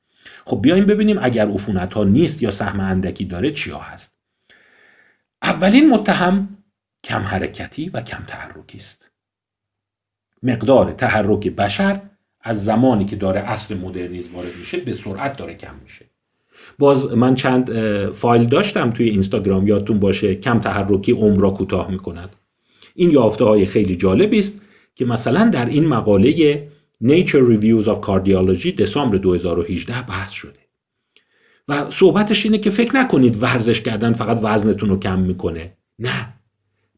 خب 0.44 0.62
بیایم 0.62 0.86
ببینیم 0.86 1.18
اگر 1.22 1.48
عفونت 1.48 1.94
ها 1.94 2.05
نیست 2.05 2.42
یا 2.42 2.50
سهم 2.50 2.80
اندکی 2.80 3.24
داره 3.24 3.50
چیا 3.50 3.78
هست. 3.78 4.18
اولین 5.42 5.90
متهم 5.90 6.48
کم 7.05 7.22
حرکتی 7.22 7.88
و 7.88 8.00
کم 8.00 8.24
تحرکی 8.26 8.78
است. 8.78 9.13
مقدار 10.45 10.90
تحرک 10.90 11.49
بشر 11.49 12.01
از 12.40 12.64
زمانی 12.64 13.05
که 13.05 13.16
داره 13.16 13.40
اصل 13.40 13.76
مدرنیزم 13.76 14.34
وارد 14.34 14.57
میشه 14.59 14.78
به 14.78 14.92
سرعت 14.92 15.36
داره 15.36 15.55
کم 15.55 15.74
میشه. 15.82 16.05
باز 16.78 17.12
من 17.12 17.34
چند 17.34 17.72
فایل 18.11 18.45
داشتم 18.45 18.90
توی 18.90 19.09
اینستاگرام 19.09 19.66
یادتون 19.66 20.01
باشه 20.01 20.34
کم 20.34 20.61
تحرکی 20.61 21.12
عمر 21.12 21.40
را 21.40 21.51
کوتاه 21.51 21.90
می‌کند. 21.90 22.36
این 22.95 23.11
یافته 23.11 23.45
های 23.45 23.66
خیلی 23.66 23.97
جالبی 23.97 24.38
است 24.38 24.61
که 24.95 25.05
مثلا 25.05 25.45
در 25.45 25.66
این 25.66 25.86
مقاله 25.86 26.68
Nature 27.05 27.45
Reviews 27.51 27.86
of 27.86 27.99
Cardiology 28.07 28.66
دسامبر 28.66 29.16
2018 29.16 30.03
بحث 30.03 30.32
شده. 30.32 30.59
و 31.68 31.90
صحبتش 31.90 32.45
اینه 32.45 32.59
که 32.59 32.70
فکر 32.70 32.97
نکنید 32.97 33.42
ورزش 33.42 33.80
کردن 33.80 34.12
فقط 34.12 34.40
وزنتون 34.42 34.88
رو 34.88 34.99
کم 34.99 35.18
می‌کنه. 35.18 35.72
نه. 35.99 36.34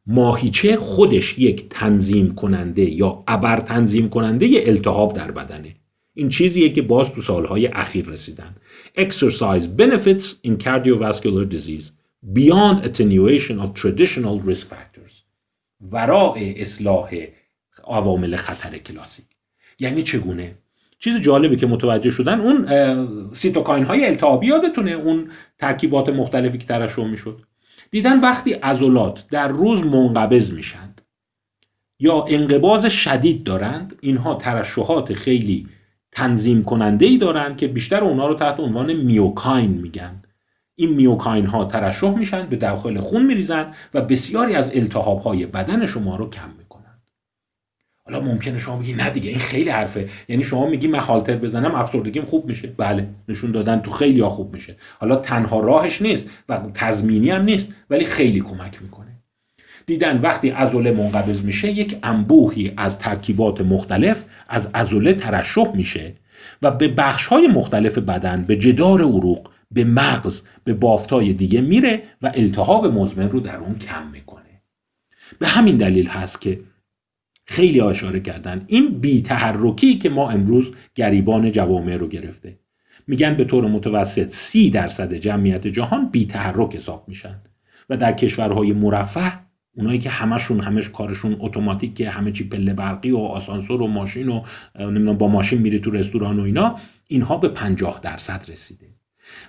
ماهیچه 0.07 0.77
خودش 0.77 1.39
یک 1.39 1.69
تنظیم 1.69 2.35
کننده 2.35 2.95
یا 2.95 3.25
ابر 3.27 3.61
تنظیم 3.61 4.09
کننده 4.09 4.63
التهاب 4.67 5.13
در 5.13 5.31
بدنه. 5.31 5.75
این 6.15 6.29
چیزیه 6.29 6.69
که 6.69 6.83
باز 6.83 7.13
تو 7.13 7.21
سالهای 7.21 7.67
اخیر 7.67 8.07
رسیدن. 8.07 8.55
Exercise 8.99 9.67
benefits 9.79 10.25
in 10.47 10.57
cardiovascular 10.65 11.45
disease 11.57 11.91
beyond 12.33 12.85
attenuation 12.85 13.59
of 13.61 13.75
traditional 13.75 14.41
risk 14.49 14.67
factors. 14.67 15.13
ورای 15.93 16.61
اصلاح 16.61 17.11
عوامل 17.89 18.37
خطر 18.37 18.79
کلاسیک. 18.79 19.27
یعنی 19.79 20.03
چگونه؟ 20.03 20.55
چیز 20.99 21.21
جالبی 21.21 21.57
که 21.57 21.67
متوجه 21.67 22.11
شدن 22.11 22.41
اون 22.41 23.31
سیتوکاین 23.33 23.85
های 23.85 24.07
التهابی 24.07 24.47
یادتونه؟ 24.47 24.91
اون 24.91 25.31
ترکیبات 25.59 26.09
مختلفی 26.09 26.59
که 26.59 26.67
ترشح 26.67 27.05
می‌شد؟ 27.05 27.43
دیدن 27.91 28.21
وقتی 28.21 28.53
عضلات 28.53 29.27
در 29.31 29.49
روز 29.49 29.83
منقبض 29.83 30.53
میشند 30.53 31.01
یا 32.01 32.25
انقباز 32.29 32.87
شدید 32.87 33.45
دارند 33.45 33.99
اینها 34.01 34.35
ترشحات 34.35 35.13
خیلی 35.13 35.69
تنظیم 36.13 36.65
کننده 36.65 37.07
ای 37.07 37.19
دارند 37.19 37.57
که 37.57 37.69
بیشتر 37.69 38.05
اونا 38.05 38.27
رو 38.27 38.35
تحت 38.35 38.61
عنوان 38.61 38.93
میوکاین 38.93 39.71
میگن. 39.71 40.23
این 40.75 40.91
میوکاین 40.91 41.47
ها 41.47 41.65
ترشح 41.65 42.11
میشن 42.11 42.47
به 42.47 42.57
داخل 42.57 43.01
خون 43.01 43.27
میریزن 43.27 43.75
و 43.95 44.01
بسیاری 44.01 44.55
از 44.55 44.71
التهاب 44.75 45.21
های 45.21 45.47
بدن 45.47 45.87
شما 45.87 46.17
رو 46.17 46.31
کم 46.31 46.49
می‌کنن. 46.49 46.66
حالا 48.07 48.21
ممکنه 48.21 48.59
شما 48.59 48.77
بگی 48.77 48.95
نه 48.95 49.11
دیگه 49.11 49.31
این 49.31 49.39
خیلی 49.39 49.71
حرفه. 49.71 50.09
یعنی 50.29 50.43
شما 50.43 50.67
میگی 50.67 50.89
من 50.89 51.01
خالتر 51.01 51.37
بزنم 51.37 51.75
افسردگیم 51.75 52.25
خوب 52.25 52.47
میشه. 52.47 52.69
بله 52.77 53.09
نشون 53.29 53.53
دادن 53.53 53.81
تو 53.81 53.91
خیلی 53.91 54.21
ها 54.21 54.31
خوب 54.31 54.53
میشه. 54.55 54.77
حالا 54.99 55.17
تنها 55.17 55.61
راهش 55.61 56.03
نیست 56.03 56.31
و 56.49 56.61
تضمینی 56.75 57.31
هم 57.31 57.43
نیست 57.43 57.75
ولی 57.91 58.05
خیلی 58.05 58.41
کمک 58.41 58.83
می‌کنه. 58.83 59.07
دیدن 59.87 60.19
وقتی 60.19 60.49
عضله 60.51 60.93
منقبض 60.93 61.43
میشه 61.43 61.71
یک 61.71 61.99
انبوهی 62.03 62.73
از 62.77 62.99
ترکیبات 62.99 63.61
مختلف 63.61 64.25
از 64.49 64.71
عضله 64.75 65.15
ترشح 65.15 65.73
میشه 65.75 66.15
و 66.63 66.71
به 66.71 66.89
بخش 66.89 67.27
های 67.27 67.49
مختلف 67.49 67.99
بدن 67.99 68.43
به 68.43 68.57
جدار 68.57 69.03
عروق 69.03 69.49
به 69.71 69.85
مغز 69.85 70.43
به 70.65 70.75
بافتای 70.75 71.33
دیگه 71.33 71.61
میره 71.61 72.03
و 72.23 72.33
التهاب 72.35 72.87
مزمن 72.87 73.31
رو 73.31 73.41
در 73.41 73.57
اون 73.57 73.79
کم 73.79 74.07
می‌کنه. 74.13 74.43
به 75.39 75.47
همین 75.49 75.77
دلیل 75.77 76.09
هست 76.09 76.41
که 76.41 76.61
خیلی 77.47 77.81
اشاره 77.81 78.21
کردن. 78.21 78.65
این 78.67 79.01
بی 79.01 79.23
تحرکی 79.23 79.99
که 79.99 80.09
ما 80.09 80.31
امروز 80.31 80.73
گریبان 80.95 81.53
جوامع 81.53 81.97
رو 81.97 82.09
گرفته. 82.09 82.59
میگن 83.07 83.35
به 83.35 83.45
طور 83.45 83.69
متوسط 83.69 84.27
سی 84.27 84.71
درصد 84.71 85.15
جمعیت 85.15 85.67
جهان 85.67 86.09
بی 86.09 86.27
تحرک 86.27 86.77
حساب 86.77 87.05
میشن. 87.09 87.41
و 87.91 87.97
در 87.97 88.13
کشورهای 88.13 88.73
مرفه 88.73 89.33
اونایی 89.77 89.99
که 89.99 90.11
همشون 90.11 90.61
همش 90.61 90.91
کارشون 90.91 91.37
اتوماتیکه 91.41 92.11
همه 92.11 92.33
چی 92.33 92.49
پله 92.49 92.75
برقی 92.75 93.11
و 93.11 93.19
آسانسور 93.19 93.83
و 93.83 93.87
ماشین 93.87 94.29
و 94.29 94.43
نمی‌دونم 94.79 95.19
با 95.19 95.29
ماشین 95.29 95.61
میری 95.61 95.79
تو 95.79 95.91
رستوران 95.91 96.41
و 96.41 96.43
اینا 96.43 96.79
اینها 97.07 97.37
به 97.37 97.49
50 97.49 98.01
درصد 98.03 98.45
رسیده. 98.49 98.87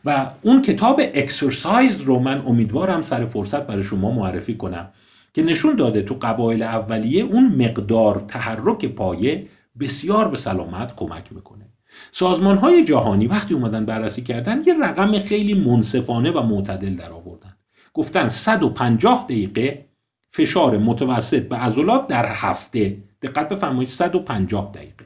و 0.05 0.31
اون 0.41 0.61
کتاب 0.61 1.01
اکسرسایز 1.13 2.01
رو 2.01 2.19
من 2.19 2.43
امیدوارم 2.45 3.01
سر 3.01 3.25
فرصت 3.25 3.67
برای 3.67 3.83
شما 3.83 4.11
معرفی 4.11 4.53
کنم. 4.53 4.89
که 5.37 5.43
نشون 5.43 5.75
داده 5.75 6.01
تو 6.01 6.17
قبایل 6.21 6.63
اولیه 6.63 7.23
اون 7.23 7.47
مقدار 7.47 8.23
تحرک 8.27 8.85
پایه 8.85 9.47
بسیار 9.79 10.27
به 10.27 10.37
سلامت 10.37 10.95
کمک 10.95 11.33
می‌کنه. 11.33 11.65
سازمان 12.11 12.57
های 12.57 12.83
جهانی 12.83 13.27
وقتی 13.27 13.53
اومدن 13.53 13.85
بررسی 13.85 14.21
کردن 14.21 14.61
یه 14.65 14.75
رقم 14.81 15.19
خیلی 15.19 15.53
منصفانه 15.53 16.31
و 16.31 16.43
معتدل 16.43 16.95
در 16.95 17.11
آوردن. 17.11 17.55
گفتن 17.93 18.27
150 18.27 19.25
دقیقه 19.25 19.85
فشار 20.29 20.77
متوسط 20.77 21.47
به 21.47 21.55
عضلات 21.55 22.07
در 22.07 22.25
هفته. 22.25 22.97
دقت 23.21 23.49
بفرمایید 23.49 23.89
150 23.89 24.71
دقیقه. 24.75 25.05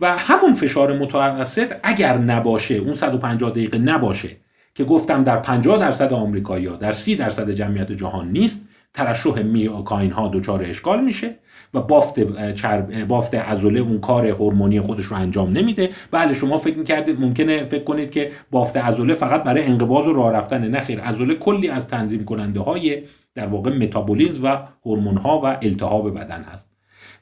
و 0.00 0.18
همون 0.18 0.52
فشار 0.52 0.98
متوسط 0.98 1.74
اگر 1.82 2.18
نباشه 2.18 2.74
اون 2.74 2.94
150 2.94 3.50
دقیقه 3.50 3.78
نباشه 3.78 4.36
که 4.74 4.84
گفتم 4.84 5.24
در 5.24 5.36
50 5.36 5.78
درصد 5.78 6.12
آمریکایی‌ها 6.12 6.76
در 6.76 6.92
30 6.92 7.16
درصد 7.16 7.50
جمعیت 7.50 7.92
جهان 7.92 8.32
نیست 8.32 8.64
ترشح 8.94 9.42
میوکاین 9.42 10.10
ها 10.10 10.28
دچار 10.28 10.64
اشکال 10.64 11.04
میشه 11.04 11.34
و 11.74 11.80
بافت 11.80 12.50
چرب 12.52 13.04
بافت 13.04 13.34
عضله 13.34 13.80
اون 13.80 14.00
کار 14.00 14.26
هورمونی 14.26 14.80
خودش 14.80 15.04
رو 15.04 15.16
انجام 15.16 15.52
نمیده. 15.52 15.90
بله 16.10 16.34
شما 16.34 16.58
فکر 16.58 16.78
می‌کردید 16.78 17.20
ممکنه 17.20 17.64
فکر 17.64 17.84
کنید 17.84 18.10
که 18.10 18.32
بافت 18.50 18.76
عضله 18.76 19.14
فقط 19.14 19.42
برای 19.42 19.64
انقباض 19.64 20.06
و 20.06 20.12
راه 20.12 20.32
رفتن 20.32 20.68
نه 20.68 20.80
خیر. 20.80 21.00
عضله 21.00 21.34
کلی 21.34 21.68
از 21.68 21.88
تنظیم 21.88 22.24
کننده 22.24 22.60
های 22.60 23.02
در 23.34 23.46
واقع 23.46 23.76
متابولیزم 23.76 24.44
و 24.44 24.58
هورمون 24.86 25.16
ها 25.16 25.40
و 25.40 25.46
التهاب 25.46 26.18
بدن 26.18 26.42
هست. 26.42 26.70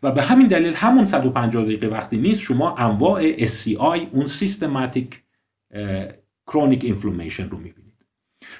و 0.02 0.12
به 0.12 0.22
همین 0.22 0.46
دلیل 0.46 0.74
همون 0.74 1.06
150 1.06 1.64
دقیقه 1.64 1.86
وقتی 1.86 2.16
نیست 2.16 2.40
شما 2.40 2.76
انواع 2.76 3.36
SCI 3.36 4.00
اون 4.12 4.26
systematic 4.26 5.22
chronic 6.46 6.84
inflammation 6.84 7.48
رو 7.48 7.58
می‌بینید. 7.58 7.92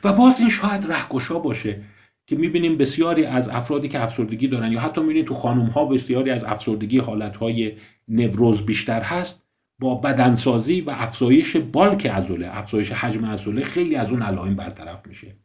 و 0.04 0.12
باز 0.12 0.40
این 0.40 0.48
شاید 0.48 0.92
رهگشا 0.92 1.38
باشه. 1.38 1.80
که 2.26 2.36
می‌بینیم 2.36 2.78
بسیاری 2.78 3.24
از 3.24 3.48
افرادی 3.48 3.88
که 3.88 4.02
افسردگی 4.02 4.48
دارن 4.48 4.72
یا 4.72 4.80
حتی 4.80 5.00
می‌بینید 5.00 5.26
تو 5.26 5.34
خانم 5.34 5.66
ها 5.66 5.84
بسیاری 5.84 6.30
از 6.30 6.44
افسردگی 6.44 6.98
حالت 6.98 7.36
های 7.36 7.72
نوروز 8.08 8.66
بیشتر 8.66 9.00
هست 9.00 9.42
با 9.80 9.94
بدنسازی 9.94 10.80
و 10.80 10.90
افزایش 10.90 11.56
bulk 11.56 12.06
عضله 12.06 12.58
افزایش 12.58 12.92
حجم 12.92 13.26
عضله 13.26 13.62
خیلی 13.62 13.96
از 13.96 14.10
اون 14.10 14.22
علائم 14.22 14.56
برطرف 14.56 15.06
میشه. 15.06 15.36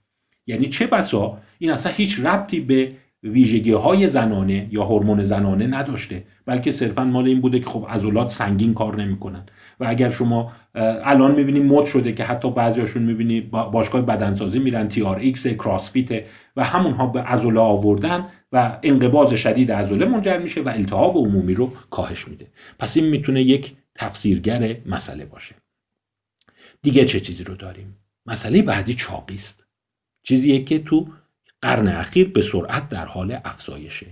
یعنی 0.48 0.66
چه 0.66 0.88
بسا؟ 0.88 1.38
این 1.60 1.72
اصلا 1.72 1.92
هیچ 1.92 2.20
ربطی 2.20 2.60
به 2.60 2.92
ویژگی 3.24 3.72
های 3.72 4.08
زنانه 4.08 4.68
یا 4.72 4.84
هورمون 4.84 5.24
زنانه 5.24 5.68
نداشته 5.68 6.24
بلکه 6.46 6.72
صرفا 6.72 7.04
مال 7.04 7.26
این 7.26 7.42
بوده 7.42 7.60
که 7.60 7.66
خب 7.66 7.88
عضلات 7.90 8.28
سنگین 8.28 8.74
کار 8.74 9.02
نمی‌کنن. 9.04 9.46
و 9.80 9.86
اگر 9.88 10.10
شما 10.10 10.52
الان 10.76 11.36
می‌بینید 11.36 11.64
مد 11.64 11.86
شده 11.86 12.14
که 12.14 12.24
حتی 12.24 12.52
بعضیاشون 12.52 13.04
می‌بینی 13.04 13.42
باشگاه 13.42 14.02
بدنسازی 14.02 14.60
میرن 14.60 14.88
TRX 14.88 15.48
CrossFit 15.48 16.26
و 16.56 16.64
همونها 16.64 17.08
به 17.08 17.22
عضله 17.22 17.60
آوردن 17.60 18.28
و 18.52 18.80
انقباض 18.84 19.34
شدید 19.34 19.72
عضله 19.72 20.06
منجر 20.06 20.38
میشه 20.38 20.62
و 20.62 20.70
التهاب 20.70 21.18
عمومی 21.18 21.54
رو 21.54 21.74
کاهش 21.90 22.28
میده. 22.28 22.48
پس 22.80 22.98
این 22.98 23.06
می‌تونه 23.06 23.44
یک 23.44 23.76
تفسیرگر 23.96 24.78
مسئله 24.86 25.26
باشه. 25.26 25.56
دیگه 26.82 27.06
چه 27.06 27.20
چیزی 27.20 27.44
رو 27.44 27.56
داریم؟ 27.56 27.96
مسئله 28.26 28.62
بعدی 28.62 28.94
چاقی 28.94 29.36
است. 29.36 29.68
چیزیه 30.24 30.64
که 30.64 30.80
تو 30.80 31.08
قرن 31.62 31.88
اخیر 31.88 32.30
به 32.30 32.42
سرعت 32.42 32.90
در 32.90 33.06
حال 33.06 33.40
افزایشه. 33.46 34.06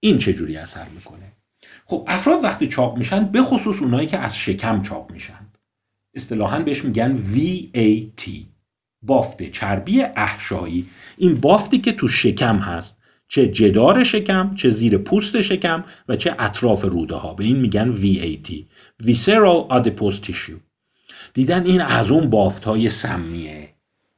این 0.00 0.18
چجوری 0.18 0.56
اثر 0.56 0.88
می‌کنه؟ 0.94 1.32
خب 1.92 2.04
افراد 2.06 2.44
وقتی 2.44 2.66
چاق 2.66 2.98
میشن 2.98 3.24
به 3.24 3.42
خصوص 3.42 3.82
اونایی 3.82 4.06
که 4.06 4.18
از 4.18 4.36
شکم 4.36 4.82
چاق 4.82 5.10
میشن. 5.12 5.46
اصطلاحا 6.14 6.58
بهش 6.58 6.84
میگن 6.84 7.18
VAT 7.34 8.30
بافت 9.02 9.42
چربی 9.42 10.02
احشایی. 10.02 10.88
این 11.16 11.34
بافتی 11.34 11.78
که 11.78 11.92
تو 11.92 12.08
شکم 12.08 12.56
هست 12.56 12.98
چه 13.28 13.46
جدار 13.46 14.02
شکم 14.02 14.54
چه 14.54 14.70
زیر 14.70 14.98
پوست 14.98 15.40
شکم 15.40 15.84
و 16.08 16.16
چه 16.16 16.34
اطراف 16.38 16.84
روده 16.84 17.14
ها 17.14 17.34
به 17.34 17.44
این 17.44 17.56
میگن 17.56 17.94
VAT 17.96 18.52
Visceral 19.02 19.68
Adipose 19.70 20.26
Tissue. 20.26 20.60
دیدن 21.34 21.66
این 21.66 21.80
از 21.80 22.10
اون 22.10 22.30
بافت 22.30 22.64
های 22.64 22.88
سمیه. 22.88 23.68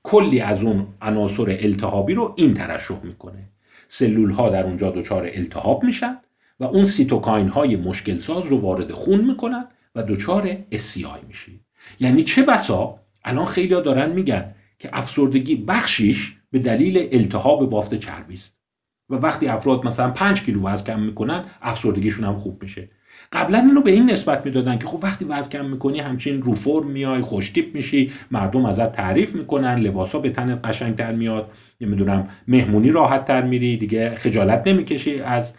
کلی 0.02 0.40
از 0.40 0.62
اون 0.62 0.86
عناصر 1.02 1.56
التهابی 1.60 2.14
رو 2.14 2.34
این 2.36 2.54
ترشح 2.54 3.00
می‌کنه. 3.02 3.48
سلول 3.88 4.30
ها 4.30 4.48
در 4.48 4.64
اونجا 4.64 4.90
دچار 4.90 5.30
التهاب 5.32 5.84
میشن. 5.84 6.16
و 6.60 6.64
اون 6.64 6.84
سیتوکاین 6.84 7.48
های 7.48 7.76
مشکل 7.76 8.18
ساز 8.18 8.46
رو 8.46 8.60
وارد 8.60 8.92
خون 8.92 9.20
می‌کنن 9.20 9.64
و 9.94 10.02
دچار 10.02 10.56
اسیای 10.72 11.20
میشی. 11.28 11.60
یعنی 12.00 12.22
چه 12.22 12.42
بسا؟ 12.42 13.00
الان 13.24 13.44
خیلی 13.44 13.68
دارن 13.68 14.10
میگن 14.10 14.54
که 14.78 14.90
افسردگی 14.92 15.56
بخشیش 15.56 16.36
به 16.50 16.58
دلیل 16.58 17.08
التهاب 17.12 17.70
بافت 17.70 17.94
چربی 17.94 18.34
است. 18.34 18.60
و 19.10 19.14
وقتی 19.14 19.46
افراد 19.46 19.86
مثلا 19.86 20.10
5 20.10 20.42
کیلو 20.42 20.62
وزن 20.62 20.84
کم 20.84 21.00
می‌کنن 21.00 21.44
افسردگیشون 21.62 22.24
هم 22.24 22.36
خوب 22.36 22.62
میشه. 22.62 22.90
قبلا 23.32 23.58
اینو 23.58 23.82
به 23.82 23.90
این 23.90 24.10
نسبت 24.10 24.46
می‌دادن 24.46 24.78
که 24.78 24.86
خب 24.86 24.98
وقتی 25.02 25.24
وزن 25.24 25.50
کم 25.50 25.64
می‌کنی 25.64 26.00
همچین 26.00 26.42
رو 26.42 26.54
فرم 26.54 26.86
میای 26.86 27.22
خوشتیپ 27.22 27.74
میشی 27.74 28.12
مردم 28.30 28.64
ازت 28.64 28.92
تعریف 28.92 29.34
می‌کنن 29.34 29.74
لباسا 29.74 30.18
به 30.18 30.30
تنت 30.30 30.66
قشنگتر 30.66 31.12
میاد 31.12 31.50
نمی‌دونم 31.80 32.28
مهمونی 32.48 32.90
راحت 32.90 33.24
تر 33.24 33.42
میری 33.42 33.76
دیگه 33.76 34.14
خجالت 34.14 34.68
نمی‌کشی 34.68 35.20
از 35.20 35.54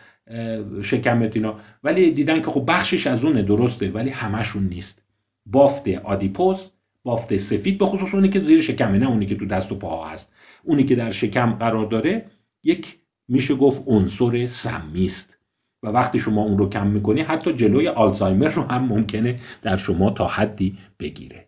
شکمت 0.81 1.35
اینا. 1.35 1.59
ولی 1.83 2.11
دیدن 2.11 2.41
که 2.41 2.51
خب 2.51 2.63
بخشش 2.67 3.07
از 3.07 3.25
اونه 3.25 3.41
درسته 3.41 3.91
ولی 3.91 4.09
همشون 4.09 4.63
نیست. 4.63 5.03
بافت 5.45 5.87
آدیپوز 5.87 6.71
بافت 7.03 7.37
سفید 7.37 7.77
به 7.77 7.85
خصوص 7.85 8.15
اونی 8.15 8.29
که 8.29 8.39
زیر 8.39 8.61
شکمه 8.61 8.97
نه 8.97 9.09
اونی 9.09 9.25
که 9.25 9.35
تو 9.35 9.45
دست 9.45 9.71
و 9.71 9.75
پاها 9.75 10.09
هست. 10.09 10.33
اونی 10.63 10.83
که 10.83 10.95
در 10.95 11.09
شکم 11.09 11.53
قرار 11.53 11.85
داره 11.85 12.25
یک 12.63 12.97
میشه 13.27 13.55
گفت 13.55 13.83
عنصر 13.87 14.45
سمی 14.45 15.05
است 15.05 15.39
و 15.83 15.87
وقتی 15.87 16.19
شما 16.19 16.43
اون 16.43 16.57
رو 16.57 16.69
کم 16.69 16.87
می‌کنی 16.87 17.21
حتی 17.21 17.53
جلوی 17.53 17.87
آلزایمر 17.87 18.47
رو 18.47 18.61
هم 18.61 18.85
ممکنه 18.85 19.39
در 19.61 19.77
شما 19.77 20.09
تا 20.09 20.27
حدی 20.27 20.77
بگیره. 20.99 21.44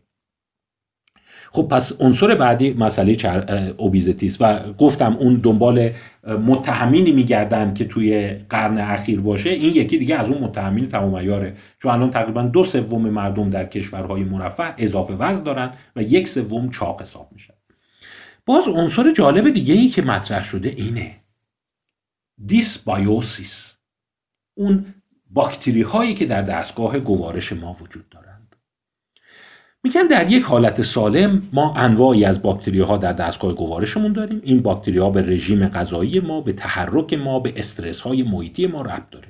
خب 1.58 1.68
پس 1.68 2.02
عنصر 2.02 2.36
بعدی 2.36 2.74
مسئله 2.74 3.18
اوبیزیتی 3.78 4.26
است. 4.26 4.42
و 4.42 4.74
گفتم 4.74 5.18
اون 5.20 5.36
دنبال 5.36 5.92
متهمینی 6.24 7.12
میگردن 7.12 7.74
که 7.74 7.86
توی 7.86 8.30
قرن 8.50 8.78
اخیر 8.78 9.20
باشه. 9.20 9.50
این 9.50 9.76
یکی 9.76 9.98
دیگه 9.98 10.16
از 10.16 10.30
اون 10.30 10.38
متهمین 10.38 10.90
تمام 10.90 11.16
عیاره 11.16 11.56
چون 11.80 11.92
الان 11.92 12.10
تقریبا 12.10 12.42
دو 12.42 12.64
سوم 12.64 13.10
مردم 13.10 13.50
در 13.50 13.66
کشورهای 13.66 14.24
مرفه 14.24 14.74
اضافه 14.78 15.14
وزن 15.14 15.44
دارن 15.44 15.74
و 15.96 16.02
یک 16.02 16.28
سوم 16.28 16.70
چاق 16.70 17.02
حساب 17.02 17.30
میشن. 17.32 17.54
باز 18.46 18.68
عنصر 18.68 19.12
جالب 19.12 19.50
دیگه 19.50 19.74
ای 19.74 19.88
که 19.88 20.02
مطرح 20.02 20.44
شده 20.44 20.70
اینه. 20.70 21.16
دیسبایوسیس 22.46 23.78
اون 24.54 24.86
باکتری 25.30 25.82
هایی 25.82 26.14
که 26.14 26.26
در 26.26 26.42
دستگاه 26.42 27.00
گوارش 27.00 27.54
ما 27.54 27.78
وجود 27.82 28.10
دارند 28.10 28.27
میگن 29.84 30.08
در 30.08 30.32
یک 30.32 30.44
حالت 30.44 30.82
سالم 30.82 31.42
ما 31.54 31.74
انواعی 31.74 32.26
از 32.26 32.42
باکتری 32.42 32.80
ها 32.80 32.98
در 32.98 33.14
دستگاه 33.14 33.54
گوارشمون 33.54 34.14
داریم. 34.14 34.42
این 34.44 34.62
باکتری 34.62 34.98
ها 34.98 35.10
به 35.10 35.22
رژیم 35.22 35.68
غذایی 35.68 36.20
ما 36.20 36.42
به 36.42 36.54
تحرک 36.54 37.14
ما 37.14 37.40
به 37.40 37.54
استرس 37.58 38.02
های 38.02 38.24
محیطی 38.24 38.68
ما 38.68 38.82
ربط 38.82 39.10
داره. 39.12 39.28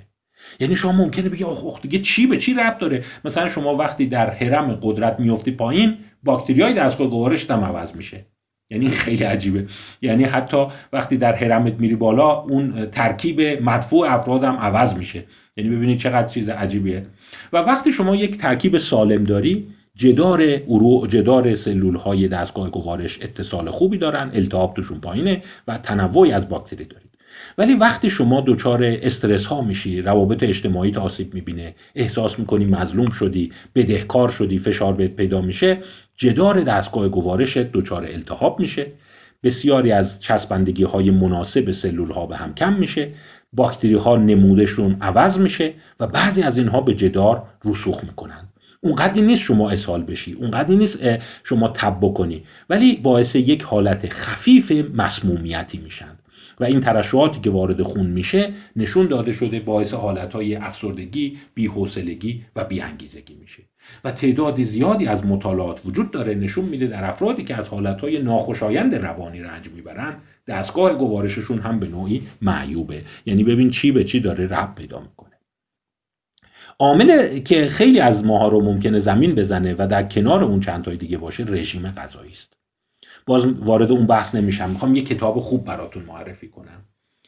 یعنی 0.60 0.76
شما 0.76 0.92
ممکنه 0.92 1.30
بگی 1.30 1.44
آخ 1.44 1.82
دیگه 1.82 2.00
چی؟ 2.00 2.28
به 2.28 2.38
چی 2.38 2.54
ربط 2.54 2.78
داره؟ 2.78 3.04
مثلا 3.26 3.48
شما 3.48 3.76
وقتی 3.76 4.06
در 4.06 4.30
حرم 4.30 4.80
قدرت 4.82 5.20
میفتی 5.20 5.52
پایین 5.52 5.98
باکتری 6.24 6.62
های 6.62 6.74
دستگاه 6.74 7.08
گوارش 7.08 7.52
هم 7.52 7.64
عوض 7.64 7.96
میشه. 7.96 8.26
یعنی 8.70 8.88
خیلی 8.88 9.24
عجیبه. 9.24 9.68
یعنی 10.02 10.24
حتی 10.24 10.68
وقتی 10.94 11.18
در 11.18 11.36
حرمت 11.36 11.74
میری 11.74 11.96
بالا 11.96 12.42
اون 12.42 12.86
ترکیب 12.92 13.42
مدفوع 13.42 14.14
افراد 14.14 14.44
هم 14.44 14.56
عوض 14.56 14.94
میشه. 14.94 15.24
یعنی 15.58 15.70
ببینید 15.70 15.98
چقدر 15.98 16.28
چیز 16.28 16.50
عجیبیه. 16.50 17.06
و 17.54 17.58
وقتی 17.58 17.92
شما 17.92 18.16
یک 18.16 18.38
ترکیب 18.38 18.78
سالم 18.78 19.24
داری 19.24 19.68
جدار 19.98 20.42
ارو 20.70 21.08
جدار 21.08 21.56
سلول 21.56 21.96
های 21.96 22.28
دستگاه 22.28 22.72
گوارش 22.72 23.20
اتصال 23.22 23.72
خوبی 23.72 23.98
دارن 23.98 24.32
التهاب 24.34 24.74
توشون 24.74 25.00
پایینه 25.00 25.44
و 25.68 25.78
تنوعی 25.78 26.32
از 26.32 26.50
باکتری 26.50 26.86
دارید. 26.86 27.08
ولی 27.58 27.74
وقتی 27.74 28.10
شما 28.10 28.44
دچار 28.48 28.84
استرس 28.84 29.46
ها 29.46 29.62
میشی 29.62 30.02
روابط 30.02 30.44
اجتماعی 30.44 30.96
آسیب 30.96 31.34
می‌بینه 31.34 31.76
احساس 31.96 32.40
می‌کنی 32.40 32.66
مظلوم 32.66 33.10
شدی 33.10 33.52
بدهکار 33.76 34.30
شدی 34.30 34.60
فشار 34.60 34.94
بهت 34.94 35.16
پیدا 35.16 35.42
میشه 35.42 35.78
جدار 36.16 36.62
دستگاه 36.62 37.10
گوارش 37.10 37.58
دچار 37.58 38.06
التهاب 38.06 38.60
میشه. 38.60 38.92
بسیاری 39.44 39.92
از 39.92 40.20
چسبندگی 40.20 40.84
های 40.84 41.12
مناسب 41.12 41.72
سلول 41.72 42.12
ها 42.12 42.26
به 42.26 42.38
هم 42.38 42.54
کم 42.54 42.74
میشه 42.74 43.12
باکتری 43.54 43.94
ها 43.94 44.16
نمودشون 44.16 44.98
عوض 45.02 45.40
میشه 45.40 45.74
و 46.00 46.08
بعضی 46.08 46.42
از 46.42 46.58
اینها 46.58 46.82
به 46.82 46.94
جدار 46.94 47.44
رسوخ 47.66 48.04
می‌کنن. 48.04 48.47
اونقدری 48.88 49.22
نیست 49.22 49.42
شما 49.42 49.70
اسهال 49.70 50.04
بشی 50.04 50.34
اونقدری 50.34 50.76
نیست 50.76 51.00
شما 51.44 51.68
تب 51.68 51.98
بکنی. 52.02 52.44
ولی 52.70 52.96
باعث 52.96 53.36
یک 53.36 53.64
حالت 53.64 54.14
خفیف 54.14 54.72
مسمومیتی 54.96 55.78
میشن. 55.78 56.20
و 56.60 56.64
این 56.64 56.80
ترشحاتی 56.80 57.40
که 57.40 57.50
وارد 57.50 57.84
خون 57.84 58.06
میشه 58.06 58.54
نشون 58.76 59.08
داده 59.08 59.32
شده 59.32 59.60
باعث 59.60 59.94
حالتهای 59.94 60.56
افسردگی، 60.56 61.38
بیحوصلگی 61.54 62.42
و 62.56 62.64
بیانگیزگی 62.64 63.36
میشه. 63.42 63.64
و 64.04 64.12
تعداد 64.12 64.62
زیادی 64.62 65.08
از 65.08 65.26
مطالعات 65.26 65.82
وجود 65.86 66.12
داره 66.12 66.36
نشون 66.36 66.66
میده 66.66 66.88
در 66.88 67.10
افرادی 67.10 67.44
که 67.44 67.56
از 67.56 67.68
حالتهای 67.68 68.22
ناخوشایند 68.22 68.96
روانی 68.96 69.40
رنج 69.40 69.70
می‌برن 69.76 70.16
دستگاه 70.48 70.98
گوارششون 70.98 71.60
هم 71.60 71.80
به 71.80 71.88
نوعی 71.88 72.22
معیوبه. 72.42 73.02
یعنی 73.26 73.44
ببین 73.44 73.70
چی 73.70 73.92
به 73.92 74.04
چی 74.04 74.20
داره 74.20 74.48
رب 74.48 74.76
پیدا 74.76 75.00
می‌کنه. 75.00 75.37
عامل 76.80 77.40
که 77.40 77.68
خیلی 77.68 78.00
از 78.00 78.26
ماها 78.26 78.48
رو 78.48 78.62
ممکنه 78.62 79.00
زمین 79.00 79.36
بزنه 79.36 79.76
و 79.78 79.88
در 79.88 80.04
کنار 80.04 80.44
اون 80.44 80.60
چند 80.60 80.84
تای 80.84 80.98
دیگه 80.98 81.18
باشه 81.18 81.46
رژیم 81.48 81.92
غذایی 81.92 82.32
است. 82.32 82.58
باز 83.26 83.46
وارد 83.46 83.92
اون 83.92 84.06
بحث 84.06 84.36
نمیشم. 84.36 84.70
می‌خوام 84.70 84.96
یه 84.96 85.04
کتاب 85.04 85.40
خوب 85.40 85.66
براتون 85.66 86.04
معرفی 86.04 86.48
کنم. 86.48 86.86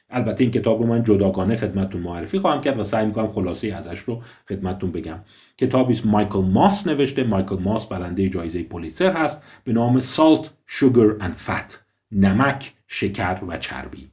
البته 0.10 0.44
این 0.44 0.52
کتاب 0.52 0.82
رو 0.82 0.88
من 0.88 1.04
جداگانه 1.04 1.56
خدمتتون 1.56 2.02
معرفی 2.02 2.40
خواهم 2.40 2.62
کرد 2.62 2.80
و 2.80 2.84
سعی 2.84 3.06
می‌کنم 3.06 3.30
خلاصه 3.30 3.68
ازش 3.68 4.00
رو 4.00 4.22
خدمتتون 4.50 4.92
بگم. 4.92 5.20
کتابی 5.58 5.94
است 5.94 6.06
مایکل 6.06 6.40
ماس 6.40 6.88
نوشته. 6.88 7.24
مایکل 7.24 7.58
ماس 7.60 7.86
برنده 7.86 8.30
جایزه 8.30 8.64
پولیتسر 8.64 9.14
هست. 9.14 9.42
به 9.64 9.74
نام 9.74 10.00
سالت 10.00 10.50
شوگر 10.68 11.16
اند 11.20 11.34
فت 11.34 11.84
نمک 12.12 12.74
شکر 12.88 13.40
و 13.48 13.58
چربی. 13.58 14.10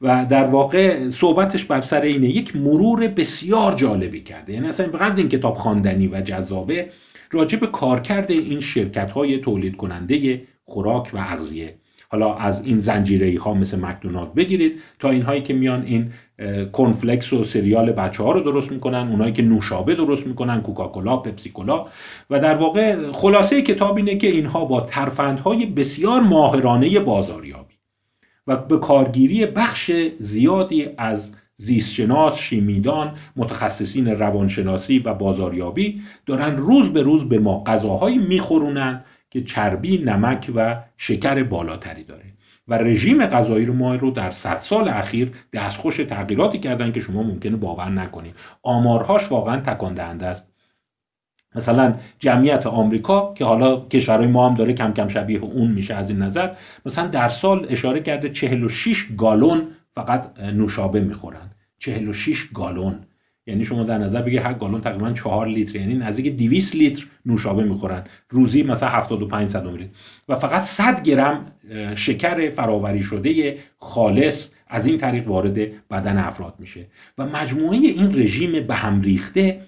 و 0.00 0.26
در 0.30 0.44
واقع 0.44 1.10
صحبتش 1.10 1.64
بر 1.64 1.80
سر 1.80 2.00
اینه 2.00 2.28
یک 2.28 2.56
مرور 2.56 3.08
بسیار 3.08 3.72
جالبی 3.74 4.20
کرده. 4.20 4.52
یعنی 4.52 4.68
اصلا 4.68 4.86
بقدر 4.86 5.16
این 5.16 5.28
کتاب 5.28 5.54
خواندنی 5.54 6.06
و 6.06 6.20
جذابه 6.20 6.90
راجع 7.30 7.58
به 7.58 7.66
کارکرد 7.66 8.30
این 8.30 8.60
شرکت 8.60 9.10
های 9.10 9.38
تولید 9.38 9.76
کننده 9.76 10.42
خوراک 10.64 11.10
و 11.14 11.18
اغذیه. 11.18 11.74
حالا 12.08 12.34
از 12.34 12.64
این 12.64 12.78
زنجیره 12.78 13.40
ها 13.40 13.54
مثل 13.54 13.80
مکدونالد 13.80 14.34
بگیرید 14.34 14.80
تا 14.98 15.10
اینهایی 15.10 15.42
که 15.42 15.54
میان 15.54 15.82
این 15.82 16.12
کنفلکس 16.72 17.32
و 17.32 17.44
سریال 17.44 17.92
بچه 17.92 18.22
ها 18.22 18.32
رو 18.32 18.40
درست 18.40 18.72
می‌کنن 18.72 19.08
اونایی 19.08 19.32
که 19.32 19.42
نوشابه 19.42 19.94
درست 19.94 20.26
می‌کنن 20.26 20.60
کوکاکولا 20.60 21.16
پپسیکولا. 21.16 21.86
و 22.30 22.40
در 22.40 22.54
واقع 22.54 23.12
خلاصه 23.12 23.62
کتاب 23.62 23.96
اینه 23.96 24.16
که 24.16 24.26
اینها 24.26 24.64
با 24.64 24.80
ترفندهای 24.80 25.66
بسیار 25.66 26.20
ماهرانه 26.20 27.00
بازاریابی 27.00 27.63
و 28.46 28.56
به 28.56 28.78
کارگیری 28.78 29.46
بخش 29.46 29.90
زیادی 30.18 30.88
از 30.98 31.32
زیستشناس، 31.56 32.38
شیمیدان، 32.38 33.14
متخصصین 33.36 34.08
روانشناسی 34.08 34.98
و 34.98 35.14
بازاریابی 35.14 36.02
دارن 36.26 36.56
روز 36.56 36.92
به 36.92 37.02
روز 37.02 37.24
به 37.24 37.38
ما 37.38 37.64
غذاهایی 37.64 38.18
میخورونن 38.18 39.04
که 39.30 39.40
چربی، 39.40 39.98
نمک 39.98 40.52
و 40.54 40.82
شکر 40.96 41.42
بالاتری 41.42 42.04
داره. 42.04 42.24
و 42.68 42.74
رژیم 42.74 43.26
غذایی 43.26 43.64
رو 43.64 43.74
ما 43.74 43.94
رو 43.94 44.10
در 44.10 44.30
صد 44.30 44.58
سال 44.58 44.88
اخیر 44.88 45.32
دستخوش 45.52 45.96
تغییراتی 45.96 46.58
کردن 46.58 46.92
که 46.92 47.00
شما 47.00 47.22
ممکنه 47.22 47.56
باور 47.56 47.88
نکنید. 47.88 48.34
آمارهاش 48.62 49.32
واقعا 49.32 49.60
تکان 49.60 49.94
دهنده 49.94 50.26
است. 50.26 50.53
مثلا 51.54 51.94
جمعیت 52.18 52.66
آمریکا 52.66 53.34
که 53.34 53.44
حالا 53.44 53.80
کشورهای 53.80 54.26
ما 54.26 54.48
هم 54.48 54.54
داره 54.54 54.72
کم 54.72 54.92
کم 54.92 55.08
شبیه 55.08 55.40
اون 55.40 55.70
میشه 55.70 55.94
از 55.94 56.10
این 56.10 56.18
نظر 56.18 56.50
مثلا 56.86 57.06
در 57.06 57.28
سال 57.28 57.66
اشاره 57.70 58.00
کرده 58.00 58.28
46 58.28 59.06
گالون 59.16 59.62
فقط 59.92 60.38
نوشابه 60.40 61.00
می‌خورن. 61.00 61.50
46 61.78 62.46
گالون. 62.54 62.98
یعنی 63.46 63.64
شما 63.64 63.82
در 63.82 63.98
نظر 63.98 64.22
بگیر 64.22 64.40
هر 64.40 64.54
گالون 64.54 64.80
تقریبا 64.80 65.12
4 65.12 65.46
لیتر 65.46 65.76
یعنی 65.78 65.94
نزدیک 65.94 66.36
200 66.36 66.74
لیتر 66.74 67.06
نوشابه 67.26 67.64
می‌خورن. 67.64 68.04
روزی 68.30 68.62
مثلا 68.62 68.88
75 68.88 69.48
صد 69.48 69.66
میلیون 69.66 69.90
و 70.28 70.34
فقط 70.34 70.62
100 70.62 71.02
گرم 71.02 71.52
شکر 71.94 72.50
فراوری 72.50 73.02
شده 73.02 73.58
خالص 73.76 74.50
از 74.68 74.86
این 74.86 74.98
طریق 74.98 75.28
وارد 75.28 75.88
بدن 75.88 76.18
افراد 76.18 76.54
میشه. 76.58 76.86
و 77.18 77.26
مجموعه 77.26 77.78
این 77.78 78.20
رژیم 78.20 78.66
به 78.66 78.74
هم 78.74 79.00
ریخته 79.00 79.60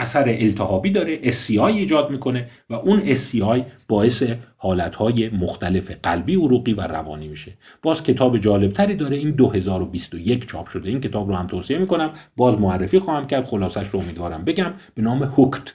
اثر 0.00 0.24
التهابی 0.28 0.90
داره 0.90 1.22
SCI 1.22 1.60
ایجاد 1.60 2.10
می‌کنه 2.10 2.48
و 2.70 2.74
اون 2.74 3.14
SCI 3.14 3.60
باعث 3.88 4.24
حالتهای 4.56 5.28
مختلف 5.28 5.90
قلبی 6.02 6.34
عروقی 6.34 6.72
و 6.72 6.80
روانی 6.80 7.28
میشه. 7.28 7.52
باز 7.82 8.02
کتاب 8.02 8.38
جالبتری 8.38 8.94
داره 8.94 9.16
این 9.16 9.30
2021 9.30 10.46
چاپ 10.46 10.66
شده. 10.66 10.88
این 10.88 11.00
کتاب 11.00 11.28
رو 11.28 11.34
هم 11.34 11.46
توصیه 11.46 11.78
می‌کنم. 11.78 12.10
باز 12.36 12.58
معرفی 12.58 12.98
خواهم 12.98 13.26
کرد 13.26 13.44
خلاصش 13.44 13.86
رو 13.88 14.00
امیدوارم 14.00 14.44
بگم. 14.44 14.74
به 14.94 15.02
نام 15.02 15.22
هوکت 15.22 15.74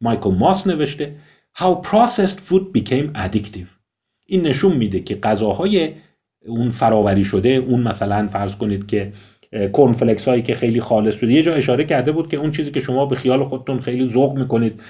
مایکل 0.00 0.30
ماس 0.30 0.66
نوشته. 0.66 1.16
How 1.58 1.86
Processed 1.86 2.38
Food 2.38 2.78
Became 2.78 3.16
Addictive. 3.24 3.68
این 4.26 4.46
نشون 4.46 4.76
میده 4.76 5.00
که 5.00 5.14
غذاهای 5.14 5.92
اون 6.46 6.70
فراوری 6.70 7.24
شده 7.24 7.48
اون 7.48 7.82
مثلا 7.82 8.28
فرض 8.28 8.56
کنید 8.56 8.86
که 8.86 9.12
کنفلکس 9.72 10.28
هایی 10.28 10.42
که 10.42 10.54
خیلی 10.54 10.80
خالص 10.80 11.14
شده. 11.14 11.32
یه 11.32 11.42
جا 11.42 11.54
اشاره 11.54 11.84
کرده 11.84 12.12
بود 12.12 12.30
که 12.30 12.36
اون 12.36 12.50
چیزی 12.50 12.70
که 12.70 12.80
شما 12.80 13.06
به 13.06 13.16
خیال 13.16 13.44
خودتون 13.44 13.78
خیلی 13.78 14.08
ذوق 14.08 14.38
می‌کنید 14.38 14.80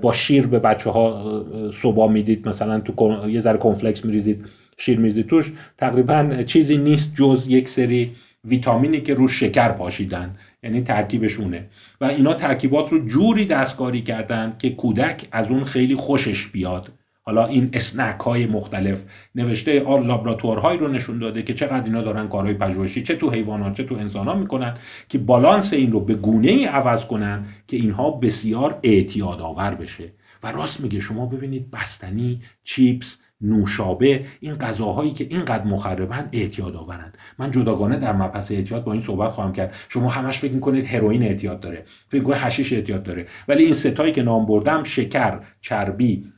با 0.00 0.12
شیر 0.12 0.46
به 0.46 0.58
بچه 0.58 0.90
ها 0.90 1.44
صبح 1.82 2.10
می‌دید 2.10 2.48
مثلا 2.48 2.80
تو 2.80 3.28
یه 3.30 3.40
ذره 3.40 3.58
کنفلکس 3.58 4.04
میریزید 4.04 4.44
شیر 4.78 4.98
میریزید 4.98 5.26
توش 5.26 5.52
تقریبا 5.78 6.42
چیزی 6.46 6.76
نیست 6.76 7.14
جز 7.14 7.46
یک 7.48 7.68
سری 7.68 8.10
ویتامینی 8.44 9.00
که 9.00 9.14
رو 9.14 9.28
شکر 9.28 9.68
پاشیدن. 9.68 10.34
یعنی 10.62 10.80
ترکیبشونه. 10.80 11.64
و 12.00 12.04
اینا 12.04 12.34
ترکیبات 12.34 12.92
رو 12.92 13.06
جوری 13.06 13.44
دستکاری 13.44 14.02
کردن 14.02 14.56
که 14.58 14.70
کودک 14.70 15.26
از 15.32 15.50
اون 15.50 15.64
خیلی 15.64 15.94
خوشش 15.94 16.46
بیاد. 16.46 16.88
حالا 17.28 17.46
این 17.46 17.70
اسنک 17.72 18.20
های 18.20 18.46
مختلف. 18.46 19.04
نوشته 19.34 19.82
آر 19.82 20.04
لابراتوارهایی 20.04 20.78
رو 20.78 20.88
نشون 20.88 21.18
داده 21.18 21.42
که 21.42 21.54
چقدر 21.54 21.84
اینا 21.84 22.02
دارن 22.02 22.28
کارهای 22.28 22.54
پژوهشی 22.54 23.02
چه 23.02 23.16
تو 23.16 23.30
حیوانات 23.30 23.76
چه 23.76 23.84
تو 23.84 23.94
انسان 23.94 24.28
ها 24.28 24.34
می‌کنن 24.34 24.74
که 25.08 25.18
بالانس 25.18 25.72
این 25.72 25.92
رو 25.92 26.00
به 26.00 26.14
گونه 26.14 26.48
ای 26.48 26.64
عوض 26.64 27.06
کنن 27.06 27.44
که 27.66 27.76
اینها 27.76 28.10
بسیار 28.10 28.80
اعتیاد 28.82 29.40
آور 29.40 29.74
بشه. 29.74 30.12
و 30.42 30.52
راست 30.52 30.80
میگه 30.80 31.00
شما 31.00 31.26
ببینید 31.26 31.70
بستنی 31.70 32.40
چیپس 32.64 33.18
نوشابه 33.40 34.24
این 34.40 34.54
غذاهایی 34.54 35.10
که 35.10 35.26
اینقدر 35.30 35.64
مخربن 35.64 36.28
اعتیاد 36.32 36.76
آورن 36.76 37.12
من 37.38 37.50
جداگانه 37.50 37.96
در 37.96 38.12
مبحث 38.12 38.52
اعتیاد 38.52 38.84
با 38.84 38.92
این 38.92 39.02
صحبت 39.02 39.30
خواهم 39.30 39.52
کرد. 39.52 39.74
شما 39.88 40.08
همش 40.08 40.38
فکر 40.38 40.52
می‌کنید 40.52 40.86
هروئین 40.86 41.22
اعتیاد 41.22 41.60
داره. 41.60 41.84
فکر 42.08 42.22
کنید 42.22 42.38
حشیش 42.38 42.72
اعتیاد 42.72 43.02
داره. 43.02 43.26
ولی 43.48 43.64
این 43.64 43.72
سه 43.72 43.88
تایی 43.88 44.12
که 44.12 44.22
نام 44.22 44.46
بردم 44.46 44.82
شکر 44.82 45.40
چربی 45.60 46.32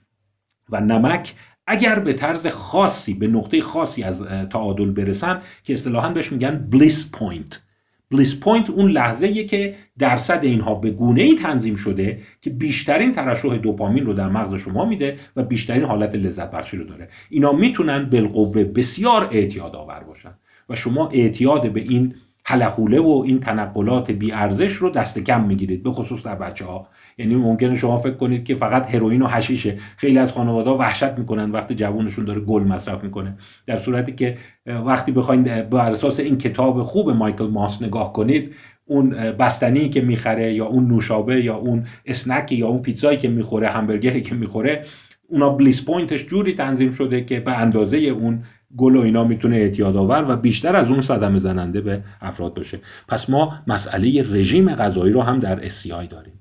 و 0.72 0.80
نمک 0.80 1.34
اگر 1.66 1.98
به 1.98 2.12
طرز 2.12 2.46
خاصی 2.46 3.14
به 3.14 3.28
نقطه 3.28 3.60
خاصی 3.60 4.02
از 4.02 4.26
تعادل 4.50 4.90
برسن 4.90 5.40
که 5.64 5.72
اصطلاحا 5.72 6.08
بهش 6.08 6.32
میگن 6.32 6.68
bliss 6.70 7.10
point 7.12 7.62
bliss 8.10 8.40
point 8.40 8.70
اون 8.70 8.90
لحظه 8.90 9.44
که 9.44 9.74
درصد 9.98 10.40
اینها 10.42 10.74
به 10.74 10.90
گونه 10.90 11.22
ای 11.22 11.34
تنظیم 11.34 11.74
شده 11.74 12.20
که 12.40 12.50
بیشترین 12.50 13.12
ترشح 13.12 13.56
دوپامین 13.56 14.06
رو 14.06 14.12
در 14.12 14.28
مغز 14.28 14.54
شما 14.54 14.84
میده 14.84 15.16
و 15.36 15.42
بیشترین 15.42 15.84
حالت 15.84 16.14
لذت 16.14 16.50
بخشی 16.50 16.76
رو 16.76 16.84
داره. 16.84 17.08
اینا 17.30 17.52
می‌تونن 17.52 18.04
بالقوه 18.10 18.64
بسیار 18.64 19.28
اعتیاد 19.32 19.76
آور 19.76 20.00
باشن 20.00 20.34
و 20.68 20.76
شما 20.76 21.08
اعتیاد 21.08 21.72
به 21.72 21.80
این 21.80 22.14
حلحوله 22.44 23.00
و 23.00 23.22
این 23.26 23.40
تنقلات 23.40 24.10
بی 24.10 24.32
ارزش 24.32 24.72
رو 24.72 24.90
دست 24.90 25.18
کم 25.18 25.44
می‌گیرید 25.44 25.82
به 25.82 25.90
خصوص 25.90 26.22
در 26.22 26.34
بچه 26.34 26.64
ها 26.64 26.88
یعنی 27.20 27.34
ممکنه 27.34 27.74
شما 27.74 27.96
فکر 27.96 28.14
کنید 28.14 28.44
که 28.44 28.54
فقط 28.54 28.94
هروئین 28.94 29.22
و 29.22 29.26
حشیشه. 29.26 29.76
خیلی 29.96 30.18
از 30.18 30.32
خانواده 30.32 30.70
وحشت 30.70 31.12
می‌کنن 31.18 31.50
وقتی 31.50 31.74
جوونشون 31.74 32.24
داره 32.24 32.40
گل 32.40 32.62
مصرف 32.62 33.04
می‌کنه. 33.04 33.36
در 33.66 33.76
صورتی 33.76 34.12
که 34.12 34.36
وقتی 34.66 35.12
بخواید 35.12 35.70
بر 35.70 35.90
اساس 35.90 36.20
این 36.20 36.38
کتاب 36.38 36.82
خوب 36.82 37.10
مایکل 37.10 37.46
ماس 37.46 37.82
نگاه 37.82 38.12
کنید 38.12 38.54
اون 38.84 39.10
بستنی 39.10 39.88
که 39.88 40.00
می‌خره 40.00 40.54
یا 40.54 40.66
اون 40.66 40.88
نوشابه 40.88 41.44
یا 41.44 41.56
اون 41.56 41.86
اسنکی 42.06 42.56
یا 42.56 42.68
اون 42.68 42.82
پیتزایی 42.82 43.18
که 43.18 43.28
می‌خوره 43.28 43.68
همبرگری 43.68 44.20
که 44.20 44.34
می‌خوره 44.34 44.84
اونا 45.28 45.50
بلیس 45.50 45.84
پوینتش 45.84 46.26
جوری 46.26 46.54
تنظیم 46.54 46.90
شده 46.90 47.24
که 47.24 47.40
به 47.40 47.58
اندازه 47.58 47.96
اون 47.96 48.42
گل 48.76 48.96
و 48.96 49.00
اینا 49.00 49.24
می‌تونه 49.24 49.56
اعتیاد 49.56 49.96
آور 49.96 50.24
و 50.28 50.36
بیشتر 50.36 50.76
از 50.76 50.88
اون 50.90 51.00
صدمه 51.00 51.38
زننده 51.38 51.80
به 51.80 52.02
افراد 52.20 52.54
باشه. 52.54 52.78
پس 53.08 53.30
ما 53.30 53.52
مسئله 53.66 54.24
رژیم 54.32 54.74
غذایی 54.74 55.12
رو 55.12 55.22
هم 55.22 55.40
در 55.40 55.68
SCI 55.68 56.06
داریم. 56.10 56.39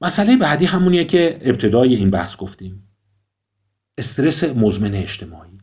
مسئله 0.00 0.36
بعدی 0.36 0.64
همونیه 0.64 1.04
که 1.04 1.38
ابتدای 1.42 1.94
این 1.94 2.10
بحث 2.10 2.36
گفتیم. 2.36 2.88
استرس 3.98 4.44
مزمن 4.44 4.94
اجتماعی. 4.94 5.58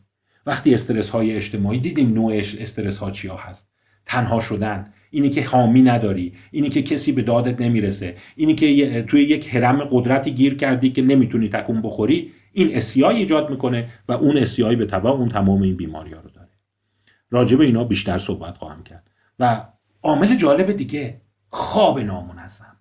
وقتی 0.46 0.74
استرس 0.74 1.08
های 1.08 1.36
اجتماعی 1.36 1.80
دیدیم 1.80 2.14
نوع 2.14 2.34
استرس 2.34 2.96
ها 2.96 3.10
چیا 3.10 3.36
هست. 3.36 3.68
تنها 4.06 4.40
شدن 4.40 4.92
اینی 5.10 5.30
که 5.30 5.44
حامی 5.44 5.82
نداری 5.82 6.32
اینی 6.50 6.68
که 6.68 6.82
کسی 6.82 7.12
به 7.12 7.22
دادت 7.22 7.60
نمی‌رسه 7.60 8.16
اینی 8.36 8.54
که 8.54 9.02
توی 9.02 9.22
یک 9.22 9.48
حرم 9.48 9.84
قدرتی 9.90 10.30
گیر 10.30 10.54
کردی 10.54 10.90
که 10.90 11.02
نمی‌تونی 11.02 11.48
تکون 11.48 11.82
بخوری 11.82 12.32
این 12.52 12.76
اسیای 12.76 13.16
ایجاد 13.16 13.50
می‌کنه 13.50 13.90
و 14.08 14.12
اون 14.12 14.38
اسیای 14.38 14.76
به 14.76 14.86
تبع 14.86 15.10
اون 15.10 15.28
تمام 15.28 15.62
این 15.62 15.76
بیماری 15.76 16.12
ها 16.12 16.20
رو 16.20 16.30
داره. 16.30 16.48
راجع 17.30 17.56
به 17.56 17.64
اینا 17.64 17.84
بیشتر 17.84 18.18
صحبت 18.18 18.56
خواهم 18.56 18.82
کرد. 18.82 19.10
و 19.38 19.66
عامل 20.02 20.36
جالب 20.36 20.72
دیگه 20.72 21.20
خواب 21.48 22.00
نامنظم. 22.00 22.71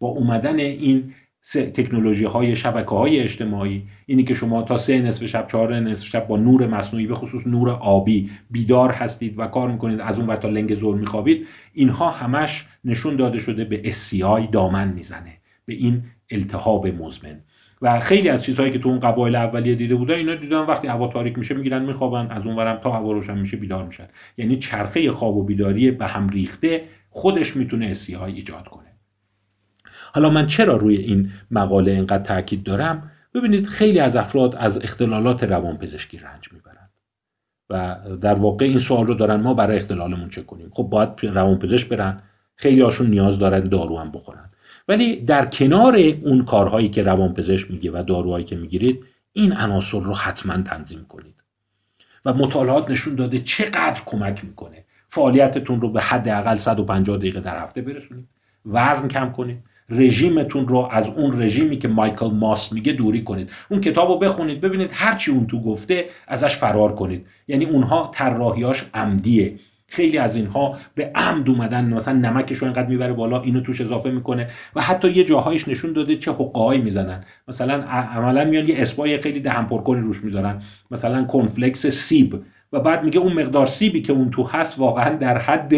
با 0.00 0.08
اومدن 0.08 0.58
این 0.58 1.12
تکنولوژی 1.54 2.24
های 2.24 2.56
شبکه 2.56 2.90
های 2.90 3.20
اجتماعی 3.20 3.82
اینی 4.06 4.24
که 4.24 4.34
شما 4.34 4.62
تا 4.62 4.76
سه 4.76 5.00
نصف 5.00 5.26
شب 5.26 5.46
چهار 5.46 5.80
نصف 5.80 6.06
شب 6.06 6.26
با 6.26 6.36
نور 6.36 6.66
مصنوعی 6.66 7.06
به 7.06 7.14
خصوص 7.14 7.46
نور 7.46 7.70
آبی 7.70 8.30
بیدار 8.50 8.92
هستید 8.92 9.38
و 9.38 9.46
کار 9.46 9.70
می‌کنید 9.70 10.00
از 10.00 10.18
اون 10.18 10.28
ور 10.28 10.36
تا 10.36 10.48
لنگ 10.48 10.74
زور 10.74 10.96
میخوابید 10.96 11.46
اینها 11.72 12.10
همش 12.10 12.66
نشون 12.84 13.16
داده 13.16 13.38
شده 13.38 13.64
به 13.64 13.80
اسیای 13.84 14.46
دامن 14.46 14.92
می‌زنه 14.92 15.32
به 15.66 15.74
این 15.74 16.02
التهاب 16.30 16.86
مزمن. 16.86 17.40
و 17.82 18.00
خیلی 18.00 18.28
از 18.28 18.44
چیزهایی 18.44 18.72
که 18.72 18.78
تو 18.78 18.88
اون 18.88 18.98
قبایل 18.98 19.36
اولیه 19.36 19.74
دیده 19.74 19.94
بودن 19.94 20.14
اینا 20.14 20.34
دیدن 20.34 20.60
وقتی 20.60 20.88
هوا 20.88 21.08
تاریک 21.08 21.38
میشه 21.38 21.54
می‌گیرن 21.54 21.84
میخوابن 21.84 22.26
از 22.30 22.46
اون 22.46 22.56
ورم 22.56 22.80
تا 22.80 22.90
هوا 22.90 23.12
روشن 23.12 23.38
میشه 23.38 23.56
بیدار 23.56 23.86
میشن. 23.86 24.06
یعنی 24.36 24.56
چرخه 24.56 25.10
خواب 25.10 25.36
و 25.36 25.44
بیداری 25.44 25.90
به 25.90 26.06
هم 26.06 26.28
ریخته 26.28 26.84
خودش 27.10 27.56
می‌تونه 27.56 27.86
اسیای 27.86 28.32
ایجاد 28.32 28.68
کنه. 28.68 28.89
حالا 30.14 30.30
من 30.30 30.46
چرا 30.46 30.76
روی 30.76 30.96
این 30.96 31.30
مقاله 31.50 31.90
اینقدر 31.92 32.22
تاکید 32.22 32.62
دارم؟ 32.62 33.10
ببینید 33.34 33.66
خیلی 33.66 34.00
از 34.00 34.16
افراد 34.16 34.56
از 34.56 34.78
اختلالات 34.78 35.44
روانپزشکی 35.44 36.18
رنج 36.18 36.52
می‌برند. 36.52 36.90
و 37.70 37.96
در 38.20 38.34
واقع 38.34 38.64
این 38.64 38.78
سوال 38.78 39.06
رو 39.06 39.14
دارن 39.14 39.40
ما 39.40 39.54
برای 39.54 39.76
اختلالمون 39.76 40.28
چه 40.28 40.42
کنیم. 40.42 40.70
خب 40.74 40.82
باید 40.82 41.08
روانپزشک 41.22 41.88
برن 41.88 42.22
خیلی 42.56 42.80
هاشون 42.80 43.10
نیاز 43.10 43.38
دارن 43.38 43.68
دارو 43.68 43.98
هم 43.98 44.10
بخورن. 44.10 44.50
ولی 44.88 45.16
در 45.16 45.46
کنار 45.46 45.96
اون 46.22 46.44
کارهایی 46.44 46.88
که 46.88 47.02
روانپزشک 47.02 47.70
میگه 47.70 47.90
و 47.90 48.02
داروهایی 48.02 48.44
که 48.44 48.56
می‌گیرید 48.56 49.04
این 49.32 49.52
عناصر 49.52 50.00
رو 50.00 50.14
حتما 50.14 50.62
تنظیم 50.62 51.04
کنید. 51.08 51.34
و 52.24 52.34
مطالعات 52.34 52.90
نشون 52.90 53.14
داده 53.14 53.38
چقدر 53.38 54.02
کمک 54.06 54.44
می‌کنه. 54.44 54.84
فعالیتتون 55.08 55.80
رو 55.80 55.88
به 55.92 56.00
حداقل 56.00 56.56
150 56.56 57.16
دقیقه 57.16 57.40
در 57.40 57.62
هفته 57.62 57.82
برسونید. 57.82 58.28
وزن 58.66 59.08
کم 59.08 59.32
کنید. 59.32 59.64
رژیمتون 59.90 60.68
رو 60.68 60.88
از 60.90 61.08
اون 61.08 61.42
رژیمی 61.42 61.78
که 61.78 61.88
مایکل 61.88 62.30
ماس 62.30 62.72
میگه 62.72 62.92
دوری 62.92 63.22
کنید. 63.22 63.50
اون 63.70 63.80
کتاب 63.80 64.08
رو 64.08 64.18
بخونید 64.18 64.60
ببینید 64.60 64.90
هرچی 64.92 65.30
اون 65.30 65.46
تو 65.46 65.62
گفته 65.62 66.04
ازش 66.28 66.56
فرار 66.56 66.94
کنید. 66.94 67.26
یعنی 67.48 67.64
اونها 67.64 68.10
طراحیاش 68.14 68.84
عمدیه. 68.94 69.54
خیلی 69.92 70.18
از 70.18 70.36
اینها 70.36 70.76
به 70.94 71.10
عمد 71.14 71.48
اومدن 71.48 71.84
مثلا 71.84 72.14
نمکش 72.14 72.56
رو 72.56 72.64
اینقدر 72.64 72.86
می‌بره 72.86 73.12
بالا 73.12 73.42
اینو 73.42 73.60
توش 73.60 73.80
اضافه 73.80 74.10
می‌کنه 74.10 74.48
و 74.76 74.80
حتی 74.80 75.10
یه 75.10 75.24
جاهایش 75.24 75.68
نشون 75.68 75.92
داده 75.92 76.14
چه 76.14 76.32
حقهایی 76.32 76.80
می‌زنن. 76.80 77.24
مثلا 77.48 77.74
عملا 77.82 78.44
میان 78.44 78.68
یه 78.68 78.74
اسپای 78.78 79.20
خیلی 79.20 79.40
دهن 79.40 79.66
پرکنی 79.66 80.00
روش 80.00 80.24
می‌ذارن. 80.24 80.62
مثلا 80.90 81.24
کنفلکس 81.24 81.86
سیب. 81.86 82.42
و 82.72 82.80
بعد 82.80 83.04
میگه 83.04 83.18
اون 83.18 83.32
مقدار 83.32 83.66
سیبی 83.66 84.02
که 84.02 84.12
اون 84.12 84.30
تو 84.30 84.42
هست 84.42 84.78
واقعا 84.78 85.16
در 85.16 85.38
حد 85.38 85.72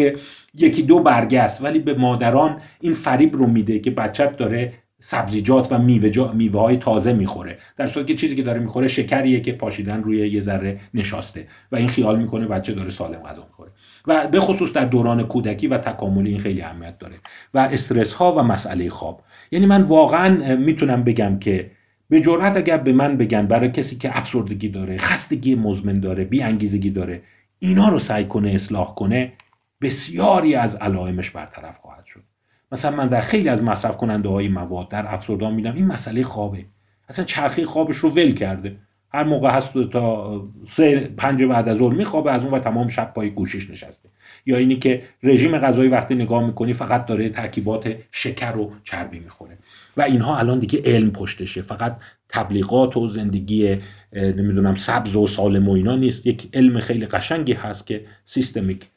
یکی 0.53 0.83
دو 0.83 0.99
برگه 0.99 1.41
است. 1.41 1.63
ولی 1.63 1.79
به 1.79 1.93
مادران 1.93 2.61
این 2.81 2.93
فریب 2.93 3.35
رو 3.35 3.47
میده 3.47 3.79
که 3.79 3.91
بچت 3.91 4.37
داره 4.37 4.73
سبزیجات 4.99 5.71
و 5.71 5.77
میوه, 5.77 6.33
میوه 6.33 6.61
های 6.61 6.77
تازه 6.77 7.13
می‌خوره. 7.13 7.57
در 7.77 7.87
صورتی 7.87 8.13
که 8.13 8.19
چیزی 8.19 8.35
که 8.35 8.43
داره 8.43 8.59
می‌خوره 8.59 8.87
شکریه 8.87 9.39
که 9.39 9.51
پاشیدن 9.51 10.03
روی 10.03 10.29
یه 10.29 10.41
ذره 10.41 10.79
نشاسته 10.93 11.47
و 11.71 11.75
این 11.75 11.87
خیال 11.87 12.19
می‌کنه 12.19 12.47
بچه 12.47 12.73
داره 12.73 12.89
سالم 12.89 13.19
غذا 13.19 13.45
می‌خوره. 13.49 13.71
و 14.07 14.27
به 14.27 14.39
خصوص 14.39 14.71
در 14.71 14.85
دوران 14.85 15.23
کودکی 15.23 15.67
و 15.67 15.77
تکاملی 15.77 16.29
این 16.29 16.39
خیلی 16.39 16.61
اهمیت 16.61 16.99
داره. 16.99 17.15
و 17.53 17.59
استرس 17.59 18.13
ها 18.13 18.31
و 18.31 18.43
مسئله 18.43 18.89
خواب. 18.89 19.21
یعنی 19.51 19.65
من 19.65 19.81
واقعا 19.81 20.55
می‌تونم 20.55 21.03
بگم 21.03 21.39
که 21.39 21.71
به 22.09 22.21
جرات 22.21 22.57
اگر 22.57 22.77
به 22.77 22.93
من 22.93 23.17
بگن 23.17 23.47
برای 23.47 23.71
کسی 23.71 23.95
که 23.95 24.17
افسردگی 24.17 24.69
داره 24.69 24.97
خستگی 24.97 25.55
مزمن 25.55 25.99
داره 25.99 26.23
بی 26.23 26.41
انگیزگی 26.41 26.89
داره 26.89 27.21
اینا 27.59 27.89
رو 27.89 27.99
سعی 27.99 28.25
کنه 28.25 28.51
اصلاح 28.51 28.95
کنه 28.95 29.33
بسیاری 29.81 30.55
از 30.55 30.75
علائمش 30.75 31.29
برطرف 31.29 31.79
خواهد 31.79 32.05
شد. 32.05 32.23
مثلا 32.71 32.95
من 32.95 33.07
در 33.07 33.21
خیلی 33.21 33.49
از 33.49 33.63
مصرف 33.63 33.97
کننده 33.97 34.29
های 34.29 34.47
مواد 34.47 34.89
در 34.89 35.13
افسردگان 35.13 35.53
میدم 35.53 35.75
این 35.75 35.85
مسئله 35.85 36.23
خوابه. 36.23 36.65
اصلا 37.09 37.25
چرخی 37.25 37.63
خوابش 37.63 37.95
رو 37.95 38.09
ول 38.09 38.31
کرده. 38.31 38.75
هر 39.13 39.23
موقع 39.23 39.49
هست 39.49 39.73
تا 39.91 40.43
سه 40.67 40.99
پنج 41.17 41.43
بعد 41.43 41.69
از 41.69 41.77
ظهر 41.77 41.93
میخوابه 41.93 42.31
از 42.31 42.43
اون 42.43 42.53
و 42.53 42.59
تمام 42.59 42.87
شب 42.87 43.13
پای 43.13 43.29
گوشش 43.29 43.69
نشسته. 43.69 44.09
یا 44.45 44.57
اینی 44.57 44.75
که 44.75 45.03
رژیم 45.23 45.57
غذایی 45.57 45.89
وقتی 45.89 46.15
نگاه 46.15 46.45
می‌کنی 46.45 46.73
فقط 46.73 47.05
داره 47.05 47.29
ترکیبات 47.29 47.95
شکر 48.11 48.57
و 48.57 48.71
چربی 48.83 49.19
می‌خوره. 49.19 49.57
و 49.97 50.01
اینها 50.01 50.37
الان 50.37 50.59
دیگه 50.59 50.81
علم 50.85 51.11
پشتشه. 51.11 51.61
فقط 51.61 51.97
تبلیغات 52.29 52.97
و 52.97 53.07
زندگی 53.07 53.77
نمی‌دونم 54.13 54.75
سبز 54.75 55.15
و 55.15 55.27
سالم 55.27 55.69
و 55.69 55.71
اینا 55.71 55.95
نیست. 55.95 56.25
یک 56.25 56.49
علم 56.53 56.79
خیلی 56.79 57.05
قشنگی 57.05 57.53
هست 57.53 57.87
که 57.87 58.05
سیستمیک 58.25 58.89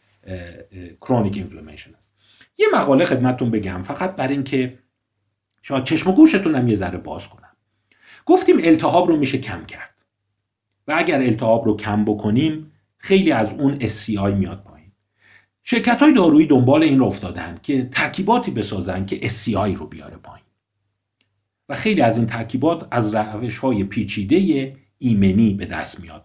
کرونیک 1.00 1.36
اینفلامشن 1.36 1.90
هست 1.98 2.10
یه 2.58 2.66
مقاله 2.74 3.04
خدمتتون 3.04 3.50
بگم. 3.50 3.82
فقط 3.82 4.16
بر 4.16 4.28
اینکه 4.28 4.78
شاید 5.62 5.84
چشم 5.84 6.10
و 6.10 6.12
گوشتون 6.12 6.54
هم 6.54 6.68
یه 6.68 6.74
ذره 6.74 6.98
باز 6.98 7.28
کنم. 7.28 7.42
گفتیم 8.26 8.56
التهاب 8.60 9.08
رو 9.08 9.16
میشه 9.16 9.38
کم 9.38 9.64
کرد. 9.64 9.94
و 10.88 10.94
اگر 10.96 11.22
التهاب 11.22 11.64
رو 11.64 11.76
کم 11.76 12.04
بکنیم 12.04 12.72
خیلی 12.98 13.32
از 13.32 13.52
اون 13.52 13.78
SCI 13.78 14.34
میاد 14.34 14.62
پایین. 14.64 14.92
شرکت 15.62 16.02
های 16.02 16.12
دارویی 16.12 16.46
دنبال 16.46 16.82
این 16.82 16.98
رو 16.98 17.04
افتادن 17.04 17.58
که 17.62 17.84
ترکیباتی 17.84 18.50
بسازن 18.50 19.06
که 19.06 19.28
SCI 19.28 19.76
رو 19.76 19.86
بیاره 19.86 20.16
پایین. 20.16 20.45
و 21.68 21.74
خیلی 21.74 22.00
از 22.00 22.18
این 22.18 22.26
ترکیبات 22.26 22.88
از 22.90 23.14
روش 23.14 23.58
های 23.58 23.84
پیچیده 23.84 24.76
ایمنی 24.98 25.54
به 25.54 25.66
دست 25.66 26.00
میاد. 26.00 26.24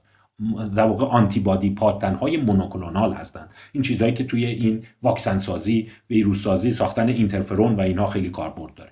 در 0.76 0.86
واقع 0.86 1.06
آنتیبادی 1.06 1.70
پاتن 1.70 2.16
های 2.16 2.38
مونوکلونال 2.38 3.14
هستند. 3.14 3.50
این 3.72 3.84
چیزهایی 3.84 4.14
که 4.14 4.24
توی 4.24 4.46
این 4.46 4.84
واکسن 5.02 5.38
سازی 5.38 5.90
ویروس 6.10 6.44
سازی 6.44 6.72
ساختن 6.72 7.10
اینترفرون 7.10 7.76
و 7.76 7.82
اینها 7.82 8.08
خیلی 8.08 8.30
کاربرد 8.30 8.74
داره. 8.76 8.92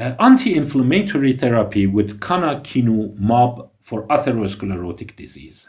anti-inflammatory 0.00 1.32
therapy 1.42 1.86
with 1.86 2.10
canakinumab 2.20 3.68
for 3.82 4.06
atherosclerotic 4.08 5.16
disease. 5.16 5.68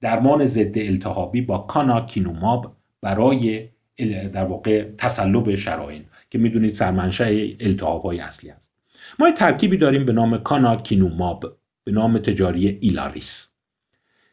درمان 0.00 0.44
ضد 0.44 0.78
التهابی 0.78 1.40
با 1.40 1.58
کاناکینوماب 1.58 2.76
برای 3.00 3.68
در 4.06 4.44
واقع 4.44 4.84
تصلب 4.98 5.54
شرایین 5.54 6.04
که 6.30 6.38
می‌دونید 6.38 6.70
سرمنشأ 6.70 7.24
التهاب 7.60 8.02
های 8.02 8.20
اصلی 8.20 8.50
است. 8.50 8.72
ما 9.18 9.28
یه 9.28 9.34
ترکیبی 9.34 9.76
داریم 9.76 10.04
به 10.04 10.12
نام 10.12 10.38
canakinumab 10.38 11.56
به 11.84 11.92
نام 11.92 12.18
تجاری 12.18 12.78
Ilaris 12.80 13.48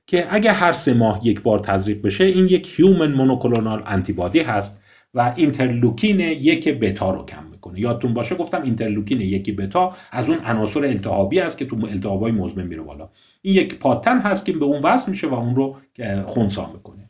که 0.08 0.28
اگر 0.30 0.52
هر 0.52 0.72
سه 0.72 0.94
ماه 0.94 1.20
یک 1.24 1.42
بار 1.42 1.60
تزریق 1.60 2.02
بشه 2.02 2.24
این 2.24 2.46
یک 2.46 2.80
human 2.80 3.12
monoclonal 3.12 3.84
antibody 3.86 4.40
هست 4.40 4.82
و 5.14 5.34
اینترلوکین 5.36 6.20
یک 6.20 6.70
بتا 6.70 7.12
رو 7.12 7.26
کم 7.26 7.44
می‌کنه. 7.44 7.80
یادتون 7.80 8.14
باشه 8.14 8.36
گفتم 8.36 8.62
اینترلوکین 8.62 9.22
یکی 9.22 9.52
بتا 9.52 9.96
از 10.12 10.30
اون 10.30 10.40
عناصر 10.40 10.80
التهابی 10.80 11.40
است 11.40 11.58
که 11.58 11.66
تو 11.66 11.88
التهابای 11.90 12.32
مزمن 12.32 12.68
میره 12.68 12.82
بالا. 12.82 13.10
این 13.42 13.56
یک 13.56 13.80
پادتن 13.80 14.20
هست 14.20 14.46
که 14.46 14.52
به 14.52 14.66
اون 14.66 14.82
وصل 14.82 15.12
میشه 15.12 15.28
و 15.28 15.34
اون 15.34 15.56
رو 15.56 15.78
خونسا 16.26 16.72
می‌کنه. 16.74 17.09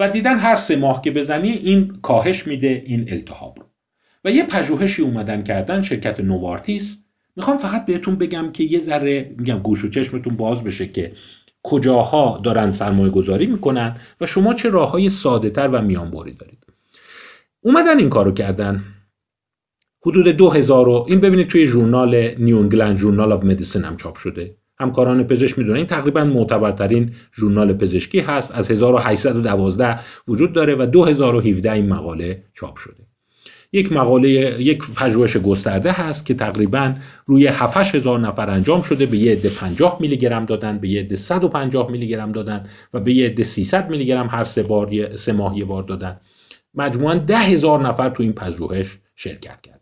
و 0.00 0.10
دیدن 0.10 0.38
هر 0.38 0.56
سه 0.56 0.76
ماه 0.76 1.02
که 1.02 1.10
بزنی 1.10 1.50
این 1.50 1.98
کاهش 2.02 2.46
میده 2.46 2.82
این 2.86 3.12
التهاب. 3.12 3.58
رو 3.58 3.64
و 4.24 4.30
یه 4.30 4.42
پژوهشی 4.42 5.02
اومدن 5.02 5.42
کردن 5.42 5.80
شرکت 5.80 6.20
نوارتیس 6.20 6.98
می‌خوام 7.36 7.56
فقط 7.56 7.86
بهتون 7.86 8.16
بگم 8.16 8.52
که 8.52 8.64
یه 8.64 8.78
ذره 8.78 9.34
میگم 9.38 9.58
گوش 9.58 9.84
و 9.84 9.88
چشمتون 9.88 10.36
باز 10.36 10.64
بشه 10.64 10.86
که 10.86 11.12
کجاها 11.62 12.40
دارن 12.44 12.72
سرمایه 12.72 13.10
گذاری 13.10 13.46
می‌کنن 13.46 13.96
و 14.20 14.26
شما 14.26 14.54
چه 14.54 14.68
راه 14.68 14.90
های 14.90 15.08
ساده 15.08 15.50
تر 15.50 15.68
و 15.68 15.82
میانبری 15.82 16.32
دارید. 16.32 16.66
اومدن 17.60 17.98
این 17.98 18.08
کارو 18.08 18.32
کردن. 18.32 18.84
حدود 20.06 20.28
دو 20.28 20.50
هزار 20.50 20.88
این 21.08 21.20
ببینید 21.20 21.48
توی 21.48 21.66
ژورنال 21.66 22.34
New 22.38 22.58
England 22.58 22.96
Journal 22.96 23.32
of 23.32 23.44
Medicine 23.44 23.84
هم 23.84 23.96
چاپ 23.96 24.16
شده. 24.16 24.56
همکاران 24.80 25.24
پزشک 25.24 25.58
می‌دونن. 25.58 25.76
این 25.76 25.86
تقریبا 25.86 26.24
معتبرترین 26.24 27.12
ژورنال 27.34 27.72
پزشکی 27.72 28.20
هست. 28.20 28.52
از 28.54 28.70
1812 28.70 29.98
وجود 30.28 30.52
داره 30.52 30.74
و 30.74 30.86
2017 30.86 31.72
این 31.72 31.88
مقاله 31.88 32.42
چاپ 32.54 32.76
شده. 32.76 33.10
یک 33.72 33.92
مقاله 33.92 34.30
یک 34.62 34.82
پژوهش 34.96 35.36
گسترده 35.36 35.92
هست 35.92 36.26
که 36.26 36.34
تقریبا 36.34 36.94
روی 37.26 37.46
7 37.46 37.94
هزار 37.94 38.20
نفر 38.20 38.50
انجام 38.50 38.82
شده. 38.82 39.06
به 39.06 39.16
یه 39.16 39.32
عده 39.32 39.48
50 39.48 39.96
میلی 40.00 40.16
گرم 40.16 40.44
دادن 40.44 40.78
به 40.78 40.88
یه 40.88 41.00
عده 41.00 41.16
150 41.16 41.90
میلی 41.90 42.08
گرم 42.08 42.32
دادن 42.32 42.66
و 42.94 43.00
به 43.00 43.12
یه 43.12 43.26
عده 43.26 43.42
300 43.42 43.90
میلی 43.90 44.06
گرم 44.06 44.28
هر 44.30 44.44
سه 44.44 44.62
بار 44.62 45.16
سه 45.16 45.32
ماه 45.32 45.58
یه 45.58 45.64
بار 45.64 45.82
دادن. 45.82 46.20
مجموعا 46.74 47.14
ده 47.14 47.38
هزار 47.38 47.88
نفر 47.88 48.08
تو 48.08 48.22
این 48.22 48.32
پژوهش 48.32 48.98
شرکت 49.16 49.60
کردن. 49.60 49.80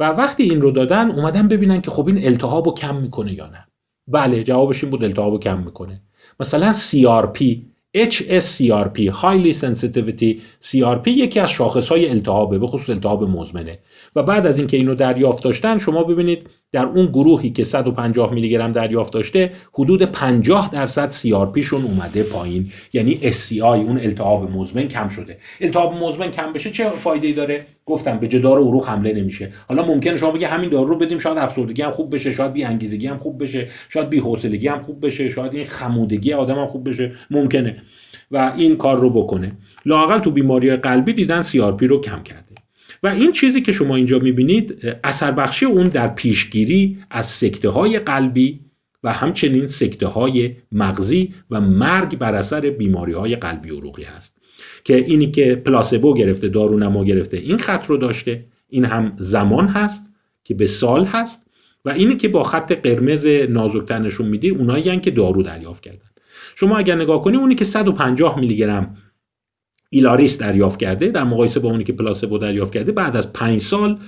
و 0.00 0.08
وقتی 0.08 0.42
این 0.42 0.62
رو 0.62 0.70
دادن 0.70 1.10
اومدن 1.10 1.48
ببینن 1.48 1.80
که 1.80 1.90
خب 1.90 2.06
این 2.06 2.26
التهاب 2.26 2.66
رو 2.66 2.74
کم 2.74 2.96
می‌کنه 2.96 3.32
یا 3.32 3.46
نه. 3.46 3.65
بله 4.08 4.44
جوابش 4.44 4.84
این 4.84 4.90
بود 4.90 5.04
التهاب 5.04 5.32
رو 5.32 5.38
کم 5.38 5.62
می‌کنه. 5.62 6.00
مثلا 6.40 6.72
CRP 6.72 7.56
HSCRP 7.96 8.98
Highly 9.22 9.52
Sensitivity 9.52 10.40
CRP 10.62 11.06
یکی 11.06 11.40
از 11.40 11.50
شاخص 11.50 11.88
های 11.88 12.10
التهابه 12.10 12.58
به 12.58 12.66
خصوص 12.66 12.90
التهاب 12.90 13.24
مزمنه. 13.24 13.78
و 14.16 14.22
بعد 14.22 14.46
از 14.46 14.58
اینکه 14.58 14.76
اینو 14.76 14.94
دریافت 14.94 15.44
داشتن 15.44 15.78
شما 15.78 16.04
ببینید 16.04 16.50
در 16.72 16.84
اون 16.84 17.06
گروهی 17.06 17.50
که 17.50 17.64
150 17.64 18.32
میلی 18.32 18.48
گرم 18.48 18.72
دریافت 18.72 19.12
داشته 19.12 19.50
حدود 19.74 20.02
50 20.02 20.70
درصد 20.70 21.10
CRP 21.10 21.58
شون 21.58 21.82
اومده 21.82 22.22
پایین. 22.22 22.72
یعنی 22.92 23.20
SCI 23.32 23.62
اون 23.62 23.98
التهاب 23.98 24.50
مزمن 24.50 24.88
کم 24.88 25.08
شده. 25.08 25.38
التهاب 25.60 25.94
مزمن 25.94 26.30
کم 26.30 26.52
بشه 26.52 26.70
چه 26.70 26.88
فایده 26.88 27.26
ای 27.26 27.32
داره؟ 27.32 27.66
گفتم 27.86 28.18
به 28.18 28.26
جدار 28.26 28.58
عروق 28.58 28.88
حمله 28.88 29.12
نمیشه. 29.12 29.52
حالا 29.68 29.86
ممکنه 29.86 30.16
شما 30.16 30.30
بگه 30.30 30.46
همین 30.46 30.70
دارو 30.70 30.86
رو 30.86 30.96
بدیم 30.96 31.18
شاید 31.18 31.38
افسردگی 31.38 31.82
هم 31.82 31.92
خوب 31.92 32.14
بشه 32.14 32.32
شاید 32.32 32.52
بی 32.52 32.64
انگیزگی 32.64 33.06
هم 33.06 33.18
خوب 33.18 33.42
بشه 33.42 33.68
شاید 33.88 34.10
بی 34.10 34.18
حوصلگی 34.18 34.68
هم 34.68 34.82
خوب 34.82 35.06
بشه 35.06 35.28
شاید 35.28 35.54
این 35.54 35.64
خمودگی 35.64 36.32
آدم 36.32 36.58
هم 36.58 36.66
خوب 36.66 36.88
بشه. 36.88 37.12
ممکنه. 37.30 37.76
و 38.30 38.52
این 38.56 38.76
کار 38.76 39.00
رو 39.00 39.10
بکنه. 39.10 39.52
لاقل 39.84 40.18
تو 40.18 40.30
بیماری 40.30 40.76
قلبی 40.76 41.12
دیدن 41.12 41.42
CRP 41.42 41.82
رو 41.82 42.00
کم 42.00 42.22
کرده 42.22 42.45
و 43.02 43.06
این 43.06 43.32
چیزی 43.32 43.60
که 43.60 43.72
شما 43.72 43.96
اینجا 43.96 44.18
می‌بینید 44.18 44.78
اثر 45.04 45.30
بخشی 45.30 45.66
اون 45.66 45.88
در 45.88 46.08
پیشگیری 46.08 46.98
از 47.10 47.26
سکته 47.26 47.68
های 47.68 47.98
قلبی 47.98 48.60
و 49.04 49.12
همچنین 49.12 49.66
سکته 49.66 50.06
های 50.06 50.56
مغزی 50.72 51.34
و 51.50 51.60
مرگ 51.60 52.18
بر 52.18 52.34
اثر 52.34 52.70
بیماری 52.70 53.12
های 53.12 53.36
قلبی 53.36 53.70
عروقی 53.70 54.02
هست. 54.02 54.36
که 54.84 54.96
اینی 54.96 55.30
که 55.30 55.54
پلاسبو 55.54 56.14
گرفته 56.14 56.48
دارونما 56.48 57.04
گرفته 57.04 57.36
این 57.36 57.58
خط 57.58 57.86
رو 57.86 57.96
داشته 57.96 58.44
این 58.68 58.84
هم 58.84 59.12
زمان 59.18 59.68
هست 59.68 60.10
که 60.44 60.54
به 60.54 60.66
سال 60.66 61.04
هست 61.04 61.46
و 61.84 61.90
اینی 61.90 62.16
که 62.16 62.28
با 62.28 62.42
خط 62.42 62.72
قرمز 62.72 63.26
نازکتر 63.26 63.98
نشون 63.98 64.28
میدی 64.28 64.50
اونایی 64.50 65.00
که 65.00 65.10
دارو 65.10 65.42
دریافت 65.42 65.82
کردن. 65.82 66.06
شما 66.54 66.78
اگر 66.78 66.94
نگاه 66.94 67.22
کنید 67.22 67.40
اونی 67.40 67.54
که 67.54 67.64
150 67.64 68.38
میلی 68.38 68.56
گرم 68.56 68.96
ایلاریس 69.90 70.38
دریافت 70.38 70.78
کرده 70.78 71.08
در 71.08 71.24
مقایسه 71.24 71.60
با 71.60 71.70
اونی 71.70 71.84
که 71.84 71.92
پلاسبو 71.92 72.38
دریافت 72.38 72.72
کرده 72.72 72.92
بعد 72.92 73.16
از 73.16 73.32
5 73.32 73.60
سال 73.60 73.98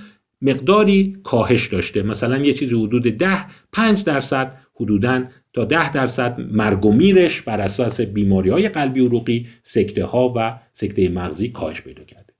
مقداری 0.41 1.17
کاهش 1.23 1.67
داشته. 1.67 2.03
مثلا 2.03 2.37
یه 2.37 2.53
چیزی 2.53 2.75
حدود 2.75 3.03
10 3.03 3.27
5 3.71 4.03
درصد 4.03 4.51
حدودا 4.75 5.23
تا 5.53 5.65
10 5.65 5.91
درصد 5.91 6.39
مرگ 6.51 6.85
و 6.85 6.91
میرش 6.91 7.41
بر 7.41 7.61
اساس 7.61 8.01
بیماری 8.01 8.49
های 8.49 8.69
قلبی 8.69 9.05
عروقی 9.05 9.47
سکته 9.63 10.05
ها 10.05 10.33
و 10.35 10.59
سکته 10.73 11.09
مغزی 11.09 11.49
کاهش 11.49 11.81
پیدا 11.81 12.03
کرده. 12.03 12.33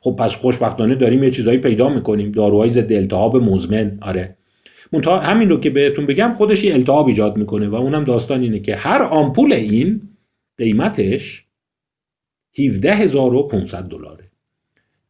خب 0.00 0.16
پس 0.18 0.34
خوشبختانه 0.34 0.94
داریم 0.94 1.22
یه 1.22 1.30
چیزایی 1.30 1.58
پیدا 1.58 1.88
می‌کنیم 1.88 2.32
داروهای 2.32 2.68
ضد 2.68 2.92
التهاب 2.92 3.36
مزمن. 3.36 3.98
آره. 4.00 4.36
منتها 4.92 5.18
همین 5.18 5.48
رو 5.48 5.60
که 5.60 5.70
بهتون 5.70 6.06
بگم 6.06 6.32
خودش 6.36 6.64
یه 6.64 6.74
التهاب 6.74 7.06
ایجاد 7.06 7.36
می‌کنه 7.36 7.68
و 7.68 7.74
اونم 7.74 8.04
داستان 8.04 8.42
اینه 8.42 8.60
که 8.60 8.76
هر 8.76 9.02
آمپول 9.02 9.52
این 9.52 10.02
قیمتش 10.58 11.43
17500 12.54 13.84
دلاره. 13.88 14.24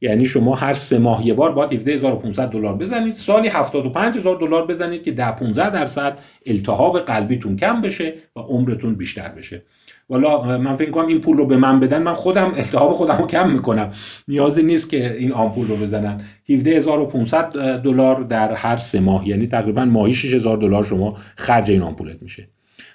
یعنی 0.01 0.25
شما 0.25 0.55
هر 0.55 0.75
سه 0.75 0.99
ماه 0.99 1.27
یه 1.27 1.35
بار 1.35 1.53
باید 1.53 1.73
17500 1.73 2.51
دلار 2.51 2.75
بزنید. 2.75 3.13
سالی 3.13 3.49
75000 3.49 4.37
دلار 4.37 4.67
بزنید 4.67 5.03
که 5.03 5.13
10 5.13 5.31
15 5.31 5.71
درصد 5.71 6.19
التهاب 6.47 6.99
قلبیتون 6.99 7.57
کم 7.57 7.81
بشه 7.81 8.15
و 8.37 8.41
عمرتون 8.41 8.95
بیشتر 8.95 9.29
بشه. 9.29 9.63
والا 10.09 10.59
من 10.59 10.75
فکر 10.75 10.91
کنم 10.91 11.07
این 11.07 11.21
پول 11.21 11.37
رو 11.37 11.47
به 11.47 11.57
من 11.57 11.81
بدن 11.81 12.03
من 12.03 12.15
خودم 12.15 12.53
التهاب 12.57 12.93
خودم 12.93 13.19
رو 13.19 13.27
کم 13.27 13.51
می‌کنم. 13.51 13.93
نیازی 14.29 14.63
نیست 14.63 14.91
که 14.91 15.17
این 15.17 15.33
آمپول 15.33 15.69
رو 15.69 15.77
بزنن. 15.77 16.25
17500 16.49 17.53
دلار 17.83 18.23
در 18.23 18.55
هر 18.55 18.77
سه 18.77 19.01
ماه 19.01 19.29
یعنی 19.29 19.47
تقریبا 19.47 19.85
ماهی 19.85 20.13
6000 20.13 20.57
دلار 20.57 20.85
شما 20.85 21.17
خرج 21.37 21.71
این 21.71 21.83
آمپولت 21.83 22.23
میشه. 22.23 22.49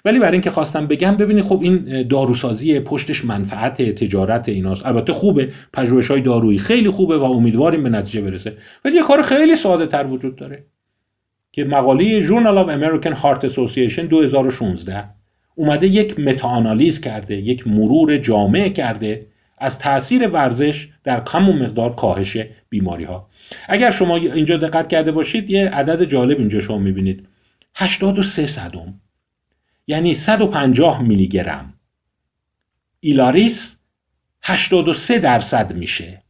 ولی 0.04 0.18
برای 0.18 0.32
اینکه 0.32 0.50
خواستم 0.50 0.86
بگم 0.86 1.16
ببینید 1.16 1.44
خب 1.44 1.60
این 1.62 2.02
داروسازی 2.08 2.80
پشتش 2.80 3.24
منفعت 3.24 3.82
تجارت 3.82 4.48
ایناست. 4.48 4.86
البته 4.86 5.12
خوبه 5.12 5.52
پژوهش 5.72 6.10
های 6.10 6.20
دارویی 6.20 6.58
خیلی 6.58 6.90
خوبه 6.90 7.18
و 7.18 7.24
امیدواریم 7.24 7.82
به 7.82 7.88
نتیجه 7.88 8.20
برسه. 8.20 8.56
ولی 8.84 8.96
یه 8.96 9.02
کار 9.02 9.22
خیلی 9.22 9.56
ساده 9.56 9.86
تر 9.86 10.06
وجود 10.06 10.36
داره 10.36 10.64
که 11.52 11.64
مقاله 11.64 12.20
Journal 12.20 12.64
of 12.64 12.68
American 12.68 13.14
Heart 13.20 13.50
Association 13.50 14.00
2016 14.00 15.04
اومده 15.54 15.86
یک 15.86 16.20
متاانالیز 16.20 17.00
کرده 17.00 17.36
یک 17.36 17.68
مرور 17.68 18.16
جامع 18.16 18.68
کرده 18.68 19.26
از 19.58 19.78
تاثیر 19.78 20.28
ورزش 20.28 20.88
در 21.04 21.20
کم 21.24 21.48
و 21.48 21.52
مقدار 21.52 21.94
کاهش 21.94 22.36
بیماری 22.68 23.04
ها 23.04 23.28
اگر 23.68 23.90
شما 23.90 24.16
اینجا 24.16 24.56
دقت 24.56 24.88
کرده 24.88 25.12
باشید 25.12 25.50
یه 25.50 25.68
عدد 25.68 26.04
جالب 26.04 26.38
اینجا 26.38 26.60
شما 26.60 26.78
می‌بینید. 26.78 27.28
83 27.74 28.46
صدم. 28.46 29.00
یعنی 29.90 30.14
150 30.14 31.02
میلی 31.02 31.28
گرم 31.28 31.74
ایلاریس 33.00 33.76
83 34.42 35.18
درصد 35.18 35.74
میشه. 35.74 36.22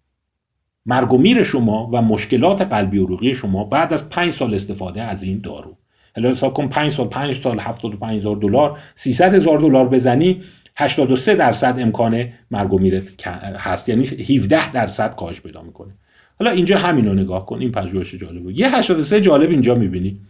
مرگ 0.87 1.13
و 1.13 1.19
میر 1.19 1.43
شما 1.43 1.91
و 1.93 2.03
مشکلات 2.03 2.63
قلبی 2.63 2.99
عروقی 2.99 3.35
شما 3.35 3.65
بعد 3.65 3.93
از 3.93 4.09
5 4.09 4.33
سال 4.33 4.55
استفاده 4.55 5.03
از 5.03 5.23
این 5.23 5.41
دارو. 5.41 5.77
حالا 6.17 6.31
حساب 6.31 6.53
کن 6.53 6.69
5 6.69 6.91
سال 6.91 7.09
5 7.09 7.35
سال 7.35 7.59
75 7.59 8.19
هزار 8.19 8.37
دلار 8.37 8.79
300 8.95 9.35
هزار 9.35 9.59
دلار 9.59 9.89
بزنی 9.89 10.43
83 10.77 11.35
درصد 11.35 11.77
امکان 11.79 12.29
مرگ 12.51 12.73
و 12.73 12.79
میرت 12.79 13.27
هست. 13.57 13.89
یعنی 13.89 14.07
17 14.07 14.73
درصد 14.73 15.17
کاهش 15.17 15.41
پیدا 15.41 15.63
می‌کنه. 15.63 15.95
حالا 16.39 16.51
اینجا 16.51 16.79
همین 16.79 17.07
رو 17.07 17.15
نگاه 17.15 17.47
کن 17.47 17.61
این 17.61 17.73
پژوهش 17.73 18.15
جالبه. 18.15 18.59
یه 18.59 18.77
83 18.77 19.21
جالب 19.21 19.51
اینجا 19.51 19.75
می‌بینی. 19.75 20.21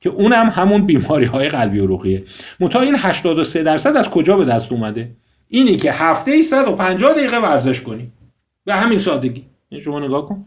که 0.00 0.10
اونم 0.10 0.48
همون 0.48 0.86
بیماری 0.86 1.26
های 1.26 1.48
قلبی 1.48 1.78
و 1.78 1.84
عروقیه 1.84 2.24
منتها 2.60 2.82
این 2.82 2.94
83 2.98 3.62
درصد 3.62 3.96
از 3.96 4.10
کجا 4.10 4.36
به 4.36 4.44
دست 4.44 4.72
اومده؟ 4.72 5.10
اینی 5.48 5.76
که 5.76 5.92
هفته 5.92 6.42
150 6.42 7.12
دقیقه 7.12 7.38
ورزش 7.38 7.80
کنی. 7.80 8.12
به 8.64 8.74
همین 8.74 8.98
سادگی. 8.98 9.44
این 9.68 9.80
شما 9.80 10.00
نگاه 10.00 10.26
کن. 10.26 10.44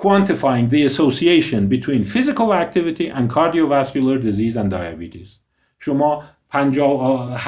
Quantifying 0.00 0.68
the 0.70 0.84
association 0.84 1.68
between 1.68 2.02
physical 2.02 2.52
activity 2.52 3.08
and 3.16 3.30
cardiovascular 3.30 4.18
disease 4.22 4.56
and 4.56 4.70
diabetes. 4.70 5.28
شما 5.78 6.22
50 6.48 7.38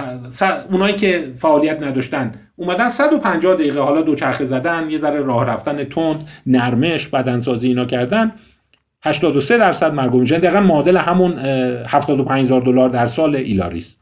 اونایی 0.71 0.95
که 0.95 1.33
فعالیت 1.37 1.83
نداشتن 1.83 2.35
اومدن 2.57 2.89
150 2.89 3.55
دقیقه 3.55 3.81
حالا 3.81 4.01
دوچرخه 4.01 4.45
زدن 4.45 4.91
یه 4.91 4.99
ذره 4.99 5.21
راه 5.21 5.45
رفتن 5.45 5.85
تند 5.85 6.29
نرمش 6.47 7.09
بدنسازی 7.09 7.69
اینا 7.69 7.85
کردن. 7.85 8.33
83 9.05 9.59
درصد 9.59 9.95
مرگ 9.95 10.15
میشن 10.15 10.39
دقیقا 10.39 10.61
معادل 10.61 10.97
همون 10.97 11.39
75 11.39 12.45
هزار 12.45 12.61
دلار 12.61 12.89
در 12.89 13.07
سال 13.07 13.37
ایلاریس. 13.37 13.97